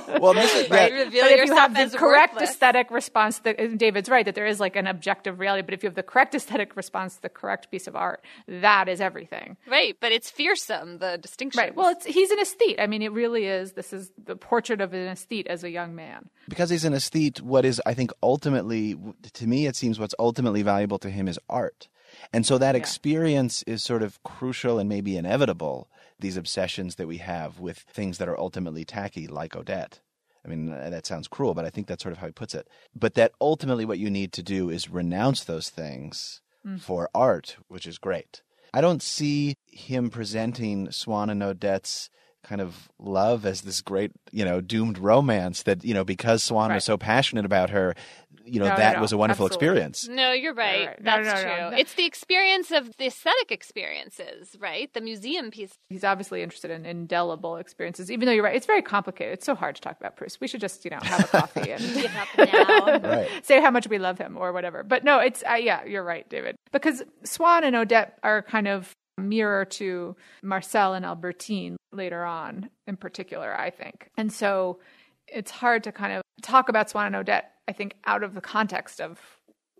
well, 0.20 0.34
this 0.34 0.54
is 0.56 0.70
Right. 0.70 0.92
that- 0.92 1.06
Reveal 1.06 1.24
but 1.24 1.32
if 1.32 1.46
you 1.48 1.56
have 1.56 1.74
the 1.92 1.98
correct 1.98 2.34
worthless. 2.36 2.52
aesthetic 2.52 2.92
response, 2.92 3.40
that 3.40 3.60
and 3.60 3.78
David's 3.80 4.10
right 4.10 4.26
that 4.26 4.36
there 4.36 4.46
is 4.46 4.60
like 4.60 4.76
an 4.76 4.88
objective 4.88 5.40
reality. 5.40 5.64
But 5.64 5.74
if 5.74 5.84
you 5.84 5.88
have 5.88 5.96
the 5.96 6.04
correct 6.04 6.36
aesthetic 6.36 6.76
response 6.76 7.16
to 7.16 7.22
the 7.24 7.30
correct 7.30 7.70
piece 7.72 7.88
of 7.88 7.96
art, 7.96 8.24
that 8.48 8.88
is 8.90 9.02
everything. 9.02 9.58
Right, 9.68 9.96
but 10.00 10.12
it's 10.12 10.30
fearsome, 10.66 10.98
the 11.00 11.18
distinction. 11.18 11.60
Right. 11.60 11.76
Well, 11.76 11.90
it's 11.90 12.06
he's 12.06 12.32
an 12.32 12.40
aesthete. 12.40 12.80
I 12.80 12.88
mean, 12.88 13.02
it 13.02 13.12
really 13.12 13.46
is. 13.46 13.74
This 13.74 13.94
is 13.94 14.12
the 14.24 14.36
portrait 14.36 14.82
of 14.82 14.94
an 14.94 15.08
aesthete 15.08 15.48
as 15.48 15.64
a 15.64 15.70
young 15.70 15.96
man. 15.96 16.30
because 16.50 16.70
he's 16.70 16.86
an 16.86 16.94
aesthete, 16.94 17.42
what 17.42 17.66
is, 17.66 17.82
I 17.86 17.94
think, 17.94 18.12
ultimately, 18.22 18.96
to 19.34 19.48
me, 19.48 19.66
it 19.68 19.76
seems 19.76 20.00
what's 20.00 20.16
ultimately 20.20 20.62
valuable 20.64 21.00
to 21.00 21.10
him 21.10 21.28
is 21.28 21.40
art. 21.50 21.88
And 22.32 22.46
so 22.46 22.58
that 22.60 22.76
experience 22.76 23.64
is 23.64 23.84
sort 23.84 24.04
of 24.04 24.22
crucial 24.24 24.78
and 24.78 24.88
maybe 24.88 25.18
inevitable, 25.18 25.90
these 26.20 26.38
obsessions 26.38 26.96
that 26.96 27.08
we 27.08 27.18
have 27.18 27.60
with 27.60 27.80
things 27.80 28.20
that 28.20 28.28
are 28.30 28.40
ultimately 28.40 28.86
tacky, 28.86 29.28
like 29.28 29.56
Odette. 29.56 30.00
I 30.46 30.50
mean, 30.50 30.72
uh, 30.72 30.90
that 30.90 31.06
sounds 31.08 31.28
cruel, 31.28 31.54
but 31.54 31.66
I 31.66 31.70
think 31.70 31.88
that's 31.88 32.04
sort 32.04 32.12
of 32.12 32.20
how 32.20 32.28
he 32.28 32.34
puts 32.34 32.54
it. 32.54 32.68
But 32.94 33.16
that 33.16 33.32
ultimately 33.42 33.86
what 33.86 33.98
you 33.98 34.10
need 34.12 34.32
to 34.34 34.44
do 34.44 34.70
is 34.70 34.90
renounce 34.90 35.44
those 35.44 35.70
things 35.70 36.42
for 36.80 37.10
art, 37.14 37.58
which 37.68 37.86
is 37.86 37.98
great. 37.98 38.42
I 38.74 38.82
don't 38.82 39.02
see 39.04 39.56
him 39.68 40.10
presenting 40.10 40.92
Swann 40.92 41.30
and 41.30 41.44
Odette's 41.44 42.10
kind 42.44 42.60
of 42.60 42.90
love 43.00 43.46
as 43.46 43.62
this 43.62 43.82
great, 43.82 44.12
you 44.32 44.44
know, 44.44 44.60
doomed 44.60 44.98
romance 44.98 45.64
that, 45.64 45.86
you 45.86 45.94
know, 45.94 46.04
because 46.04 46.44
Swann 46.44 46.70
Right. 46.70 46.76
was 46.76 46.84
so 46.84 46.98
passionate 46.98 47.46
about 47.46 47.70
her, 47.70 47.96
you 48.46 48.60
know, 48.60 48.66
No, 48.66 48.72
no, 48.72 48.78
that 48.78 48.96
no, 48.96 49.02
was 49.02 49.12
a 49.12 49.18
wonderful 49.18 49.46
absolutely. 49.46 49.68
experience. 49.68 50.08
No, 50.08 50.32
you're 50.32 50.54
right. 50.54 50.88
right. 50.88 51.04
That's 51.04 51.28
no, 51.28 51.34
no, 51.34 51.42
true. 51.42 51.70
no. 51.72 51.78
It's 51.78 51.94
the 51.94 52.06
experience 52.06 52.72
of 52.72 52.96
the 52.98 53.08
aesthetic 53.08 53.52
experiences, 53.52 54.56
right? 54.60 54.94
The 54.94 55.02
museum 55.02 55.52
piece. 55.52 55.74
He's 55.90 56.04
obviously 56.04 56.42
interested 56.42 56.72
in 56.72 56.86
indelible 56.86 57.58
experiences, 57.58 58.12
even 58.12 58.26
though 58.26 58.32
you're 58.32 58.44
right. 58.44 58.56
It's 58.56 58.66
very 58.66 58.82
complicated. 58.82 59.34
It's 59.34 59.46
so 59.46 59.56
hard 59.56 59.76
to 59.76 59.82
talk 59.82 59.98
about 60.00 60.16
Proust. 60.18 60.40
We 60.42 60.48
should 60.48 60.62
just, 60.62 60.84
you 60.86 60.92
know, 60.92 61.00
have 61.02 61.22
a 61.22 61.28
coffee 61.28 61.72
and 61.74 61.82
Give 61.94 62.12
up 62.16 62.28
now. 62.38 63.00
Right. 63.14 63.30
say 63.46 63.62
how 63.62 63.72
much 63.72 63.88
we 63.88 63.98
love 64.00 64.18
him 64.18 64.38
or 64.38 64.52
whatever. 64.54 64.84
But 64.84 65.04
no, 65.04 65.20
it's 65.20 65.44
uh, 65.50 65.54
yeah, 65.56 65.84
you're 65.86 66.04
right, 66.04 66.28
David. 66.30 66.56
Because 66.72 67.04
Swann 67.24 67.64
and 67.64 67.76
Odette 67.76 68.18
are 68.24 68.42
kind 68.42 68.68
of 68.68 68.92
mirror 69.18 69.66
to 69.66 70.16
Marcel 70.42 70.94
and 70.94 71.06
Albertine 71.06 71.78
later 71.92 72.24
on, 72.24 72.70
in 72.88 72.98
particular, 72.98 73.56
I 73.56 73.70
think. 73.70 74.10
And 74.18 74.32
so 74.34 74.80
it's 75.28 75.52
hard 75.52 75.84
to 75.84 75.92
kind 75.92 76.14
of 76.14 76.22
talk 76.42 76.70
about 76.70 76.90
Swann 76.90 77.08
and 77.08 77.16
Odette, 77.16 77.52
I 77.68 77.74
think, 77.74 77.96
out 78.06 78.24
of 78.24 78.34
the 78.34 78.42
context 78.42 79.02
of 79.02 79.20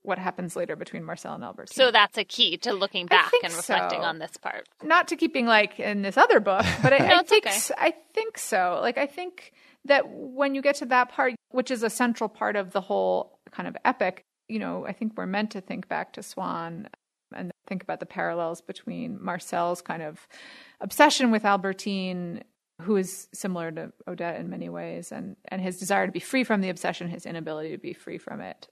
what 0.04 0.20
happens 0.20 0.56
later 0.56 0.76
between 0.76 1.04
Marcel 1.04 1.34
and 1.34 1.44
Albertine. 1.44 1.76
so 1.76 1.90
that's 1.90 2.18
a 2.18 2.26
key 2.26 2.58
to 2.58 2.74
looking 2.74 3.06
back 3.06 3.32
and 3.42 3.54
reflecting 3.54 4.02
so. 4.02 4.06
on 4.06 4.20
this 4.20 4.36
part. 4.36 4.68
not 4.84 5.08
to 5.08 5.16
keeping 5.16 5.46
like 5.46 5.80
in 5.80 6.02
this 6.02 6.18
other 6.18 6.42
book, 6.42 6.66
but 6.82 6.92
I, 6.94 6.98
No, 7.08 7.20
I 7.20 7.24
think 7.24 7.48
okay. 7.48 7.60
I 7.78 7.94
think 8.14 8.38
so. 8.38 8.80
Like 8.82 8.98
I 8.98 9.08
think 9.08 9.54
that 9.86 10.10
when 10.10 10.56
you 10.56 10.62
get 10.62 10.76
to 10.76 10.86
that 10.88 11.10
part, 11.10 11.36
which 11.52 11.72
is 11.72 11.84
a 11.84 11.90
central 11.90 12.30
part 12.30 12.56
of 12.56 12.72
the 12.72 12.82
whole 12.82 13.40
kind 13.52 13.68
of 13.68 13.78
epic, 13.86 14.24
you 14.50 14.60
know, 14.60 14.86
I 14.86 14.92
think 14.92 15.14
we're 15.16 15.26
meant 15.26 15.52
to 15.52 15.62
think 15.62 15.88
back 15.88 16.14
to 16.14 16.24
Swann 16.24 16.90
and 17.36 17.52
think 17.68 17.82
about 17.82 18.00
the 18.00 18.06
parallels 18.06 18.62
between 18.62 19.24
Marcel's 19.24 19.82
kind 19.82 20.04
of 20.04 20.28
obsession 20.82 21.32
with 21.32 21.46
Albertine, 21.46 22.44
who 22.82 22.96
is 22.98 23.28
similar 23.34 23.72
to 23.72 23.92
Odette 24.08 24.40
in 24.40 24.50
many 24.50 24.70
ways, 24.70 25.12
and 25.12 25.36
and 25.48 25.62
his 25.62 25.78
desire 25.78 26.06
to 26.06 26.12
be 26.12 26.20
free 26.20 26.44
from 26.44 26.62
the 26.62 26.70
obsession, 26.70 27.10
his 27.10 27.26
inability 27.26 27.72
to 27.72 27.78
be 27.78 27.94
free 27.94 28.18
from 28.18 28.42
it. 28.42 28.68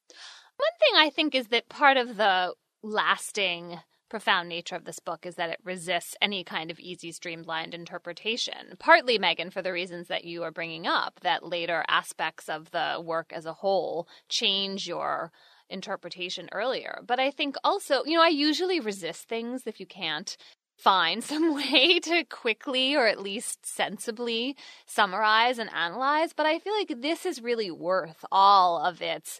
One 0.58 0.70
thing 0.80 0.96
I 0.96 1.10
think 1.10 1.36
is 1.36 1.48
that 1.48 1.70
part 1.70 1.98
of 1.98 2.18
the 2.18 2.54
lasting, 2.84 3.80
profound 4.10 4.50
nature 4.50 4.76
of 4.76 4.84
this 4.84 5.00
book 5.00 5.26
is 5.26 5.36
that 5.36 5.50
it 5.50 5.60
resists 5.64 6.16
any 6.22 6.44
kind 6.44 6.70
of 6.70 6.80
easy, 6.80 7.12
streamlined 7.12 7.74
interpretation. 7.74 8.76
Partly, 8.78 9.18
Meghan, 9.18 9.54
for 9.54 9.62
the 9.62 9.72
reasons 9.72 10.08
that 10.10 10.26
you 10.26 10.44
are 10.44 10.52
bringing 10.52 10.86
up, 10.86 11.20
that 11.22 11.48
later 11.48 11.86
aspects 11.88 12.50
of 12.50 12.72
the 12.72 13.02
work 13.04 13.32
as 13.34 13.46
a 13.46 13.54
whole 13.54 14.08
change 14.28 14.88
your 14.88 15.32
interpretation 15.70 16.50
earlier. 16.52 17.00
But 17.08 17.20
I 17.20 17.32
think 17.32 17.56
also, 17.64 18.04
you 18.04 18.18
know, 18.18 18.24
I 18.24 18.28
usually 18.28 18.82
resist 18.82 19.30
things 19.30 19.66
if 19.66 19.80
you 19.80 19.86
can't 19.86 20.36
find 20.82 21.24
some 21.32 21.56
way 21.56 22.00
to 22.00 22.24
quickly 22.26 22.96
or 22.96 23.08
at 23.08 23.22
least 23.22 23.66
sensibly 23.66 24.56
summarize 24.86 25.60
and 25.60 25.70
analyze. 25.74 26.34
But 26.34 26.46
I 26.46 26.60
feel 26.60 26.74
like 26.74 27.02
this 27.02 27.26
is 27.26 27.42
really 27.42 27.72
worth 27.72 28.26
all 28.32 28.84
of 28.84 29.02
its 29.02 29.40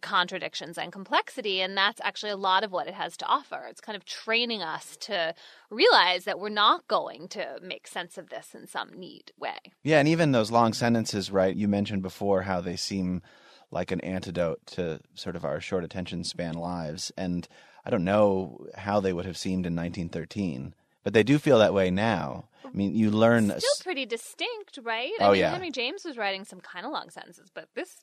contradictions 0.00 0.78
and 0.78 0.92
complexity. 0.92 1.60
And 1.60 1.76
that's 1.76 2.00
actually 2.02 2.30
a 2.30 2.36
lot 2.36 2.62
of 2.62 2.70
what 2.70 2.86
it 2.86 2.94
has 2.94 3.16
to 3.18 3.26
offer. 3.26 3.66
It's 3.68 3.80
kind 3.80 3.96
of 3.96 4.04
training 4.04 4.62
us 4.62 4.96
to 4.98 5.34
realize 5.68 6.24
that 6.24 6.38
we're 6.38 6.48
not 6.48 6.86
going 6.86 7.28
to 7.28 7.58
make 7.60 7.88
sense 7.88 8.16
of 8.16 8.28
this 8.28 8.54
in 8.54 8.66
some 8.66 8.90
neat 8.94 9.32
way. 9.38 9.58
Yeah, 9.82 9.98
and 9.98 10.06
even 10.06 10.32
those 10.32 10.52
long 10.52 10.72
sentences, 10.72 11.30
right? 11.30 11.54
You 11.54 11.66
mentioned 11.66 12.02
before 12.02 12.42
how 12.42 12.60
they 12.60 12.76
seem 12.76 13.22
like 13.72 13.90
an 13.90 14.00
antidote 14.00 14.64
to 14.66 15.00
sort 15.14 15.36
of 15.36 15.44
our 15.44 15.60
short 15.60 15.84
attention 15.84 16.24
span 16.24 16.54
lives. 16.54 17.10
And 17.16 17.48
I 17.84 17.90
don't 17.90 18.04
know 18.04 18.66
how 18.76 19.00
they 19.00 19.12
would 19.12 19.26
have 19.26 19.38
seemed 19.38 19.66
in 19.66 19.74
1913, 19.74 20.74
but 21.02 21.12
they 21.12 21.22
do 21.22 21.38
feel 21.38 21.58
that 21.58 21.74
way 21.74 21.90
now. 21.90 22.48
I 22.64 22.76
mean, 22.76 22.94
you 22.94 23.10
learn. 23.10 23.46
Still 23.46 23.82
pretty 23.82 24.06
distinct, 24.06 24.78
right? 24.82 25.10
Oh, 25.20 25.28
I 25.28 25.32
mean, 25.32 25.40
yeah. 25.40 25.50
Henry 25.50 25.70
James 25.70 26.04
was 26.04 26.16
writing 26.16 26.44
some 26.44 26.60
kind 26.60 26.86
of 26.86 26.92
long 26.92 27.10
sentences, 27.10 27.50
but 27.52 27.68
this 27.74 27.96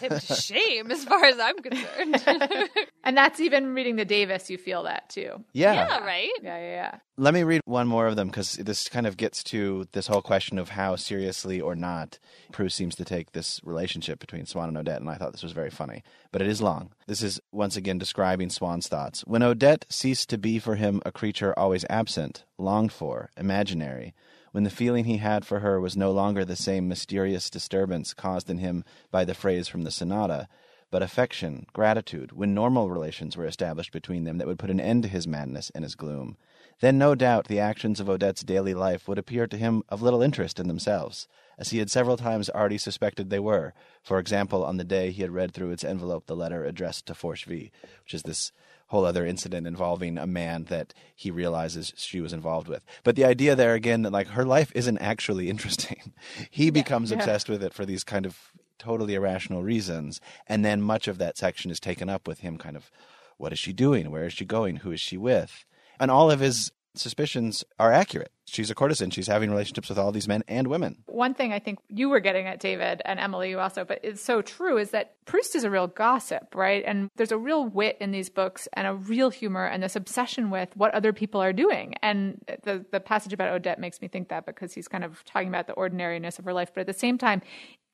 him 0.00 0.18
to 0.18 0.34
shame 0.34 0.90
as 0.90 1.04
far 1.04 1.24
as 1.24 1.38
I'm 1.38 1.58
concerned. 1.58 2.68
And 3.02 3.16
that's 3.16 3.40
even 3.40 3.74
reading 3.74 3.96
the 3.96 4.04
Davis, 4.04 4.50
you 4.50 4.58
feel 4.58 4.82
that 4.82 5.08
too. 5.08 5.42
yeah. 5.54 5.72
yeah, 5.72 6.04
right? 6.04 6.30
Yeah, 6.42 6.58
yeah, 6.58 6.74
yeah. 6.74 6.98
Let 7.16 7.32
me 7.32 7.44
read 7.44 7.62
one 7.64 7.88
more 7.88 8.06
of 8.06 8.14
them 8.14 8.28
because 8.28 8.52
this 8.54 8.88
kind 8.90 9.06
of 9.06 9.16
gets 9.16 9.42
to 9.44 9.88
this 9.92 10.06
whole 10.06 10.20
question 10.20 10.58
of 10.58 10.68
how 10.68 10.96
seriously 10.96 11.60
or 11.60 11.74
not 11.74 12.18
Proust 12.52 12.76
seems 12.76 12.94
to 12.96 13.04
take 13.06 13.32
this 13.32 13.58
relationship 13.64 14.20
between 14.20 14.44
Swann 14.44 14.68
and 14.68 14.76
Odette, 14.76 15.00
and 15.00 15.08
I 15.08 15.14
thought 15.14 15.32
this 15.32 15.42
was 15.42 15.52
very 15.52 15.70
funny. 15.70 16.02
But 16.30 16.42
it 16.42 16.48
is 16.48 16.60
long. 16.60 16.92
This 17.06 17.22
is 17.22 17.40
once 17.52 17.74
again 17.74 17.96
describing 17.98 18.50
Swann's 18.50 18.86
thoughts. 18.86 19.22
When 19.22 19.42
Odette 19.42 19.86
ceased 19.88 20.28
to 20.30 20.38
be 20.38 20.58
for 20.58 20.76
him 20.76 21.00
a 21.06 21.10
creature 21.10 21.58
always 21.58 21.86
absent, 21.88 22.44
longed 22.58 22.92
for, 22.92 23.30
imaginary, 23.36 24.14
when 24.52 24.64
the 24.64 24.70
feeling 24.70 25.04
he 25.04 25.18
had 25.18 25.44
for 25.44 25.60
her 25.60 25.80
was 25.80 25.96
no 25.96 26.10
longer 26.10 26.44
the 26.44 26.56
same 26.56 26.88
mysterious 26.88 27.50
disturbance 27.50 28.14
caused 28.14 28.50
in 28.50 28.58
him 28.58 28.84
by 29.10 29.24
the 29.24 29.34
phrase 29.34 29.68
from 29.68 29.82
the 29.82 29.90
sonata, 29.90 30.48
but 30.90 31.02
affection, 31.02 31.66
gratitude, 31.72 32.32
when 32.32 32.52
normal 32.52 32.90
relations 32.90 33.36
were 33.36 33.46
established 33.46 33.92
between 33.92 34.24
them 34.24 34.38
that 34.38 34.46
would 34.46 34.58
put 34.58 34.70
an 34.70 34.80
end 34.80 35.04
to 35.04 35.08
his 35.08 35.26
madness 35.26 35.70
and 35.74 35.84
his 35.84 35.94
gloom, 35.94 36.36
then 36.80 36.98
no 36.98 37.14
doubt 37.14 37.46
the 37.46 37.60
actions 37.60 38.00
of 38.00 38.08
Odette's 38.08 38.42
daily 38.42 38.74
life 38.74 39.06
would 39.06 39.18
appear 39.18 39.46
to 39.46 39.56
him 39.56 39.82
of 39.88 40.02
little 40.02 40.22
interest 40.22 40.58
in 40.58 40.66
themselves, 40.66 41.28
as 41.58 41.70
he 41.70 41.78
had 41.78 41.90
several 41.90 42.16
times 42.16 42.50
already 42.50 42.78
suspected 42.78 43.28
they 43.28 43.38
were. 43.38 43.74
For 44.02 44.18
example, 44.18 44.64
on 44.64 44.78
the 44.78 44.84
day 44.84 45.10
he 45.10 45.22
had 45.22 45.30
read 45.30 45.52
through 45.52 45.70
its 45.70 45.84
envelope 45.84 46.26
the 46.26 46.34
letter 46.34 46.64
addressed 46.64 47.06
to 47.06 47.14
Forcheville, 47.14 47.70
which 48.02 48.14
is 48.14 48.22
this 48.22 48.50
whole 48.90 49.04
other 49.04 49.24
incident 49.24 49.68
involving 49.68 50.18
a 50.18 50.26
man 50.26 50.64
that 50.64 50.92
he 51.14 51.30
realizes 51.30 51.92
she 51.96 52.20
was 52.20 52.32
involved 52.32 52.66
with. 52.66 52.84
But 53.04 53.14
the 53.14 53.24
idea 53.24 53.54
there 53.54 53.74
again 53.74 54.02
that 54.02 54.10
like 54.12 54.26
her 54.28 54.44
life 54.44 54.72
isn't 54.74 54.98
actually 54.98 55.48
interesting. 55.54 56.12
he 56.50 56.70
becomes 56.70 57.12
obsessed 57.12 57.48
with 57.48 57.62
it 57.62 57.72
for 57.72 57.86
these 57.86 58.02
kind 58.02 58.26
of 58.26 58.36
totally 58.78 59.14
irrational 59.14 59.62
reasons, 59.62 60.20
and 60.48 60.64
then 60.64 60.82
much 60.82 61.06
of 61.06 61.18
that 61.18 61.38
section 61.38 61.70
is 61.70 61.78
taken 61.78 62.08
up 62.08 62.26
with 62.26 62.40
him 62.40 62.58
kind 62.58 62.76
of 62.76 62.90
what 63.36 63.52
is 63.52 63.58
she 63.60 63.72
doing? 63.72 64.10
Where 64.10 64.26
is 64.26 64.32
she 64.32 64.44
going? 64.44 64.76
Who 64.76 64.90
is 64.90 65.00
she 65.00 65.16
with? 65.16 65.64
And 66.00 66.10
all 66.10 66.30
of 66.30 66.40
his 66.40 66.72
suspicions 66.94 67.64
are 67.78 67.92
accurate. 67.92 68.32
She's 68.46 68.70
a 68.70 68.74
courtesan. 68.74 69.10
She's 69.10 69.28
having 69.28 69.50
relationships 69.50 69.88
with 69.88 69.98
all 69.98 70.10
these 70.10 70.26
men 70.26 70.42
and 70.48 70.66
women. 70.66 71.04
One 71.06 71.34
thing 71.34 71.52
I 71.52 71.60
think 71.60 71.78
you 71.88 72.08
were 72.08 72.20
getting 72.20 72.46
at, 72.46 72.58
David, 72.58 73.00
and 73.04 73.20
Emily, 73.20 73.50
you 73.50 73.60
also, 73.60 73.84
but 73.84 74.00
it's 74.02 74.20
so 74.20 74.42
true, 74.42 74.76
is 74.76 74.90
that 74.90 75.14
Proust 75.24 75.54
is 75.54 75.64
a 75.64 75.70
real 75.70 75.86
gossip, 75.86 76.54
right? 76.54 76.82
And 76.84 77.08
there's 77.16 77.30
a 77.32 77.38
real 77.38 77.64
wit 77.64 77.96
in 78.00 78.10
these 78.10 78.28
books 78.28 78.66
and 78.72 78.86
a 78.86 78.94
real 78.94 79.30
humor 79.30 79.66
and 79.66 79.82
this 79.82 79.94
obsession 79.94 80.50
with 80.50 80.70
what 80.76 80.92
other 80.94 81.12
people 81.12 81.40
are 81.40 81.52
doing. 81.52 81.94
And 82.02 82.42
the, 82.64 82.84
the 82.90 83.00
passage 83.00 83.32
about 83.32 83.52
Odette 83.52 83.78
makes 83.78 84.00
me 84.00 84.08
think 84.08 84.28
that 84.28 84.46
because 84.46 84.74
he's 84.74 84.88
kind 84.88 85.04
of 85.04 85.24
talking 85.24 85.48
about 85.48 85.68
the 85.68 85.74
ordinariness 85.74 86.38
of 86.38 86.44
her 86.44 86.52
life. 86.52 86.72
But 86.74 86.80
at 86.80 86.86
the 86.88 86.92
same 86.92 87.18
time, 87.18 87.42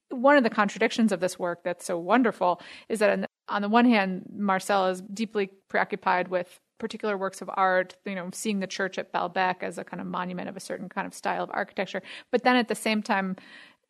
one 0.09 0.37
of 0.37 0.44
the 0.44 0.50
contradictions 0.50 1.12
of 1.12 1.20
this 1.20 1.38
work 1.38 1.64
that's 1.64 1.85
so 1.85 1.98
wonderful 1.98 2.61
is 2.88 3.00
that 3.00 3.11
on 3.11 3.20
the, 3.22 3.28
on 3.48 3.62
the 3.62 3.68
one 3.68 3.85
hand, 3.85 4.22
Marcel 4.32 4.88
is 4.88 5.02
deeply 5.02 5.50
preoccupied 5.68 6.28
with 6.28 6.59
particular 6.78 7.16
works 7.16 7.40
of 7.40 7.50
art, 7.54 7.96
you 8.04 8.14
know, 8.14 8.28
seeing 8.32 8.60
the 8.60 8.66
church 8.66 8.98
at 8.98 9.12
Balbec 9.12 9.62
as 9.62 9.78
a 9.78 9.84
kind 9.84 10.00
of 10.00 10.06
monument 10.06 10.48
of 10.48 10.56
a 10.56 10.60
certain 10.60 10.88
kind 10.88 11.06
of 11.06 11.14
style 11.14 11.44
of 11.44 11.50
architecture. 11.52 12.02
But 12.30 12.44
then 12.44 12.56
at 12.56 12.68
the 12.68 12.74
same 12.74 13.02
time, 13.02 13.36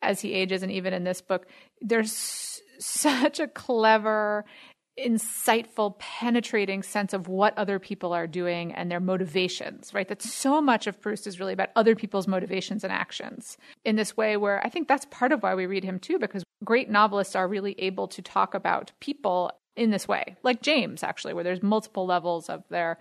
as 0.01 0.21
he 0.21 0.33
ages, 0.33 0.63
and 0.63 0.71
even 0.71 0.93
in 0.93 1.03
this 1.03 1.21
book, 1.21 1.47
there's 1.81 2.61
such 2.79 3.39
a 3.39 3.47
clever, 3.47 4.45
insightful, 4.99 5.97
penetrating 5.99 6.83
sense 6.83 7.13
of 7.13 7.27
what 7.27 7.57
other 7.57 7.79
people 7.79 8.13
are 8.13 8.27
doing 8.27 8.73
and 8.73 8.89
their 8.89 8.99
motivations, 8.99 9.93
right? 9.93 10.07
That 10.07 10.21
so 10.21 10.61
much 10.61 10.87
of 10.87 10.99
Proust 11.01 11.27
is 11.27 11.39
really 11.39 11.53
about 11.53 11.69
other 11.75 11.95
people's 11.95 12.27
motivations 12.27 12.83
and 12.83 12.93
actions 12.93 13.57
in 13.85 13.95
this 13.95 14.17
way, 14.17 14.37
where 14.37 14.63
I 14.65 14.69
think 14.69 14.87
that's 14.87 15.05
part 15.09 15.31
of 15.31 15.43
why 15.43 15.55
we 15.55 15.65
read 15.65 15.83
him 15.83 15.99
too, 15.99 16.19
because 16.19 16.43
great 16.63 16.89
novelists 16.89 17.35
are 17.35 17.47
really 17.47 17.75
able 17.79 18.07
to 18.09 18.21
talk 18.21 18.53
about 18.53 18.91
people 18.99 19.51
in 19.77 19.91
this 19.91 20.07
way, 20.07 20.35
like 20.43 20.61
James, 20.61 21.03
actually, 21.03 21.33
where 21.33 21.43
there's 21.43 21.63
multiple 21.63 22.05
levels 22.05 22.49
of 22.49 22.63
their 22.69 22.97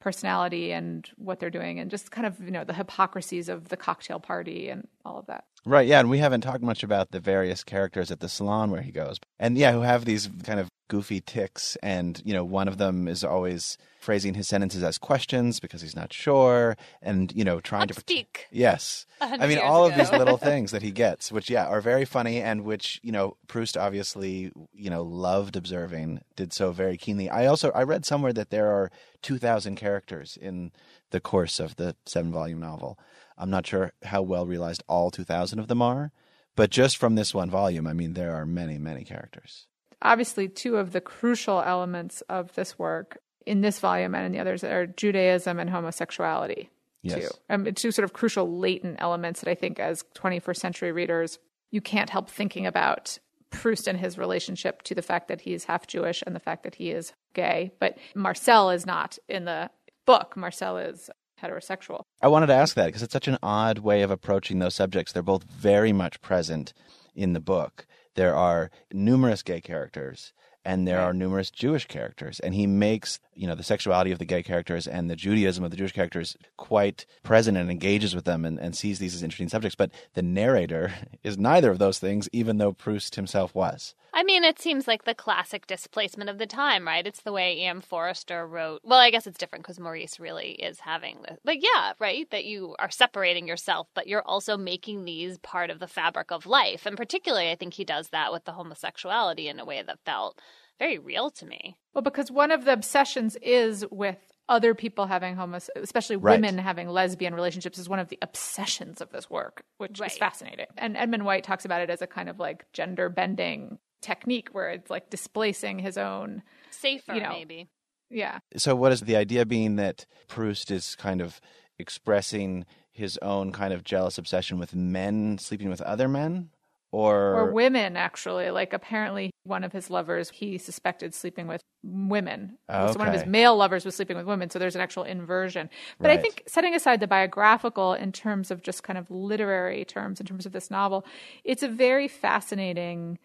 personality 0.00 0.72
and 0.72 1.10
what 1.16 1.40
they're 1.40 1.50
doing, 1.50 1.80
and 1.80 1.90
just 1.90 2.10
kind 2.10 2.26
of, 2.26 2.38
you 2.40 2.50
know, 2.50 2.64
the 2.64 2.74
hypocrisies 2.74 3.48
of 3.48 3.68
the 3.68 3.76
cocktail 3.76 4.20
party 4.20 4.68
and 4.68 4.86
all 5.04 5.18
of 5.18 5.26
that. 5.26 5.44
Right, 5.64 5.86
yeah, 5.86 6.00
and 6.00 6.10
we 6.10 6.18
haven't 6.18 6.42
talked 6.42 6.62
much 6.62 6.82
about 6.82 7.10
the 7.10 7.20
various 7.20 7.64
characters 7.64 8.10
at 8.10 8.20
the 8.20 8.28
salon 8.28 8.70
where 8.70 8.82
he 8.82 8.92
goes. 8.92 9.18
And 9.38 9.58
yeah, 9.58 9.72
who 9.72 9.80
have 9.80 10.04
these 10.04 10.28
kind 10.44 10.60
of 10.60 10.68
goofy 10.88 11.20
ticks 11.20 11.76
and, 11.82 12.20
you 12.24 12.32
know, 12.34 12.44
one 12.44 12.68
of 12.68 12.78
them 12.78 13.06
is 13.08 13.22
always 13.22 13.78
phrasing 14.00 14.34
his 14.34 14.48
sentences 14.48 14.82
as 14.82 14.98
questions 14.98 15.60
because 15.60 15.82
he's 15.82 15.94
not 15.96 16.12
sure 16.12 16.76
and, 17.02 17.32
you 17.34 17.44
know, 17.44 17.60
trying 17.60 17.88
to 17.88 17.94
Speak. 17.94 18.46
Yes. 18.50 19.06
i 19.20 19.46
mean 19.46 19.58
all 19.58 19.86
of 19.86 19.94
these 19.94 20.10
little 20.12 20.36
things 20.50 20.70
that 20.70 20.82
he 20.82 20.90
gets, 20.90 21.30
which 21.30 21.50
yeah, 21.50 21.66
are 21.66 21.80
very 21.80 22.04
funny 22.04 22.40
and 22.40 22.64
which, 22.64 23.00
you 23.02 23.12
know, 23.12 23.36
Proust 23.46 23.76
obviously, 23.76 24.50
you 24.74 24.90
know, 24.90 25.02
loved 25.02 25.56
observing, 25.56 26.20
did 26.36 26.52
so 26.52 26.72
very 26.72 26.96
keenly. 26.96 27.28
I 27.28 27.46
also 27.46 27.70
I 27.72 27.82
read 27.82 28.04
somewhere 28.04 28.32
that 28.32 28.50
there 28.50 28.70
are 28.70 28.90
2000 29.22 29.76
characters 29.76 30.38
in 30.40 30.72
the 31.10 31.20
course 31.20 31.60
of 31.60 31.76
the 31.76 31.94
seven 32.06 32.32
volume 32.32 32.60
novel. 32.60 32.98
I'm 33.36 33.50
not 33.50 33.66
sure 33.66 33.92
how 34.02 34.22
well 34.22 34.46
realized 34.46 34.82
all 34.88 35.10
2000 35.10 35.58
of 35.58 35.68
them 35.68 35.80
are, 35.82 36.10
But 36.58 36.70
just 36.70 36.96
from 36.96 37.14
this 37.14 37.32
one 37.32 37.50
volume, 37.50 37.86
I 37.86 37.92
mean, 37.92 38.14
there 38.14 38.34
are 38.34 38.44
many, 38.44 38.78
many 38.78 39.04
characters. 39.04 39.67
Obviously, 40.02 40.48
two 40.48 40.76
of 40.76 40.92
the 40.92 41.00
crucial 41.00 41.60
elements 41.60 42.22
of 42.28 42.54
this 42.54 42.78
work 42.78 43.18
in 43.46 43.62
this 43.62 43.78
volume 43.78 44.14
and 44.14 44.26
in 44.26 44.32
the 44.32 44.38
others 44.38 44.62
are 44.62 44.86
Judaism 44.86 45.58
and 45.58 45.70
homosexuality. 45.70 46.70
Yes. 47.02 47.28
Too. 47.28 47.34
Um, 47.48 47.74
two 47.74 47.90
sort 47.90 48.04
of 48.04 48.12
crucial 48.12 48.58
latent 48.58 48.96
elements 49.00 49.40
that 49.40 49.50
I 49.50 49.54
think, 49.54 49.78
as 49.80 50.04
21st 50.16 50.56
century 50.56 50.92
readers, 50.92 51.38
you 51.70 51.80
can't 51.80 52.10
help 52.10 52.28
thinking 52.28 52.66
about 52.66 53.18
Proust 53.50 53.88
and 53.88 53.98
his 53.98 54.18
relationship 54.18 54.82
to 54.82 54.94
the 54.94 55.02
fact 55.02 55.28
that 55.28 55.40
he's 55.40 55.64
half 55.64 55.86
Jewish 55.86 56.22
and 56.26 56.34
the 56.34 56.40
fact 56.40 56.64
that 56.64 56.74
he 56.74 56.90
is 56.90 57.12
gay. 57.34 57.72
But 57.80 57.96
Marcel 58.14 58.70
is 58.70 58.84
not 58.84 59.18
in 59.28 59.46
the 59.46 59.70
book. 60.04 60.36
Marcel 60.36 60.76
is 60.76 61.08
heterosexual. 61.42 62.02
I 62.20 62.28
wanted 62.28 62.48
to 62.48 62.54
ask 62.54 62.74
that 62.74 62.86
because 62.86 63.02
it's 63.02 63.12
such 63.12 63.28
an 63.28 63.38
odd 63.42 63.78
way 63.78 64.02
of 64.02 64.10
approaching 64.10 64.58
those 64.58 64.74
subjects. 64.74 65.12
They're 65.12 65.22
both 65.22 65.44
very 65.44 65.92
much 65.92 66.20
present 66.20 66.74
in 67.14 67.32
the 67.32 67.40
book. 67.40 67.86
There 68.18 68.34
are 68.34 68.72
numerous 68.92 69.44
gay 69.44 69.60
characters 69.60 70.32
and 70.64 70.88
there 70.88 70.98
are 71.00 71.14
numerous 71.14 71.52
Jewish 71.52 71.86
characters. 71.86 72.40
And 72.40 72.52
he 72.52 72.66
makes, 72.66 73.20
you 73.38 73.46
know, 73.46 73.54
the 73.54 73.62
sexuality 73.62 74.10
of 74.10 74.18
the 74.18 74.24
gay 74.24 74.42
characters 74.42 74.88
and 74.88 75.08
the 75.08 75.16
Judaism 75.16 75.62
of 75.62 75.70
the 75.70 75.76
Jewish 75.76 75.92
characters 75.92 76.36
quite 76.56 77.06
present 77.22 77.56
and 77.56 77.70
engages 77.70 78.14
with 78.14 78.24
them 78.24 78.44
and, 78.44 78.58
and 78.58 78.76
sees 78.76 78.98
these 78.98 79.14
as 79.14 79.22
interesting 79.22 79.48
subjects. 79.48 79.76
But 79.76 79.92
the 80.14 80.22
narrator 80.22 80.92
is 81.22 81.38
neither 81.38 81.70
of 81.70 81.78
those 81.78 81.98
things, 81.98 82.28
even 82.32 82.58
though 82.58 82.72
Proust 82.72 83.14
himself 83.14 83.54
was. 83.54 83.94
I 84.12 84.24
mean, 84.24 84.42
it 84.42 84.58
seems 84.58 84.88
like 84.88 85.04
the 85.04 85.14
classic 85.14 85.66
displacement 85.66 86.30
of 86.30 86.38
the 86.38 86.46
time, 86.46 86.86
right? 86.86 87.06
It's 87.06 87.20
the 87.22 87.32
way 87.32 87.56
E.M. 87.58 87.80
Forster 87.80 88.46
wrote. 88.46 88.80
Well, 88.82 88.98
I 88.98 89.10
guess 89.10 89.26
it's 89.26 89.38
different 89.38 89.64
because 89.64 89.78
Maurice 89.78 90.18
really 90.18 90.52
is 90.52 90.80
having 90.80 91.18
this. 91.22 91.38
But 91.44 91.62
yeah, 91.62 91.92
right? 92.00 92.28
That 92.30 92.44
you 92.44 92.74
are 92.80 92.90
separating 92.90 93.46
yourself, 93.46 93.86
but 93.94 94.08
you're 94.08 94.22
also 94.22 94.56
making 94.56 95.04
these 95.04 95.38
part 95.38 95.70
of 95.70 95.78
the 95.78 95.86
fabric 95.86 96.32
of 96.32 96.46
life. 96.46 96.86
And 96.86 96.96
particularly, 96.96 97.50
I 97.50 97.54
think 97.54 97.74
he 97.74 97.84
does 97.84 98.08
that 98.08 98.32
with 98.32 98.44
the 98.44 98.52
homosexuality 98.52 99.46
in 99.46 99.60
a 99.60 99.64
way 99.64 99.82
that 99.82 100.00
felt 100.04 100.40
very 100.78 100.98
real 100.98 101.30
to 101.30 101.46
me. 101.46 101.76
Well, 101.94 102.02
because 102.02 102.30
one 102.30 102.50
of 102.50 102.64
the 102.64 102.72
obsessions 102.72 103.36
is 103.42 103.84
with 103.90 104.18
other 104.48 104.74
people 104.74 105.06
having 105.06 105.34
homos, 105.36 105.68
especially 105.76 106.16
Right. 106.16 106.40
women 106.40 106.58
having 106.58 106.88
lesbian 106.88 107.34
relationships, 107.34 107.78
is 107.78 107.88
one 107.88 107.98
of 107.98 108.08
the 108.08 108.18
obsessions 108.22 109.00
of 109.00 109.10
this 109.10 109.28
work, 109.28 109.64
which 109.76 110.00
Right. 110.00 110.10
is 110.10 110.16
fascinating. 110.16 110.66
And 110.78 110.96
Edmund 110.96 111.24
White 111.24 111.44
talks 111.44 111.64
about 111.64 111.82
it 111.82 111.90
as 111.90 112.00
a 112.00 112.06
kind 112.06 112.28
of 112.28 112.38
like 112.38 112.64
gender 112.72 113.08
bending 113.10 113.78
technique, 114.00 114.48
where 114.52 114.70
it's 114.70 114.90
like 114.90 115.10
displacing 115.10 115.78
his 115.80 115.98
own. 115.98 116.42
Safer, 116.70 117.14
You 117.14 117.20
know. 117.20 117.30
maybe. 117.30 117.68
Yeah, 118.10 118.38
So, 118.56 118.74
what 118.74 118.90
is 118.92 119.02
the 119.02 119.16
idea 119.16 119.44
being 119.44 119.76
that 119.76 120.06
Proust 120.28 120.70
is 120.70 120.94
kind 120.96 121.20
of 121.20 121.42
expressing 121.78 122.64
his 122.90 123.18
own 123.18 123.52
kind 123.52 123.72
of 123.74 123.84
jealous 123.84 124.16
obsession 124.16 124.58
with 124.58 124.74
men 124.74 125.36
sleeping 125.38 125.68
with 125.68 125.82
other 125.82 126.08
men? 126.08 126.50
Or, 126.90 127.34
or 127.34 127.52
women 127.52 127.96
actually. 127.96 128.50
Like 128.50 128.72
apparently, 128.72 129.30
one 129.44 129.62
of 129.62 129.72
his 129.72 129.90
lovers 129.90 130.30
he 130.30 130.56
suspected 130.58 131.14
sleeping 131.14 131.46
with 131.46 131.60
women. 131.82 132.56
So 132.70 132.94
one 132.98 133.08
of 133.08 133.14
his 133.14 133.26
male 133.26 133.56
lovers 133.56 133.84
was 133.84 133.94
sleeping 133.94 134.16
with 134.16 134.26
women. 134.26 134.48
So 134.50 134.58
there's 134.58 134.74
an 134.74 134.80
actual 134.80 135.04
inversion. 135.04 135.68
But 136.00 136.10
I 136.10 136.16
think 136.16 136.44
setting 136.46 136.74
aside 136.74 137.00
the 137.00 137.06
biographical 137.06 137.92
in 137.94 138.12
terms 138.12 138.50
of 138.50 138.62
just 138.62 138.82
kind 138.82 138.98
of 138.98 139.10
literary 139.10 139.84
terms, 139.84 140.20
in 140.20 140.26
terms 140.26 140.46
of 140.46 140.52
this 140.52 140.70
novel, 140.70 141.04
it's 141.44 141.62
a 141.62 141.68
very 141.68 142.08
fascinating. 142.08 143.18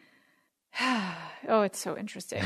oh, 1.50 1.62
it's 1.62 1.80
so 1.80 1.98
interesting 1.98 2.42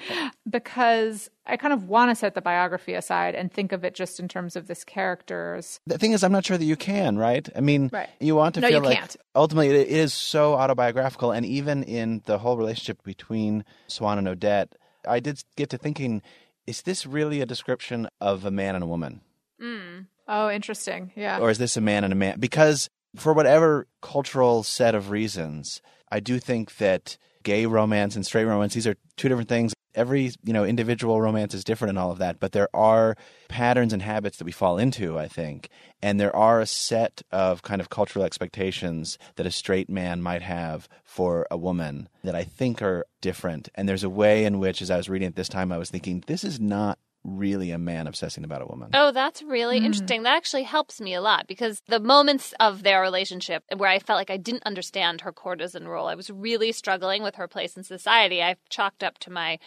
because 0.48 1.28
I 1.46 1.56
kind 1.56 1.72
of 1.72 1.88
want 1.88 2.10
to 2.10 2.14
set 2.14 2.34
the 2.34 2.40
biography 2.40 2.94
aside 2.94 3.34
and 3.34 3.52
think 3.52 3.72
of 3.72 3.84
it 3.84 3.94
just 3.94 4.18
in 4.20 4.28
terms 4.28 4.56
of 4.56 4.66
this 4.66 4.84
character's 4.84 5.80
the 5.86 5.98
thing 5.98 6.12
is, 6.12 6.22
I'm 6.24 6.32
not 6.32 6.44
sure 6.46 6.56
that 6.58 6.64
you 6.64 6.76
can, 6.76 7.18
right? 7.18 7.48
I 7.54 7.60
mean, 7.60 7.90
Right. 7.92 8.08
you 8.20 8.34
want 8.34 8.54
to 8.56 8.60
No, 8.60 8.68
feel 8.68 8.80
you 8.82 8.88
like 8.88 8.98
can't. 8.98 9.16
ultimately 9.34 9.76
it 9.76 9.88
is 9.88 10.14
so 10.14 10.54
autobiographical, 10.54 11.32
and 11.32 11.44
even 11.44 11.82
in 11.82 12.22
the 12.26 12.38
whole 12.38 12.56
relationship 12.56 13.02
between 13.02 13.64
Swann 13.88 14.18
and 14.18 14.28
Odette, 14.28 14.74
I 15.06 15.20
did 15.20 15.42
get 15.56 15.70
to 15.70 15.78
thinking, 15.78 16.22
is 16.66 16.82
this 16.82 17.06
really 17.06 17.40
a 17.40 17.46
description 17.46 18.08
of 18.20 18.44
a 18.44 18.50
man 18.50 18.74
and 18.74 18.84
a 18.84 18.86
woman? 18.86 19.20
Hmm. 19.60 20.00
Oh, 20.28 20.50
interesting. 20.50 21.12
Yeah. 21.14 21.38
or 21.38 21.50
is 21.50 21.58
this 21.58 21.76
a 21.76 21.80
man 21.80 22.02
and 22.04 22.12
a 22.12 22.16
man? 22.16 22.40
Because 22.40 22.90
for 23.14 23.32
whatever 23.32 23.86
cultural 24.02 24.62
set 24.64 24.94
of 24.94 25.10
reasons, 25.10 25.80
I 26.10 26.18
do 26.20 26.40
think 26.40 26.78
that 26.78 27.16
gay 27.46 27.64
romance 27.64 28.16
and 28.16 28.26
straight 28.26 28.44
romance 28.44 28.74
these 28.74 28.88
are 28.88 28.96
two 29.16 29.28
different 29.28 29.48
things. 29.48 29.72
Every 29.94 30.32
you 30.42 30.52
know 30.52 30.64
individual 30.64 31.22
romance 31.22 31.54
is 31.54 31.62
different 31.62 31.90
and 31.90 31.98
all 31.98 32.10
of 32.10 32.18
that, 32.18 32.40
but 32.40 32.50
there 32.50 32.68
are 32.74 33.16
patterns 33.48 33.92
and 33.92 34.02
habits 34.02 34.38
that 34.38 34.44
we 34.44 34.50
fall 34.52 34.78
into. 34.78 35.16
I 35.16 35.28
think, 35.28 35.70
and 36.02 36.18
there 36.18 36.34
are 36.34 36.60
a 36.60 36.66
set 36.66 37.22
of 37.30 37.62
kind 37.62 37.80
of 37.80 37.88
cultural 37.88 38.24
expectations 38.24 39.16
that 39.36 39.46
a 39.46 39.50
straight 39.52 39.88
man 39.88 40.20
might 40.20 40.42
have 40.42 40.88
for 41.04 41.46
a 41.48 41.56
woman 41.56 42.08
that 42.24 42.34
I 42.34 42.42
think 42.42 42.82
are 42.82 43.06
different. 43.20 43.68
And 43.76 43.88
there's 43.88 44.04
a 44.04 44.10
way 44.10 44.44
in 44.44 44.58
which, 44.58 44.82
as 44.82 44.90
I 44.90 44.96
was 44.96 45.08
reading 45.08 45.28
it 45.28 45.36
this 45.36 45.48
time, 45.48 45.70
I 45.70 45.78
was 45.78 45.88
thinking 45.88 46.24
this 46.26 46.42
is 46.42 46.58
not 46.58 46.98
really 47.26 47.70
a 47.70 47.78
man 47.78 48.06
obsessing 48.06 48.44
about 48.44 48.62
a 48.62 48.66
woman. 48.66 48.90
Oh, 48.94 49.10
that's 49.10 49.42
really 49.42 49.78
hmm. 49.78 49.86
interesting. 49.86 50.22
That 50.22 50.36
actually 50.36 50.62
helps 50.62 51.00
me 51.00 51.14
a 51.14 51.20
lot 51.20 51.46
because 51.46 51.82
the 51.88 52.00
moments 52.00 52.54
of 52.60 52.82
their 52.82 53.02
relationship 53.02 53.64
where 53.76 53.90
I 53.90 53.98
felt 53.98 54.18
like 54.18 54.30
I 54.30 54.36
didn't 54.36 54.64
understand 54.64 55.22
her 55.22 55.32
courtesan 55.32 55.88
role, 55.88 56.08
I 56.08 56.14
was 56.14 56.30
really 56.30 56.72
struggling 56.72 57.22
with 57.22 57.34
her 57.36 57.48
place 57.48 57.76
in 57.76 57.84
society. 57.84 58.42
I've 58.42 58.62
chalked 58.68 59.02
up 59.02 59.18
to 59.18 59.30
my 59.30 59.58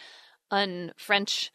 un-Frenchness. 0.50 1.50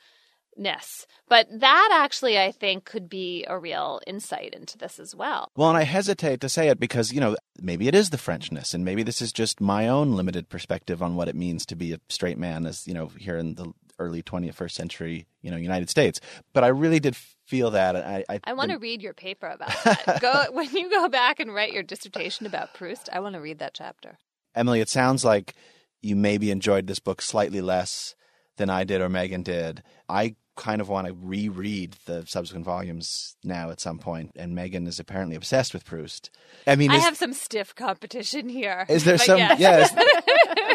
But 1.28 1.48
that 1.52 1.90
actually, 1.94 2.40
I 2.40 2.52
think, 2.52 2.86
could 2.86 3.10
be 3.10 3.46
a 3.48 3.60
real 3.60 4.00
insight 4.08 4.54
into 4.54 4.78
this 4.78 5.00
as 5.00 5.16
well. 5.16 5.52
Well, 5.56 5.70
and 5.70 5.78
I 5.78 5.84
hesitate 5.84 6.40
to 6.42 6.50
say 6.50 6.70
it 6.70 6.80
because, 6.80 7.12
you 7.12 7.20
know, 7.20 7.36
maybe 7.60 7.88
it 7.88 7.96
is 7.96 8.12
the 8.12 8.18
Frenchness, 8.18 8.74
and 8.74 8.86
maybe 8.86 9.04
this 9.04 9.22
is 9.22 9.34
just 9.34 9.60
my 9.60 9.88
own 9.88 10.14
limited 10.14 10.50
perspective 10.50 11.02
on 11.02 11.16
what 11.16 11.28
it 11.28 11.36
means 11.36 11.66
to 11.66 11.76
be 11.76 11.94
a 11.94 12.00
straight 12.10 12.38
man, 12.38 12.66
as, 12.66 12.88
you 12.88 12.94
know, 12.94 13.08
here 13.08 13.38
in 13.38 13.56
the 13.56 13.74
early 14.00 14.22
21st 14.22 14.72
century, 14.72 15.28
you 15.42 15.52
know, 15.52 15.58
United 15.58 15.90
States. 15.90 16.20
But 16.54 16.64
I 16.64 16.68
really 16.68 17.00
did 17.00 17.16
feel 17.46 17.72
that. 17.72 17.96
I, 17.96 18.24
I, 18.30 18.40
I 18.44 18.54
want 18.54 18.72
to 18.72 18.78
read 18.78 19.02
your 19.02 19.14
paper 19.14 19.48
about 19.48 19.72
that. 19.84 20.18
go 20.22 20.46
when 20.52 20.70
you 20.72 20.90
go 20.90 21.08
back 21.08 21.40
and 21.40 21.54
write 21.54 21.74
your 21.74 21.84
dissertation 21.84 22.46
about 22.46 22.74
Proust. 22.74 23.10
I 23.12 23.20
want 23.20 23.36
to 23.36 23.42
read 23.42 23.60
that 23.60 23.74
chapter. 23.74 24.18
Emily, 24.56 24.80
it 24.80 24.90
sounds 24.90 25.26
like 25.26 25.54
you 26.02 26.16
maybe 26.16 26.52
enjoyed 26.52 26.88
this 26.88 27.00
book 27.00 27.22
slightly 27.22 27.62
less 27.62 28.16
than 28.58 28.70
I 28.70 28.84
did 28.84 29.02
or 29.02 29.10
Meghan 29.10 29.44
did. 29.44 29.84
I 30.08 30.36
kind 30.56 30.80
of 30.80 30.88
want 30.88 31.08
to 31.08 31.14
reread 31.14 31.96
the 32.06 32.26
subsequent 32.26 32.66
volumes 32.66 33.36
now 33.44 33.70
at 33.70 33.82
some 33.82 34.00
point, 34.00 34.32
and 34.36 34.58
Meghan 34.58 34.88
is 34.88 35.00
apparently 35.00 35.36
obsessed 35.36 35.74
with 35.74 35.86
Proust. 35.86 36.30
I 36.66 36.76
mean, 36.76 36.92
I 36.92 36.96
is, 36.96 37.04
have 37.04 37.18
some 37.18 37.34
stiff 37.34 37.76
competition 37.76 38.50
here. 38.50 38.86
is 38.88 39.04
there 39.04 39.18
some? 39.18 39.38
yes. 39.38 39.92
Yeah. 39.96 40.75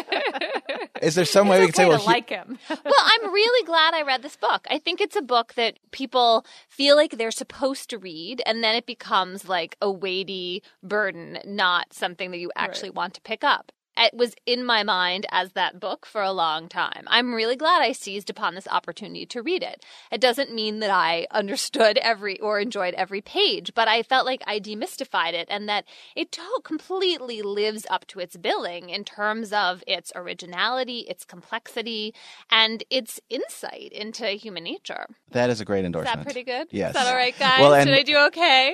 Is, 1.01 1.09
is 1.09 1.15
there 1.15 1.25
some 1.25 1.47
way 1.47 1.59
we 1.59 1.65
it's 1.65 1.71
could 1.71 1.75
say, 1.77 1.83
okay 1.83 1.89
well, 1.89 1.97
to 1.97 2.03
he- 2.03 2.11
like 2.11 2.29
him. 2.29 2.59
well, 2.69 2.93
I'm 3.03 3.33
really 3.33 3.65
glad 3.65 3.93
I 3.93 4.03
read 4.03 4.21
this 4.21 4.35
book. 4.35 4.65
I 4.69 4.79
think 4.79 5.01
it's 5.01 5.15
a 5.15 5.21
book 5.21 5.53
that 5.55 5.79
people 5.91 6.45
feel 6.69 6.95
like 6.95 7.17
they're 7.17 7.31
supposed 7.31 7.89
to 7.89 7.97
read, 7.97 8.41
and 8.45 8.63
then 8.63 8.75
it 8.75 8.85
becomes 8.85 9.47
like 9.49 9.75
a 9.81 9.91
weighty 9.91 10.63
burden, 10.83 11.39
not 11.45 11.93
something 11.93 12.31
that 12.31 12.37
you 12.37 12.51
actually 12.55 12.91
want 12.91 13.13
to 13.15 13.21
pick 13.21 13.43
up. 13.43 13.71
It 13.97 14.13
was 14.13 14.33
in 14.45 14.63
my 14.65 14.83
mind 14.83 15.25
as 15.31 15.51
that 15.51 15.79
book 15.79 16.05
for 16.05 16.21
a 16.21 16.31
long 16.31 16.69
time. 16.69 17.03
I'm 17.07 17.33
really 17.33 17.55
glad 17.55 17.81
I 17.81 17.91
seized 17.91 18.29
upon 18.29 18.55
this 18.55 18.67
opportunity 18.69 19.25
to 19.27 19.41
read 19.41 19.63
it. 19.63 19.83
It 20.11 20.21
doesn't 20.21 20.53
mean 20.53 20.79
that 20.79 20.89
I 20.89 21.27
understood 21.31 21.97
every 21.97 22.39
or 22.39 22.59
enjoyed 22.59 22.93
every 22.95 23.21
page, 23.21 23.73
but 23.75 23.87
I 23.87 24.01
felt 24.01 24.25
like 24.25 24.41
I 24.47 24.59
demystified 24.59 25.33
it 25.33 25.47
and 25.51 25.67
that 25.69 25.85
it 26.15 26.31
to- 26.31 26.61
completely 26.63 27.41
lives 27.41 27.85
up 27.89 28.07
to 28.07 28.19
its 28.19 28.37
billing 28.37 28.89
in 28.89 29.03
terms 29.03 29.51
of 29.53 29.83
its 29.87 30.11
originality, 30.15 30.99
its 31.01 31.25
complexity, 31.25 32.13
and 32.49 32.83
its 32.89 33.19
insight 33.29 33.91
into 33.91 34.25
human 34.29 34.63
nature. 34.63 35.05
that 35.31 35.49
is 35.49 35.59
a 35.61 35.65
great 35.65 35.79
Is 35.81 35.87
endorsement. 35.87 36.17
that 36.19 36.23
pretty 36.25 36.43
good? 36.43 36.67
Yes. 36.71 36.89
Is 36.89 36.93
that 36.95 37.07
all 37.07 37.15
right, 37.15 37.37
guys? 37.37 37.59
Well, 37.59 37.73
and- 37.73 37.87
Did 37.87 37.97
I 37.99 38.03
do 38.03 38.17
okay? 38.27 38.73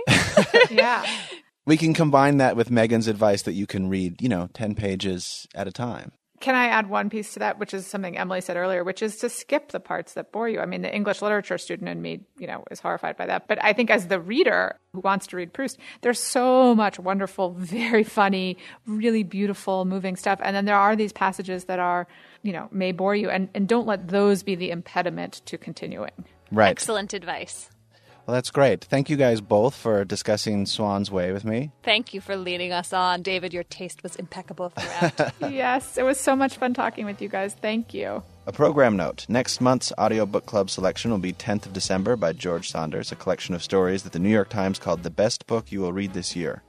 yeah. 0.72 1.06
We 1.68 1.76
can 1.76 1.94
combine 1.94 2.38
that 2.38 2.56
with 2.56 2.70
Meghan's 2.70 3.10
advice 3.10 3.42
that 3.42 3.52
you 3.52 3.68
can 3.68 3.90
read, 3.90 4.22
you 4.22 4.30
know, 4.30 4.48
10 4.54 4.74
pages 4.74 5.46
at 5.54 5.68
a 5.68 5.72
time. 5.72 6.14
Can 6.40 6.56
I 6.56 6.68
add 6.68 6.88
one 6.88 7.10
piece 7.10 7.34
to 7.34 7.40
that, 7.40 7.60
which 7.60 7.74
is 7.74 7.86
something 7.86 8.18
Emily 8.18 8.40
said 8.40 8.56
earlier, 8.56 8.86
which 8.86 9.02
is 9.02 9.18
to 9.18 9.30
skip 9.30 9.74
the 9.74 9.82
parts 9.82 10.14
that 10.14 10.32
bore 10.32 10.48
you? 10.48 10.62
I 10.62 10.66
mean, 10.66 10.82
the 10.82 10.96
English 10.96 11.22
literature 11.22 11.58
student 11.58 11.90
in 11.90 12.02
me, 12.02 12.22
you 12.38 12.48
know, 12.48 12.64
is 12.72 12.80
horrified 12.80 13.18
by 13.18 13.26
that. 13.26 13.50
But 13.50 13.62
I 13.62 13.74
think 13.74 13.90
as 13.90 14.08
the 14.08 14.22
reader 14.22 14.78
who 14.94 15.02
wants 15.02 15.28
to 15.28 15.36
read 15.36 15.52
Proust, 15.52 15.78
there's 16.04 16.22
so 16.22 16.74
much 16.74 17.00
wonderful, 17.00 17.52
very 17.58 18.06
funny, 18.06 18.56
really 18.86 19.24
beautiful, 19.24 19.84
moving 19.84 20.16
stuff. 20.16 20.40
And 20.42 20.56
then 20.56 20.64
there 20.64 20.78
are 20.78 20.96
these 20.96 21.12
passages 21.12 21.66
that 21.66 21.80
are, 21.80 22.08
you 22.44 22.54
know, 22.54 22.70
may 22.72 22.94
bore 22.94 23.16
you. 23.16 23.30
And, 23.30 23.50
and 23.54 23.68
don't 23.68 23.88
let 23.88 24.08
those 24.08 24.42
be 24.42 24.56
the 24.56 24.72
impediment 24.72 25.42
to 25.48 25.58
continuing. 25.58 26.12
Right. 26.50 26.70
Excellent 26.70 27.14
advice. 27.14 27.70
Well, 28.28 28.34
that's 28.34 28.52
great. 28.52 28.84
Thank 28.84 29.10
you 29.10 29.16
guys 29.16 29.40
both 29.40 29.74
for 29.74 30.04
discussing 30.04 30.66
Swann's 30.66 31.10
Way 31.10 31.32
with 31.32 31.46
me. 31.46 31.72
Thank 31.82 32.14
you 32.14 32.20
for 32.20 32.36
leading 32.36 32.74
us 32.74 32.92
on. 32.92 33.22
David, 33.22 33.54
your 33.54 33.64
taste 33.64 34.04
was 34.04 34.18
impeccable 34.18 34.68
throughout. 34.68 35.32
yes, 35.50 35.98
it 35.98 36.04
was 36.04 36.20
so 36.20 36.36
much 36.36 36.58
fun 36.58 36.74
talking 36.74 37.06
with 37.06 37.22
you 37.22 37.30
guys. 37.30 37.54
Thank 37.54 37.94
you. 37.94 38.22
A 38.46 38.52
program 38.52 38.98
note 38.98 39.26
next 39.30 39.62
month's 39.62 39.94
audio 39.98 40.26
book 40.26 40.46
club 40.46 40.70
selection 40.70 41.10
will 41.10 41.20
be 41.20 41.32
10th 41.32 41.68
of 41.68 41.74
December 41.74 42.18
by 42.18 42.34
George 42.34 42.70
Saunders, 42.70 43.14
a 43.14 43.16
collection 43.16 43.56
of 43.56 43.64
stories 43.64 44.04
that 44.04 44.12
the 44.12 44.20
New 44.20 44.28
York 44.28 44.50
Times 44.50 44.78
called 44.78 45.04
the 45.04 45.10
best 45.10 45.48
book 45.48 45.72
you 45.72 45.80
will 45.80 45.94
read 45.94 46.14
this 46.14 46.36
year. 46.36 46.64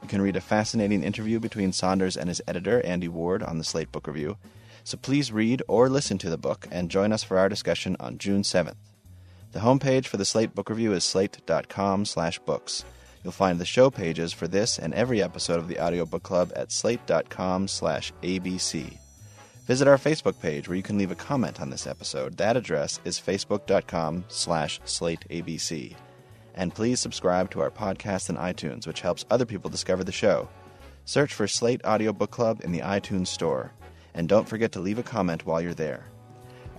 You 0.00 0.08
can 0.08 0.22
read 0.22 0.36
a 0.36 0.40
fascinating 0.40 1.04
interview 1.04 1.38
between 1.40 1.72
Saunders 1.72 2.16
and 2.16 2.30
his 2.30 2.40
editor, 2.48 2.80
Andy 2.86 3.08
Ward, 3.08 3.42
on 3.42 3.58
the 3.58 3.64
Slate 3.64 3.92
Book 3.92 4.06
Review. 4.06 4.38
So 4.82 4.96
please 4.96 5.30
read 5.30 5.62
or 5.68 5.90
listen 5.90 6.16
to 6.18 6.30
the 6.30 6.38
book 6.38 6.66
and 6.70 6.90
join 6.90 7.12
us 7.12 7.22
for 7.22 7.38
our 7.38 7.50
discussion 7.50 7.98
on 8.00 8.16
June 8.16 8.42
7th. 8.42 8.76
The 9.52 9.60
homepage 9.60 10.06
for 10.06 10.16
the 10.16 10.24
Slate 10.24 10.54
Book 10.54 10.70
Review 10.70 10.94
is 10.94 11.04
slate.com 11.04 12.06
slash 12.06 12.38
books. 12.38 12.84
You'll 13.22 13.32
find 13.32 13.58
the 13.58 13.66
show 13.66 13.90
pages 13.90 14.32
for 14.32 14.48
this 14.48 14.78
and 14.78 14.94
every 14.94 15.22
episode 15.22 15.58
of 15.58 15.68
the 15.68 15.78
Audiobook 15.78 16.22
Club 16.22 16.50
at 16.56 16.72
slate.com 16.72 17.68
slash 17.68 18.12
abc. 18.22 18.98
Visit 19.66 19.86
our 19.86 19.98
Facebook 19.98 20.40
page 20.40 20.68
where 20.68 20.76
you 20.76 20.82
can 20.82 20.96
leave 20.96 21.10
a 21.10 21.14
comment 21.14 21.60
on 21.60 21.68
this 21.68 21.86
episode. 21.86 22.38
That 22.38 22.56
address 22.56 22.98
is 23.04 23.20
facebook.com 23.20 24.24
slash 24.28 24.80
slateabc. 24.80 25.96
And 26.54 26.74
please 26.74 26.98
subscribe 26.98 27.50
to 27.50 27.60
our 27.60 27.70
podcast 27.70 28.30
in 28.30 28.36
iTunes, 28.36 28.86
which 28.86 29.02
helps 29.02 29.26
other 29.30 29.46
people 29.46 29.70
discover 29.70 30.02
the 30.02 30.12
show. 30.12 30.48
Search 31.04 31.34
for 31.34 31.46
Slate 31.46 31.84
Audiobook 31.84 32.30
Club 32.30 32.62
in 32.64 32.72
the 32.72 32.80
iTunes 32.80 33.28
Store. 33.28 33.72
And 34.14 34.28
don't 34.28 34.48
forget 34.48 34.72
to 34.72 34.80
leave 34.80 34.98
a 34.98 35.02
comment 35.02 35.44
while 35.44 35.60
you're 35.60 35.74
there. 35.74 36.06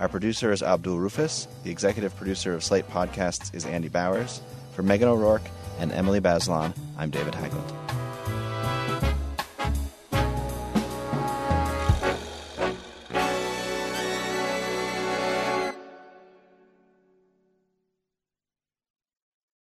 Our 0.00 0.08
producer 0.08 0.50
is 0.52 0.62
Abdul 0.62 0.98
Rufus. 0.98 1.46
The 1.62 1.70
executive 1.70 2.14
producer 2.16 2.52
of 2.54 2.64
Slate 2.64 2.88
Podcasts 2.88 3.54
is 3.54 3.64
Andy 3.64 3.88
Bowers. 3.88 4.40
For 4.72 4.82
Meghan 4.82 5.02
O'Rourke 5.02 5.48
and 5.78 5.92
Emily 5.92 6.20
Bazelon, 6.20 6.76
I'm 6.98 7.10
David 7.10 7.34
Haglund. 7.34 7.83